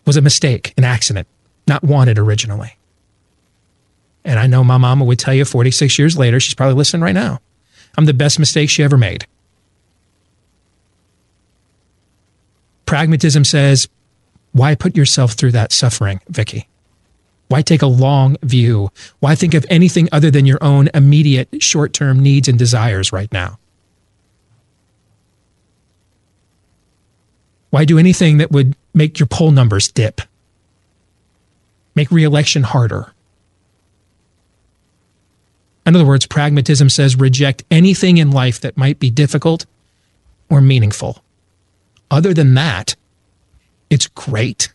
[0.04, 1.28] Was a mistake, an accident,
[1.66, 2.76] not wanted originally.
[4.24, 7.14] And I know my mama would tell you 46 years later, she's probably listening right
[7.14, 7.40] now.
[7.96, 9.26] I'm the best mistake she ever made.
[12.86, 13.88] Pragmatism says,
[14.52, 16.68] why put yourself through that suffering, Vicky?
[17.48, 18.90] Why take a long view?
[19.20, 23.30] Why think of anything other than your own immediate short term needs and desires right
[23.32, 23.58] now?
[27.70, 30.20] Why do anything that would make your poll numbers dip?
[31.94, 33.11] Make reelection harder?
[35.84, 39.66] In other words, pragmatism says reject anything in life that might be difficult
[40.48, 41.22] or meaningful.
[42.10, 42.94] Other than that,
[43.90, 44.72] it's great.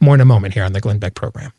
[0.00, 1.52] More in a moment here on the Glenn Beck program.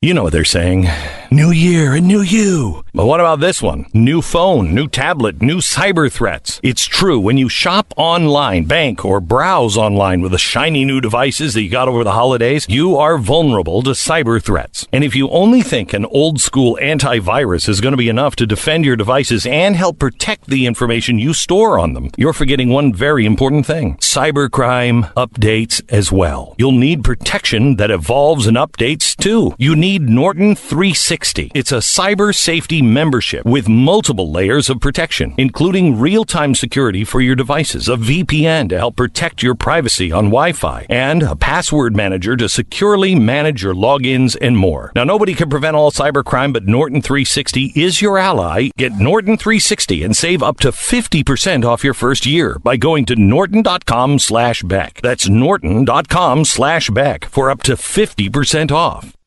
[0.00, 0.86] You know what they're saying.
[1.30, 2.82] New year and new you.
[2.94, 3.84] But what about this one?
[3.92, 6.58] New phone, new tablet, new cyber threats.
[6.62, 7.20] It's true.
[7.20, 11.68] When you shop online, bank, or browse online with the shiny new devices that you
[11.68, 14.86] got over the holidays, you are vulnerable to cyber threats.
[14.90, 18.46] And if you only think an old school antivirus is going to be enough to
[18.46, 22.94] defend your devices and help protect the information you store on them, you're forgetting one
[22.94, 23.98] very important thing.
[23.98, 26.54] Cybercrime updates as well.
[26.56, 29.54] You'll need protection that evolves and updates too.
[29.58, 31.17] You need Norton 360
[31.54, 37.20] it's a cyber safety membership with multiple layers of protection, including real time security for
[37.20, 41.96] your devices, a VPN to help protect your privacy on Wi Fi, and a password
[41.96, 44.92] manager to securely manage your logins and more.
[44.94, 48.70] Now, nobody can prevent all cybercrime, but Norton 360 is your ally.
[48.76, 53.16] Get Norton 360 and save up to 50% off your first year by going to
[53.16, 55.00] norton.com slash Beck.
[55.02, 59.17] That's norton.com slash Beck for up to 50% off.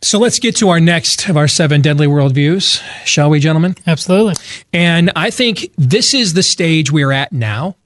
[0.00, 3.76] So let's get to our next of our seven deadly worldviews, shall we, gentlemen?
[3.86, 4.34] Absolutely.
[4.72, 7.76] And I think this is the stage we're at now.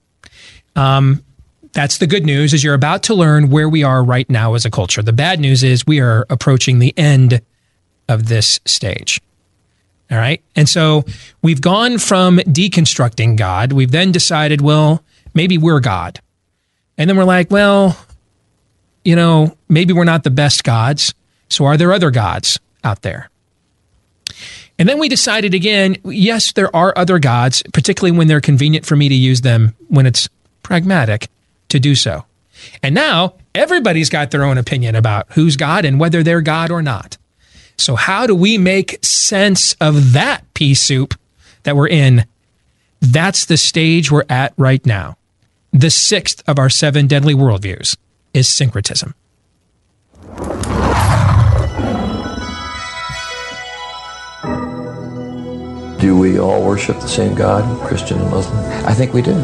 [0.75, 1.23] Um,
[1.73, 4.63] that's the good news is you're about to learn where we are right now as
[4.63, 5.01] a culture.
[5.01, 7.41] The bad news is we are approaching the end
[8.07, 9.19] of this stage.
[10.11, 10.43] All right.
[10.55, 11.05] And so
[11.41, 13.73] we've gone from deconstructing God.
[13.73, 15.03] We've then decided, well,
[15.33, 16.19] maybe we're God.
[16.97, 17.97] And then we're like, well,
[19.03, 21.15] you know, maybe we're not the best gods.
[21.49, 23.29] So are there other gods out there?
[24.79, 28.95] And then we decided again, yes, there are other gods, particularly when they're convenient for
[28.95, 30.27] me to use them when it's
[30.63, 31.29] pragmatic
[31.69, 32.25] to do so.
[32.81, 36.81] And now everybody's got their own opinion about who's God and whether they're God or
[36.81, 37.17] not.
[37.77, 41.15] So, how do we make sense of that pea soup
[41.63, 42.25] that we're in?
[43.01, 45.17] That's the stage we're at right now.
[45.71, 47.97] The sixth of our seven deadly worldviews
[48.33, 49.15] is syncretism.
[56.03, 58.57] Do we all worship the same God, Christian and Muslim?
[58.85, 59.35] I think we do.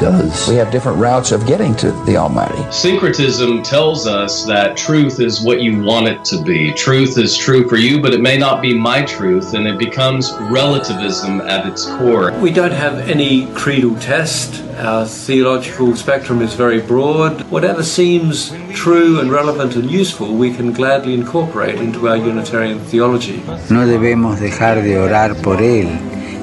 [0.00, 0.48] Does.
[0.48, 2.62] We have different routes of getting to the Almighty.
[2.72, 6.72] Syncretism tells us that truth is what you want it to be.
[6.72, 10.32] Truth is true for you, but it may not be my truth, and it becomes
[10.50, 12.32] relativism at its core.
[12.40, 14.64] We don't have any creedal test.
[14.78, 17.42] Our theological spectrum is very broad.
[17.50, 23.42] Whatever seems true and relevant and useful, we can gladly incorporate into our Unitarian theology.
[23.68, 25.88] No debemos dejar de orar por Él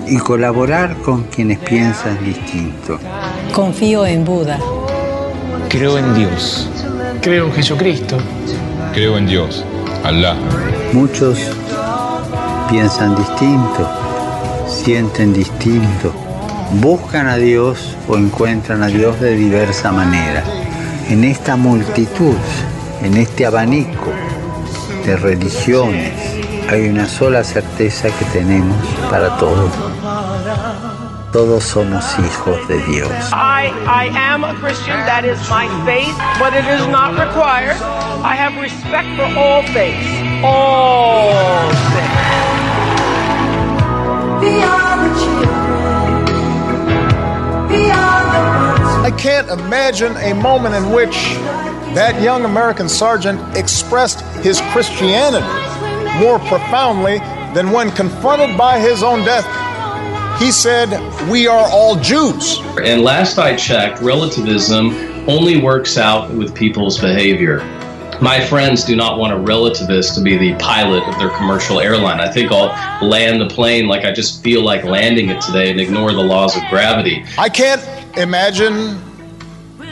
[0.10, 3.00] y colaborar con quienes piensan distinto.
[3.54, 4.60] Confío en Buda.
[5.70, 6.70] Creo en Dios.
[7.22, 8.18] Creo en Jesucristo.
[8.94, 9.66] Creo en Dios,
[10.04, 10.36] Allah.
[10.94, 11.40] Muchos
[12.70, 13.90] piensan distinto,
[14.68, 16.14] sienten distinto,
[16.82, 20.44] buscan a Dios o encuentran a Dios de diversa manera.
[21.10, 22.36] En esta multitud,
[23.04, 24.12] en este abanico
[25.06, 26.37] de religiones,
[26.70, 28.78] hay una sola certeza que tenemos
[29.10, 29.72] para todos.
[31.32, 33.12] Todos somos hijos de Dios.
[33.32, 37.78] I, I am a Christian, that is my faith, but it is not required.
[38.24, 40.08] I have respect for all faiths.
[40.44, 42.18] All faiths.
[49.04, 51.16] I can't imagine a moment in which
[51.96, 55.67] that young American sergeant expressed his Christianity
[56.20, 57.20] more profoundly
[57.54, 59.46] than when confronted by his own death.
[60.40, 60.90] He said,
[61.30, 62.60] We are all Jews.
[62.82, 64.94] And last I checked, relativism
[65.28, 67.60] only works out with people's behavior.
[68.22, 72.20] My friends do not want a relativist to be the pilot of their commercial airline.
[72.20, 75.80] I think I'll land the plane like I just feel like landing it today and
[75.80, 77.24] ignore the laws of gravity.
[77.38, 77.82] I can't
[78.18, 79.00] imagine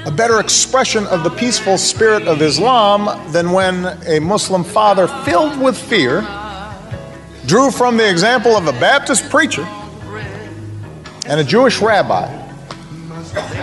[0.06, 5.60] a better expression of the peaceful spirit of Islam than when a Muslim father filled
[5.60, 6.22] with fear
[7.48, 9.68] drew from the example of a Baptist preacher
[11.28, 12.28] and a Jewish rabbi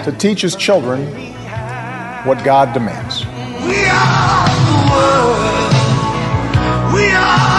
[0.02, 1.06] to teach his children
[2.24, 3.24] what God demands.
[3.24, 5.39] We are the world.
[6.94, 7.52] We are.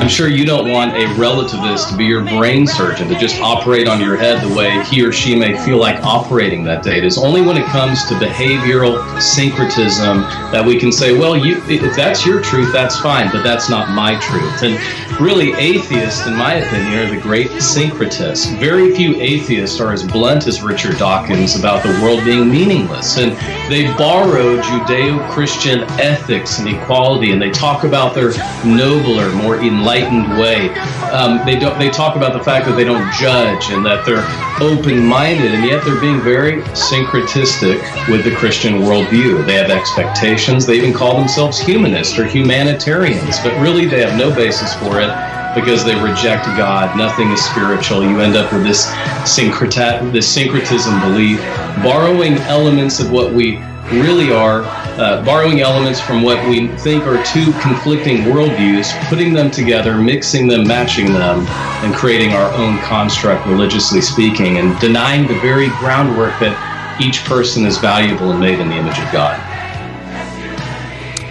[0.00, 3.86] I'm sure you don't want a relativist to be your brain surgeon to just operate
[3.86, 6.96] on your head the way he or she may feel like operating that day.
[6.96, 10.22] It is only when it comes to behavioral syncretism
[10.52, 13.90] that we can say, well, you, if that's your truth, that's fine, but that's not
[13.90, 14.62] my truth.
[14.62, 18.58] And really, atheists, in my opinion, are the great syncretists.
[18.58, 23.18] Very few atheists are as blunt as Richard Dawkins about the world being meaningless.
[23.18, 23.32] And
[23.70, 28.30] they borrow Judeo Christian ethics and equality, and they talk about their
[28.64, 29.90] nobler, more enlightened
[30.38, 30.70] way.
[31.10, 31.78] Um, they don't.
[31.78, 34.24] They talk about the fact that they don't judge and that they're
[34.60, 39.44] open-minded, and yet they're being very syncretistic with the Christian worldview.
[39.46, 40.66] They have expectations.
[40.66, 45.10] They even call themselves humanists or humanitarians, but really they have no basis for it
[45.54, 46.96] because they reject God.
[46.96, 48.04] Nothing is spiritual.
[48.04, 48.86] You end up with this
[49.24, 51.40] syncreta- this syncretism belief,
[51.82, 53.58] borrowing elements of what we
[53.90, 54.62] really are,
[55.00, 60.46] uh, borrowing elements from what we think are two conflicting worldviews, putting them together, mixing
[60.46, 61.46] them, matching them,
[61.82, 67.64] and creating our own construct, religiously speaking, and denying the very groundwork that each person
[67.64, 69.40] is valuable and made in the image of God.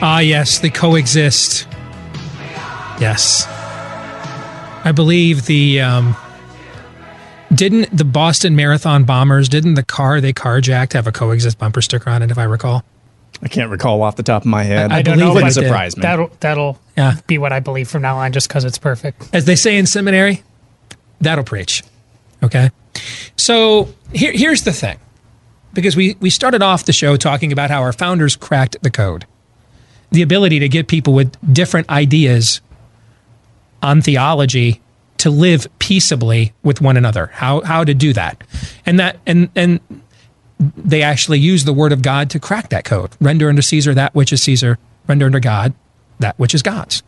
[0.01, 1.67] Ah, yes, they coexist.
[2.99, 3.45] Yes.
[4.83, 6.15] I believe the um,
[7.53, 12.09] didn't the Boston Marathon bombers didn't the car they carjacked have a coexist bumper sticker
[12.09, 12.83] on it if I recall.
[13.41, 14.91] I can't recall off the top of my head.
[14.91, 16.01] I- I It don't know, Wouldn't but surprise me.
[16.01, 17.15] That'll that'll Yeah.
[17.27, 19.23] be what I believe from now on, just because it's perfect.
[19.33, 20.43] As they say in seminary,
[21.21, 21.83] that'll preach.
[22.43, 22.69] Okay.
[23.37, 24.97] So here, here's the thing.
[25.71, 29.25] Because we, we started off the show talking about how our founders cracked the code.
[30.11, 32.59] The ability to get people with different ideas
[33.83, 34.81] on theology
[35.19, 37.27] to live peaceably with one another.
[37.33, 38.43] How how to do that.
[38.85, 39.79] And that and and
[40.59, 43.11] they actually use the word of God to crack that code.
[43.21, 44.77] Render unto Caesar that which is Caesar,
[45.07, 45.73] render unto God
[46.19, 47.01] that which is God's.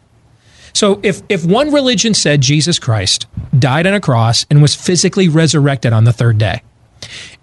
[0.73, 5.27] So if if one religion said Jesus Christ died on a cross and was physically
[5.27, 6.63] resurrected on the third day,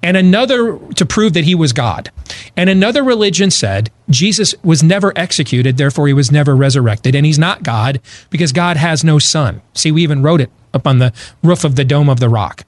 [0.02, 2.10] and another to prove that he was God,
[2.56, 7.38] and another religion said Jesus was never executed, therefore he was never resurrected, and he's
[7.38, 9.60] not God because God has no son.
[9.74, 11.12] See, we even wrote it up on the
[11.42, 12.64] roof of the dome of the rock.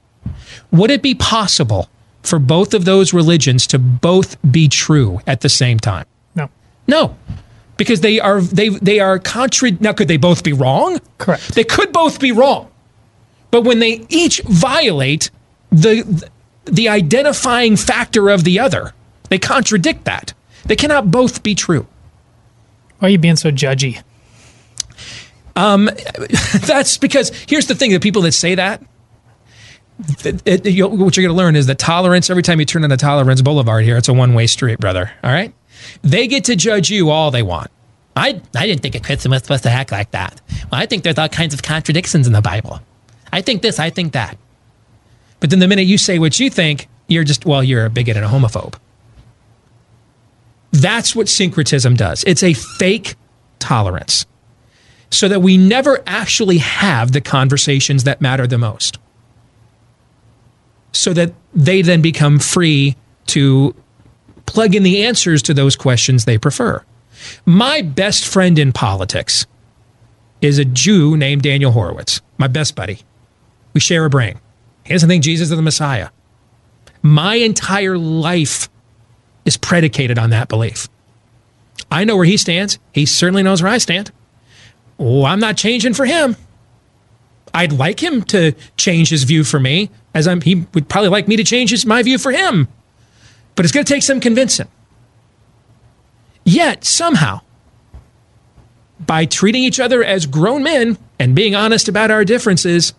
[0.71, 1.89] Would it be possible
[2.23, 6.05] for both of those religions to both be true at the same time?
[6.35, 6.49] No.
[6.87, 7.17] No.
[7.77, 10.99] Because they are they they are contra now could they both be wrong?
[11.17, 11.55] Correct.
[11.55, 12.69] They could both be wrong.
[13.49, 15.31] But when they each violate
[15.71, 16.29] the
[16.65, 18.93] the identifying factor of the other,
[19.29, 20.33] they contradict that.
[20.65, 21.87] They cannot both be true.
[22.99, 24.03] Why are you being so judgy?
[25.55, 25.89] Um,
[26.65, 28.83] that's because here's the thing: the people that say that,
[30.23, 32.29] it- it- you- what you're going to learn is that tolerance.
[32.29, 35.11] Every time you turn on a tolerance boulevard here, it's a one way street, brother.
[35.23, 35.53] All right,
[36.01, 37.69] they get to judge you all they want.
[38.15, 40.41] I I didn't think a Christian was supposed to act like that.
[40.71, 42.81] Well, I think there's all kinds of contradictions in the Bible.
[43.31, 43.79] I think this.
[43.79, 44.37] I think that.
[45.39, 48.15] But then the minute you say what you think, you're just well, you're a bigot
[48.17, 48.75] and a homophobe.
[50.71, 52.23] That's what syncretism does.
[52.25, 53.15] It's a fake
[53.59, 54.25] tolerance
[55.09, 58.97] so that we never actually have the conversations that matter the most.
[60.91, 62.95] So that they then become free
[63.27, 63.75] to
[64.45, 66.83] plug in the answers to those questions they prefer.
[67.45, 69.45] My best friend in politics
[70.41, 72.99] is a Jew named Daniel Horowitz, my best buddy.
[73.73, 74.39] We share a brain.
[74.83, 76.09] He doesn't think Jesus is the Messiah.
[77.01, 78.69] My entire life
[79.45, 80.89] is predicated on that belief.
[81.89, 82.79] I know where he stands.
[82.91, 84.11] He certainly knows where I stand.
[84.99, 86.35] Oh, I'm not changing for him.
[87.53, 91.27] I'd like him to change his view for me, as I'm, he would probably like
[91.27, 92.67] me to change his, my view for him.
[93.55, 94.67] But it's going to take some convincing.
[96.43, 97.41] Yet, somehow,
[98.99, 102.93] by treating each other as grown men and being honest about our differences,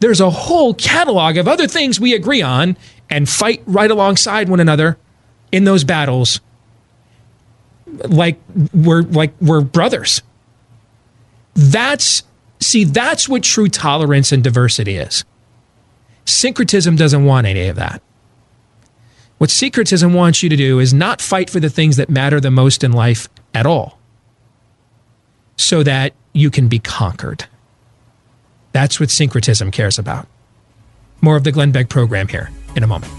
[0.00, 2.76] there's a whole catalog of other things we agree on
[3.10, 4.98] and fight right alongside one another
[5.52, 6.40] in those battles
[8.08, 8.38] like
[8.74, 10.22] we're like we're brothers.
[11.54, 12.22] That's
[12.60, 15.24] see that's what true tolerance and diversity is.
[16.28, 18.02] Syncretism doesn't want any of that.
[19.38, 22.50] What syncretism wants you to do is not fight for the things that matter the
[22.50, 23.98] most in life at all.
[25.56, 27.46] So that you can be conquered.
[28.72, 30.28] That's what syncretism cares about.
[31.22, 33.12] More of the Glenn Beck program here in a moment.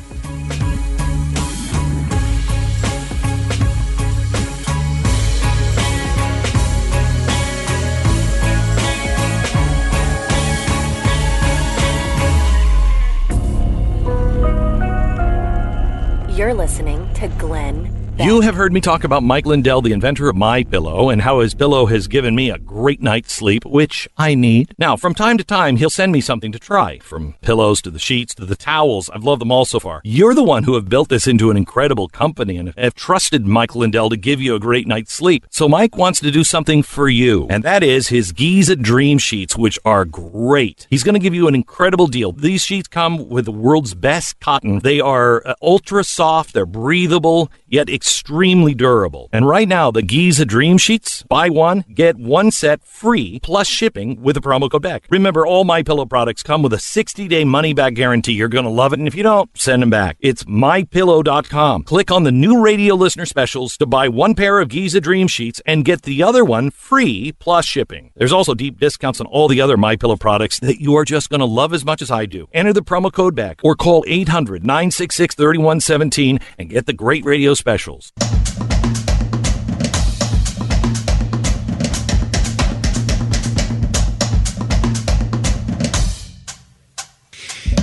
[16.59, 20.63] Listening to Glenn You have heard me talk about Mike Lindell, the inventor of My
[20.63, 24.75] Pillow, and how his pillow has given me a great night's sleep, which I need.
[24.77, 27.97] Now, from time to time, he'll send me something to try, from pillows to the
[27.97, 29.09] sheets to the towels.
[29.09, 30.01] I've loved them all so far.
[30.03, 33.73] You're the one who have built this into an incredible company and have trusted Mike
[33.73, 35.45] Lindell to give you a great night's sleep.
[35.49, 39.55] So Mike wants to do something for you, and that is his Giza Dream Sheets,
[39.55, 40.87] which are great.
[40.89, 42.33] He's going to give you an incredible deal.
[42.33, 44.79] These sheets come with the world's best cotton.
[44.79, 48.08] They are uh, ultra soft, they're breathable, yet extremely
[48.73, 49.29] durable.
[49.31, 54.21] And right now, the Giza Dream Sheets, buy one, get one set free plus shipping
[54.21, 55.05] with the promo code BECK.
[55.09, 58.33] Remember, all my pillow products come with a 60-day money-back guarantee.
[58.33, 60.17] You're going to love it, and if you don't, send them back.
[60.19, 61.83] It's mypillow.com.
[61.83, 65.61] Click on the new radio listener specials to buy one pair of Giza Dream Sheets
[65.65, 68.11] and get the other one free plus shipping.
[68.15, 71.29] There's also deep discounts on all the other My Pillow products that you are just
[71.29, 72.47] going to love as much as I do.
[72.53, 77.53] Enter the promo code BECK or call 800-966-3117 and get the great radio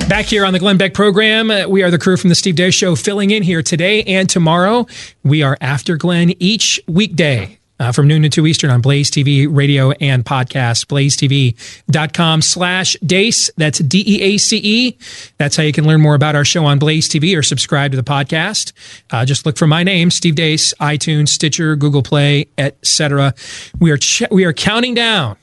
[0.09, 2.55] Back here on the Glenn Beck program, uh, we are the crew from the Steve
[2.55, 4.87] Deace Show filling in here today and tomorrow.
[5.25, 9.47] We are after Glenn each weekday uh, from noon to 2 Eastern on Blaze TV,
[9.49, 10.87] radio, and podcast.
[10.87, 13.51] BlazeTV.com slash DEACE.
[13.57, 14.99] That's D E A C E.
[15.39, 17.97] That's how you can learn more about our show on Blaze TV or subscribe to
[17.97, 18.73] the podcast.
[19.11, 23.35] Uh, just look for my name, Steve Deace, iTunes, Stitcher, Google Play, etc.
[23.79, 25.37] We are ch- we are counting down,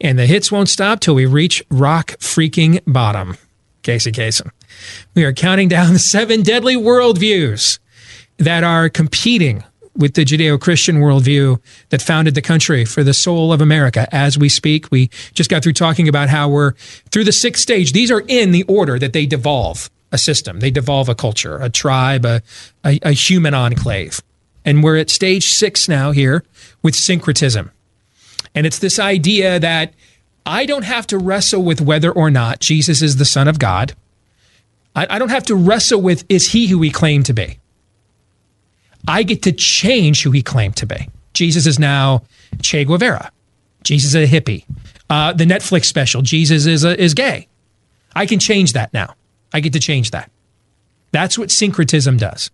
[0.00, 3.36] and the hits won't stop till we reach rock freaking bottom.
[3.82, 4.50] Casey Kasem.
[5.14, 7.78] We are counting down the seven deadly worldviews
[8.38, 9.62] that are competing
[9.96, 14.06] with the Judeo Christian worldview that founded the country for the soul of America.
[14.14, 16.72] As we speak, we just got through talking about how we're
[17.10, 17.92] through the sixth stage.
[17.92, 21.68] These are in the order that they devolve a system, they devolve a culture, a
[21.68, 22.40] tribe, a,
[22.84, 24.22] a, a human enclave.
[24.64, 26.44] And we're at stage six now here
[26.82, 27.70] with syncretism.
[28.54, 29.94] And it's this idea that
[30.44, 33.94] I don't have to wrestle with whether or not Jesus is the Son of God.
[34.94, 37.58] I, I don't have to wrestle with is he who he claimed to be.
[39.08, 41.08] I get to change who he claimed to be.
[41.32, 42.22] Jesus is now
[42.62, 43.30] Che Guevara.
[43.82, 44.64] Jesus is a hippie.
[45.08, 47.46] Uh, the Netflix special, Jesus is a, is gay.
[48.14, 49.14] I can change that now.
[49.52, 50.30] I get to change that.
[51.12, 52.50] That's what syncretism does.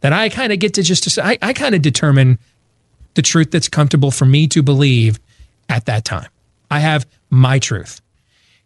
[0.00, 2.38] That I kind of get to just, I, I kind of determine
[3.14, 5.20] the truth that's comfortable for me to believe
[5.68, 6.28] at that time.
[6.70, 8.00] I have my truth.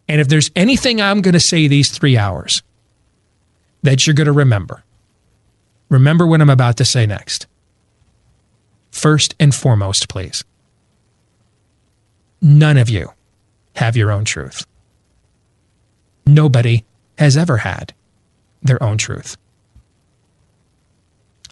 [0.09, 2.63] And if there's anything I'm going to say these three hours
[3.83, 4.85] that you're going to remember,
[5.89, 7.47] remember what I'm about to say next.
[8.91, 10.45] First and foremost, please.
[12.41, 13.11] None of you
[13.77, 14.67] have your own truth.
[16.27, 16.85] Nobody
[17.19, 17.93] has ever had
[18.63, 19.37] their own truth.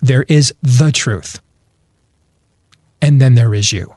[0.01, 1.41] There is the truth.
[3.01, 3.95] And then there is you.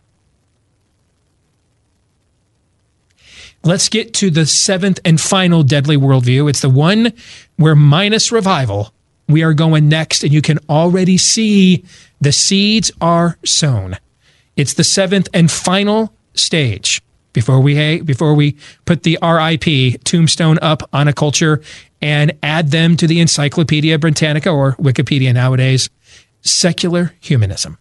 [3.63, 6.49] Let's get to the seventh and final deadly worldview.
[6.49, 7.13] It's the one
[7.55, 8.93] where, minus revival,
[9.27, 11.83] we are going next, and you can already see
[12.21, 13.97] the seeds are sown.
[14.55, 17.01] It's the seventh and final stage
[17.33, 21.61] before we before we put the RIP tombstone up on a culture
[22.01, 25.89] and add them to the Encyclopedia Britannica or Wikipedia nowadays.
[26.41, 27.77] Secular humanism.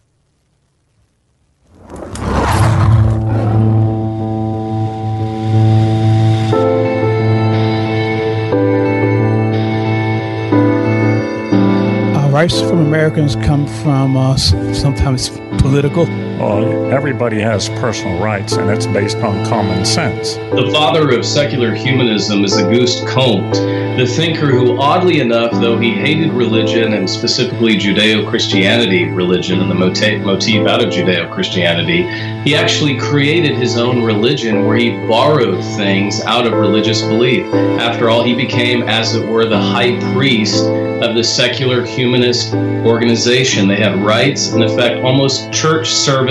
[12.35, 16.05] Rights from Americans come from uh, sometimes political.
[16.37, 20.35] Well, everybody has personal rights, and it's based on common sense.
[20.35, 23.53] The father of secular humanism is Auguste Comte,
[23.97, 29.71] the thinker who, oddly enough, though he hated religion and specifically Judeo Christianity religion and
[29.71, 32.03] the motif, motif out of Judeo Christianity,
[32.43, 37.45] he actually created his own religion where he borrowed things out of religious belief.
[37.79, 43.67] After all, he became, as it were, the high priest of the secular humanist organization.
[43.67, 46.24] They had rights, in effect, almost church service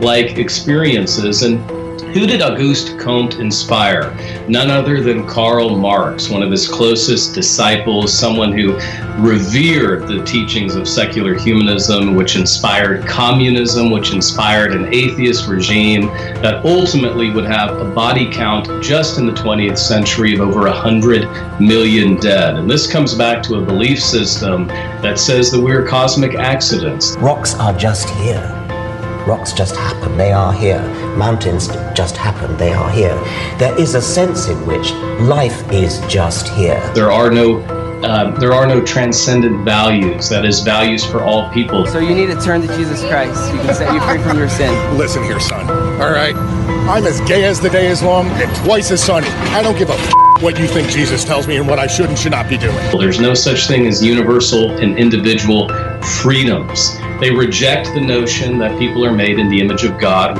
[0.00, 1.42] like experiences.
[1.42, 1.60] And
[2.12, 4.14] who did Auguste Comte inspire?
[4.46, 8.74] None other than Karl Marx, one of his closest disciples, someone who
[9.18, 16.08] revered the teachings of secular humanism, which inspired communism, which inspired an atheist regime
[16.42, 21.60] that ultimately would have a body count just in the 20th century of over 100
[21.60, 22.56] million dead.
[22.56, 27.16] And this comes back to a belief system that says that we're cosmic accidents.
[27.16, 28.61] Rocks are just here.
[29.26, 30.82] Rocks just happen, they are here.
[31.16, 33.14] Mountains just happen, they are here.
[33.58, 36.80] There is a sense in which life is just here.
[36.94, 37.60] There are no
[38.02, 40.28] uh, there are no transcendent values.
[40.28, 41.86] That is, values for all people.
[41.86, 43.52] So you need to turn to Jesus Christ.
[43.52, 44.98] He can set you free from your sin.
[44.98, 45.91] Listen here, son.
[46.02, 49.28] All right, I'm as gay as the day is long and twice as sunny.
[49.28, 52.08] I don't give a f- what you think Jesus tells me and what I should
[52.08, 52.74] and should not be doing.
[52.74, 55.68] Well, there's no such thing as universal and individual
[56.02, 56.98] freedoms.
[57.20, 60.38] They reject the notion that people are made in the image of God.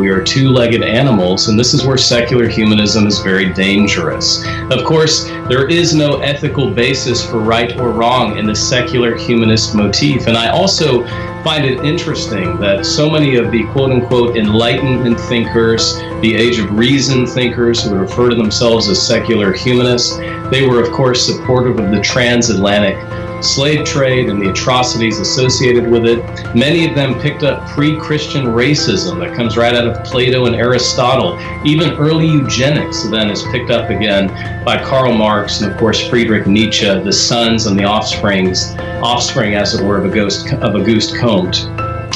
[0.00, 4.44] We are two legged animals, and this is where secular humanism is very dangerous.
[4.72, 9.76] Of course, there is no ethical basis for right or wrong in the secular humanist
[9.76, 10.26] motif.
[10.26, 11.04] And I also
[11.44, 16.76] find it interesting that so many of the quote unquote enlightenment thinkers, the age of
[16.76, 20.16] reason thinkers who refer to themselves as secular humanists,
[20.50, 22.96] they were, of course, supportive of the transatlantic
[23.42, 26.18] slave trade and the atrocities associated with it.
[26.54, 30.54] Many of them picked up pre Christian racism that comes right out of Plato and
[30.54, 31.38] Aristotle.
[31.64, 34.28] Even early eugenics then is picked up again
[34.64, 39.74] by Karl Marx and, of course, Friedrich Nietzsche, the sons and the offsprings, offspring, as
[39.74, 41.64] it were, of Auguste, of Auguste Comte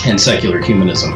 [0.06, 1.12] and secular humanism.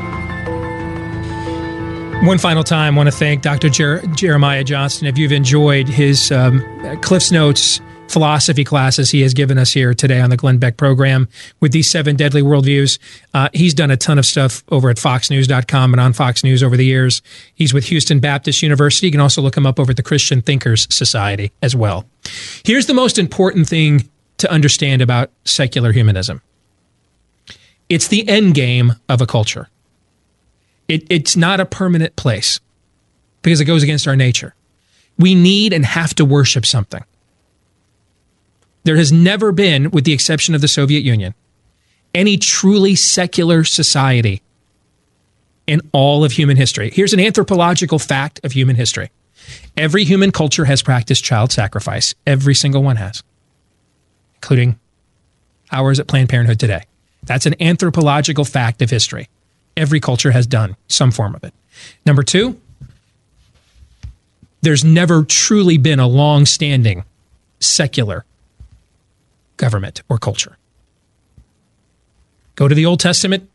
[2.24, 3.68] One final time, I want to thank Dr.
[3.68, 5.06] Jer- Jeremiah Johnston.
[5.06, 6.62] If you've enjoyed his um,
[7.02, 11.28] Cliff's Notes philosophy classes he has given us here today on the Glenn Beck program
[11.60, 12.98] with these seven deadly worldviews.
[13.32, 16.76] Uh, he's done a ton of stuff over at foxnews.com and on Fox News over
[16.76, 17.22] the years.
[17.54, 19.08] He's with Houston Baptist University.
[19.08, 22.06] You can also look him up over at the Christian Thinkers Society as well.
[22.64, 24.08] Here's the most important thing
[24.38, 26.42] to understand about secular humanism
[27.88, 29.68] it's the end game of a culture.
[30.88, 32.60] It, it's not a permanent place
[33.42, 34.54] because it goes against our nature.
[35.18, 37.04] We need and have to worship something.
[38.84, 41.34] There has never been, with the exception of the Soviet Union,
[42.14, 44.42] any truly secular society
[45.66, 46.90] in all of human history.
[46.90, 49.10] Here's an anthropological fact of human history
[49.76, 53.22] every human culture has practiced child sacrifice, every single one has,
[54.36, 54.78] including
[55.72, 56.84] ours at Planned Parenthood today.
[57.24, 59.28] That's an anthropological fact of history.
[59.76, 61.52] Every culture has done some form of it.
[62.06, 62.60] Number two,
[64.62, 67.04] there's never truly been a long standing
[67.60, 68.24] secular
[69.56, 70.56] government or culture.
[72.56, 73.48] Go to the Old Testament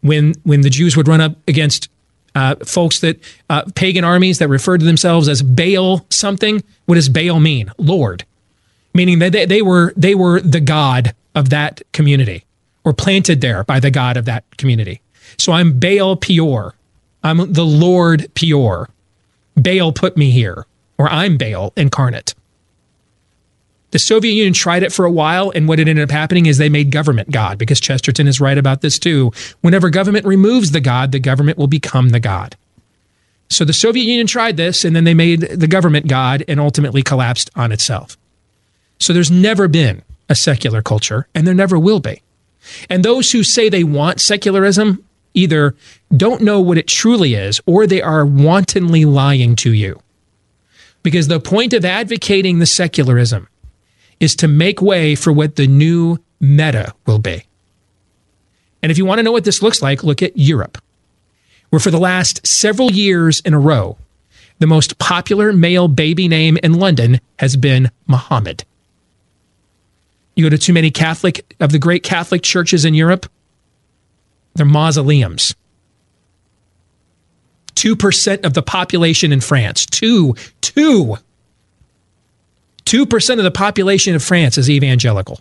[0.00, 1.88] when when the Jews would run up against
[2.34, 6.62] uh, folks that uh, pagan armies that referred to themselves as Baal something.
[6.86, 7.70] What does Baal mean?
[7.78, 8.24] Lord,
[8.92, 12.44] meaning that they, they were they were the god of that community
[12.84, 15.00] or planted there by the god of that community.
[15.38, 16.74] So I'm Baal Peor.
[17.22, 18.90] I'm the Lord Peor.
[19.56, 20.66] Baal put me here,
[20.98, 22.34] or I'm Baal incarnate.
[23.94, 26.58] The Soviet Union tried it for a while, and what it ended up happening is
[26.58, 29.30] they made government God, because Chesterton is right about this too.
[29.60, 32.56] Whenever government removes the God, the government will become the God.
[33.50, 37.04] So the Soviet Union tried this, and then they made the government God and ultimately
[37.04, 38.18] collapsed on itself.
[38.98, 42.20] So there's never been a secular culture, and there never will be.
[42.90, 45.04] And those who say they want secularism
[45.34, 45.76] either
[46.16, 50.00] don't know what it truly is or they are wantonly lying to you.
[51.04, 53.46] Because the point of advocating the secularism
[54.24, 57.44] is to make way for what the new meta will be.
[58.82, 60.78] And if you want to know what this looks like, look at Europe,
[61.70, 63.96] where for the last several years in a row,
[64.58, 68.64] the most popular male baby name in London has been Muhammad.
[70.34, 73.26] You go to too many Catholic of the great Catholic churches in Europe,
[74.54, 75.54] they're mausoleums.
[77.74, 81.18] 2% of the population in France, two, two
[82.86, 85.40] 2% of the population of France is evangelical.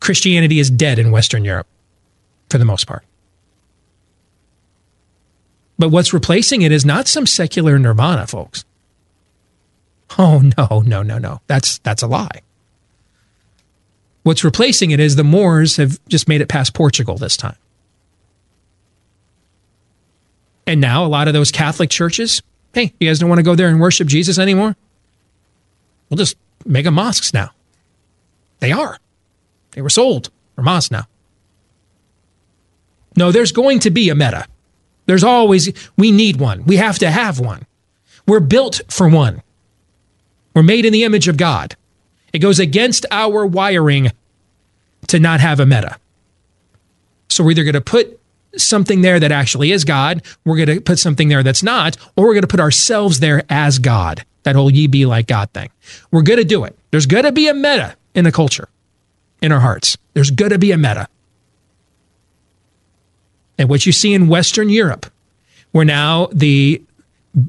[0.00, 1.66] Christianity is dead in Western Europe
[2.48, 3.04] for the most part.
[5.78, 8.64] But what's replacing it is not some secular nirvana, folks.
[10.18, 11.40] Oh no, no, no, no.
[11.46, 12.42] That's that's a lie.
[14.22, 17.56] What's replacing it is the Moors have just made it past Portugal this time.
[20.66, 22.42] And now a lot of those Catholic churches,
[22.74, 24.76] hey, you guys don't want to go there and worship Jesus anymore?
[26.08, 27.50] We'll just make them mosques now.
[28.60, 28.98] They are.
[29.72, 31.06] They were sold for mosques now.
[33.16, 34.46] No, there's going to be a meta.
[35.06, 36.64] There's always, we need one.
[36.64, 37.66] We have to have one.
[38.26, 39.42] We're built for one.
[40.54, 41.76] We're made in the image of God.
[42.32, 44.12] It goes against our wiring
[45.08, 45.96] to not have a meta.
[47.28, 48.19] So we're either going to put
[48.56, 52.24] something there that actually is God, we're going to put something there that's not, or
[52.24, 54.24] we're going to put ourselves there as God.
[54.42, 55.70] That whole ye be like God thing.
[56.10, 56.76] We're going to do it.
[56.90, 58.68] There's going to be a meta in the culture,
[59.42, 59.96] in our hearts.
[60.14, 61.08] There's going to be a meta.
[63.58, 65.06] And what you see in Western Europe,
[65.72, 66.82] where now the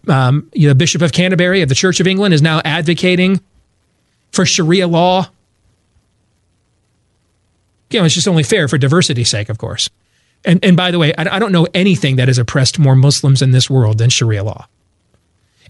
[0.08, 3.40] um, Bishop of Canterbury of the Church of England is now advocating
[4.32, 5.30] for Sharia law.
[7.90, 9.90] You know, it's just only fair for diversity's sake, of course.
[10.44, 13.42] And, and by the way, I, I don't know anything that has oppressed more Muslims
[13.42, 14.68] in this world than Sharia law.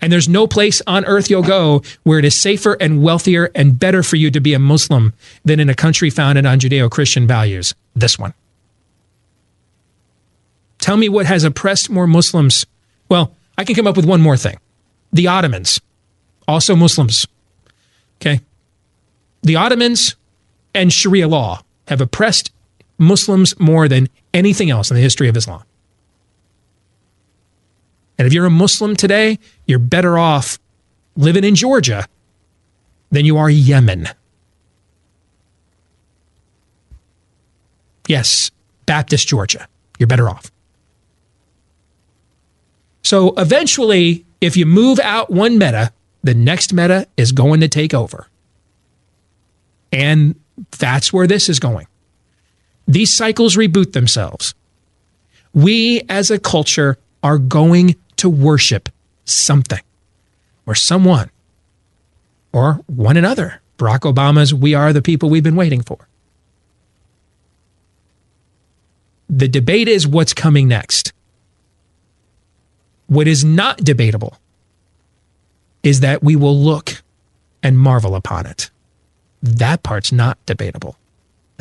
[0.01, 3.77] And there's no place on earth you'll go where it is safer and wealthier and
[3.77, 5.13] better for you to be a Muslim
[5.45, 7.75] than in a country founded on Judeo Christian values.
[7.95, 8.33] This one.
[10.79, 12.65] Tell me what has oppressed more Muslims.
[13.09, 14.57] Well, I can come up with one more thing.
[15.13, 15.79] The Ottomans,
[16.47, 17.27] also Muslims.
[18.19, 18.41] Okay.
[19.43, 20.15] The Ottomans
[20.73, 22.51] and Sharia law have oppressed
[22.97, 25.63] Muslims more than anything else in the history of Islam.
[28.17, 30.59] And if you're a Muslim today, you're better off
[31.15, 32.07] living in Georgia
[33.09, 34.07] than you are Yemen.
[38.07, 38.51] Yes,
[38.85, 39.67] Baptist Georgia.
[39.97, 40.51] You're better off.
[43.03, 45.91] So eventually, if you move out one meta,
[46.23, 48.27] the next meta is going to take over.
[49.91, 50.35] And
[50.77, 51.87] that's where this is going.
[52.87, 54.53] These cycles reboot themselves.
[55.53, 58.89] We as a culture are going to worship
[59.25, 59.81] something
[60.65, 61.29] or someone
[62.53, 63.61] or one another.
[63.77, 66.07] Barack Obama's We Are the People We've Been Waiting for.
[69.29, 71.13] The debate is what's coming next.
[73.07, 74.37] What is not debatable
[75.83, 77.01] is that we will look
[77.63, 78.69] and marvel upon it.
[79.41, 80.97] That part's not debatable.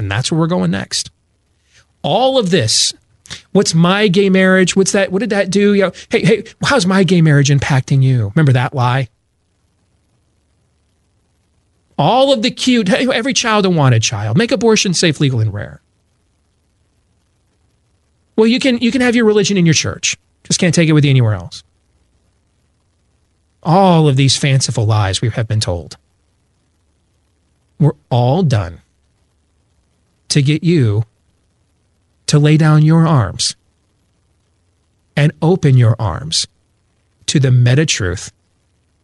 [0.01, 1.10] And that's where we're going next.
[2.02, 2.94] All of this,
[3.52, 4.74] what's my gay marriage?
[4.74, 5.12] What's that?
[5.12, 5.74] What did that do?
[5.74, 8.32] You know, hey, hey, how's my gay marriage impacting you?
[8.35, 9.09] Remember that lie?
[11.98, 14.39] All of the cute, every child a wanted child.
[14.39, 15.82] Make abortion safe, legal, and rare.
[18.36, 20.16] Well, you can you can have your religion in your church.
[20.44, 21.62] Just can't take it with you anywhere else.
[23.62, 25.98] All of these fanciful lies we have been told.
[27.78, 28.81] We're all done
[30.31, 31.05] to get you
[32.27, 33.57] to lay down your arms
[35.16, 36.47] and open your arms
[37.27, 38.32] to the meta truth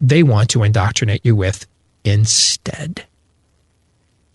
[0.01, 1.66] they want to indoctrinate you with
[2.05, 3.07] instead.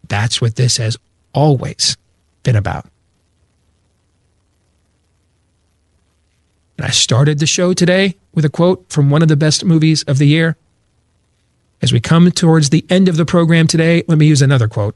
[0.07, 0.97] That's what this has
[1.33, 1.97] always
[2.43, 2.85] been about.
[6.77, 10.03] And I started the show today with a quote from one of the best movies
[10.03, 10.57] of the year.
[11.81, 14.95] As we come towards the end of the program today, let me use another quote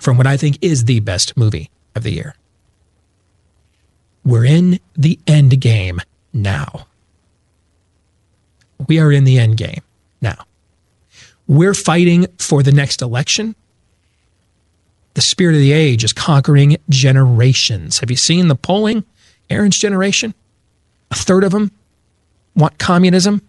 [0.00, 2.34] from what I think is the best movie of the year.
[4.24, 6.00] We're in the end game
[6.32, 6.86] now.
[8.88, 9.82] We are in the end game
[10.20, 10.44] now.
[11.46, 13.54] We're fighting for the next election.
[15.14, 18.00] The spirit of the age is conquering generations.
[18.00, 19.04] Have you seen the polling?
[19.50, 20.34] Aaron's generation?
[21.10, 21.70] A third of them
[22.56, 23.42] want communism.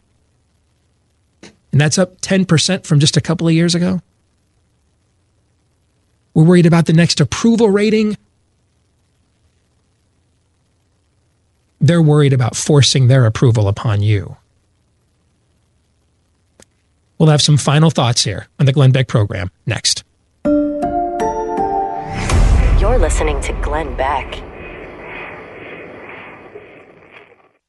[1.72, 4.02] And that's up 10% from just a couple of years ago.
[6.36, 8.18] We're worried about the next approval rating.
[11.80, 14.38] They're worried about forcing their approval upon you.
[17.18, 20.04] We'll have some final thoughts here on the Glenn Beck program next.
[22.80, 24.55] You're listening to Glenn Beck.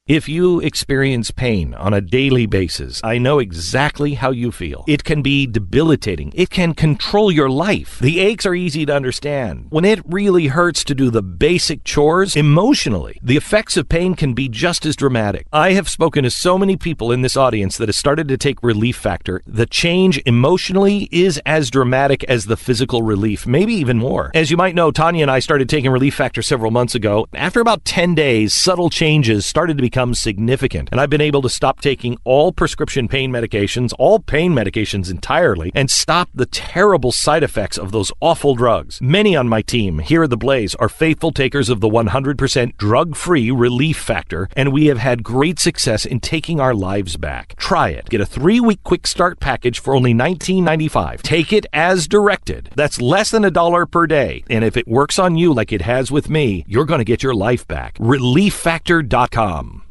[0.07, 4.85] If you experience pain on a daily basis, I know exactly how you feel.
[4.87, 6.31] It can be debilitating.
[6.33, 7.99] It can control your life.
[7.99, 9.65] The aches are easy to understand.
[9.69, 14.33] When it really hurts to do the basic chores emotionally, the effects of pain can
[14.33, 15.45] be just as dramatic.
[15.51, 18.63] I have spoken to so many people in this audience that have started to take
[18.63, 19.41] Relief Factor.
[19.45, 24.31] The change emotionally is as dramatic as the physical relief, maybe even more.
[24.33, 27.27] As you might know, Tanya and I started taking Relief Factor several months ago.
[27.33, 31.49] After about 10 days, subtle changes started to become significant, and I've been able to
[31.49, 37.43] stop taking all prescription pain medications, all pain medications entirely, and stop the terrible side
[37.43, 39.01] effects of those awful drugs.
[39.01, 43.15] Many on my team here at The Blaze are faithful takers of the 100% drug
[43.15, 47.55] free Relief Factor, and we have had great success in taking our lives back.
[47.57, 48.09] Try it.
[48.09, 51.21] Get a three week quick start package for only $19.95.
[51.21, 52.69] Take it as directed.
[52.75, 54.43] That's less than a dollar per day.
[54.49, 57.23] And if it works on you like it has with me, you're going to get
[57.23, 57.97] your life back.
[57.97, 59.86] ReliefFactor.com.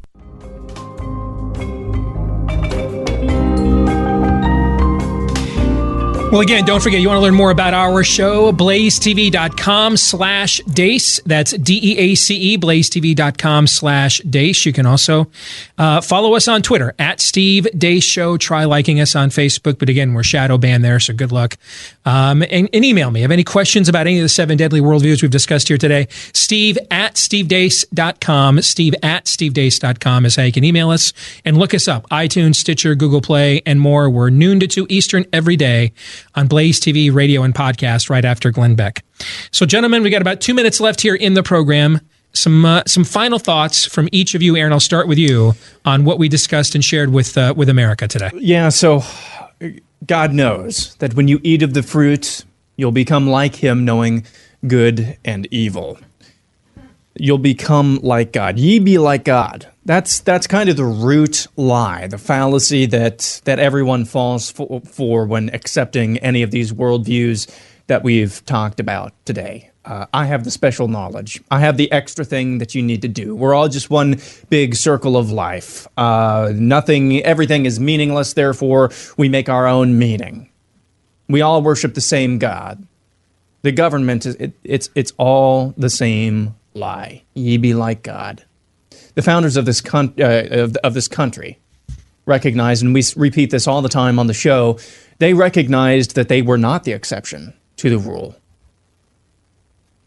[6.29, 11.21] Well, again, don't forget, you want to learn more about our show, blazetv.com slash deace.
[11.25, 14.65] That's D-E-A-C-E, blazetv.com slash deace.
[14.65, 15.31] You can also
[15.77, 18.35] uh, follow us on Twitter, at Steve Deace Show.
[18.35, 21.57] Try liking us on Facebook, but again, we're shadow banned there, so good luck.
[22.03, 23.21] Um, and, and, email me.
[23.21, 26.07] Have any questions about any of the seven deadly worldviews we've discussed here today?
[26.33, 28.61] Steve at stevedeace.com.
[28.61, 31.13] Steve at stevedeace.com is how you can email us
[31.45, 32.07] and look us up.
[32.09, 34.09] iTunes, Stitcher, Google Play, and more.
[34.09, 35.93] We're noon to 2 Eastern every day
[36.35, 39.03] on Blaze TV, radio, and podcast right after Glenn Beck.
[39.51, 42.01] So, gentlemen, we got about two minutes left here in the program.
[42.33, 44.73] Some uh, some final thoughts from each of you, Aaron.
[44.73, 45.53] I'll start with you
[45.85, 48.29] on what we discussed and shared with uh, with America today.
[48.35, 48.69] Yeah.
[48.69, 49.01] So,
[50.05, 52.45] God knows that when you eat of the fruit,
[52.75, 54.25] you'll become like Him, knowing
[54.67, 55.97] good and evil.
[57.15, 58.59] You'll become like God.
[58.59, 59.67] Ye be like God.
[59.87, 65.25] That's that's kind of the root lie, the fallacy that that everyone falls for, for
[65.25, 67.49] when accepting any of these worldviews
[67.87, 69.71] that we've talked about today.
[69.85, 71.41] Uh, I have the special knowledge.
[71.49, 73.33] I have the extra thing that you need to do.
[73.33, 74.19] We're all just one
[74.49, 75.87] big circle of life.
[75.95, 78.33] Uh, nothing, everything is meaningless.
[78.33, 80.49] Therefore, we make our own meaning.
[81.29, 82.85] We all worship the same God.
[83.61, 87.23] The government is it, it's it's all the same lie.
[87.35, 88.43] Ye be like God
[89.17, 91.57] the founders of this con- uh, of, of this country
[92.27, 94.77] recognized, and we repeat this all the time on the show,
[95.17, 98.35] they recognized that they were not the exception to the rule.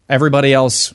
[0.07, 0.93] Everybody else,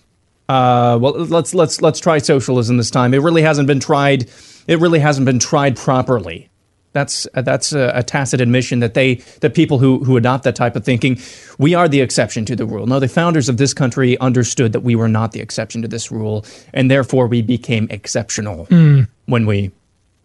[0.48, 3.12] uh, well, let's let's let's try socialism this time.
[3.12, 4.30] It really hasn't been tried.
[4.66, 6.48] It really hasn't been tried properly.
[6.96, 10.56] That's uh, that's a, a, tacit admission that they that people who who adopt that
[10.56, 11.20] type of thinking,
[11.58, 12.86] we are the exception to the rule.
[12.86, 16.10] No, the founders of this country understood that we were not the exception to this
[16.10, 19.06] rule, and therefore we became exceptional mm.
[19.26, 19.72] when we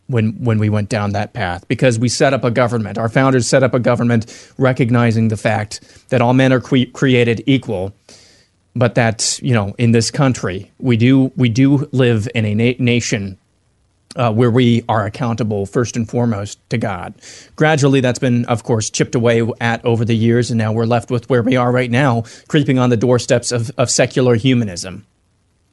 [0.07, 2.97] when when we went down that path because we set up a government.
[2.97, 7.43] Our founders set up a government recognizing the fact that all men are cre- created
[7.47, 7.93] equal,
[8.77, 12.79] but that you know in this country we do we do live in a na-
[12.79, 13.37] nation
[14.15, 17.13] uh, where we are accountable first and foremost to God.
[17.55, 21.11] Gradually, that's been, of course, chipped away at over the years, and now we're left
[21.11, 25.05] with where we are right now, creeping on the doorsteps of, of secular humanism.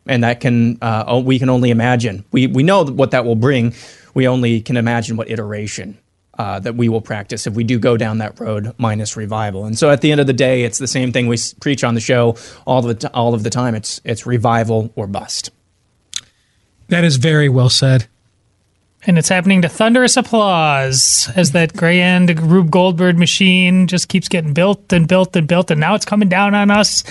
[0.06, 2.24] And that can, uh, we can only imagine.
[2.32, 3.74] We, we know what that will bring.
[4.14, 5.98] We only can imagine what iteration
[6.38, 9.64] uh, that we will practice if we do go down that road minus revival.
[9.64, 11.94] And so at the end of the day, it's the same thing we preach on
[11.94, 12.36] the show
[12.66, 13.74] all the, all of the time.
[13.74, 15.50] It's, it's revival or bust.
[16.88, 18.06] That is very well said.
[19.06, 24.52] And it's happening to thunderous applause as that grand Rube Goldberg machine just keeps getting
[24.52, 25.70] built and built and built.
[25.70, 27.04] And now it's coming down on us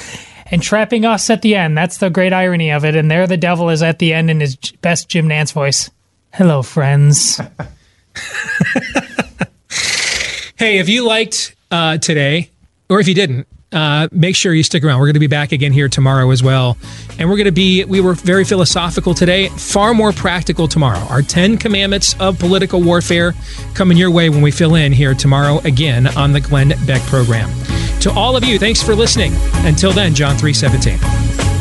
[0.52, 1.78] and trapping us at the end.
[1.78, 2.96] That's the great irony of it.
[2.96, 5.90] And there the devil is at the end in his best Jim Nantz voice.
[6.34, 7.38] Hello, friends.
[10.58, 12.52] hey, if you liked uh, today,
[12.90, 15.00] or if you didn't, uh, make sure you stick around.
[15.00, 16.78] We're going to be back again here tomorrow as well.
[17.20, 21.00] And we're going to be, we were very philosophical today, far more practical tomorrow.
[21.10, 23.34] Our 10 commandments of political warfare
[23.74, 27.50] coming your way when we fill in here tomorrow again on the Glenn Beck program.
[28.02, 29.34] To all of you, thanks for listening.
[29.66, 31.57] Until then, John 3 17.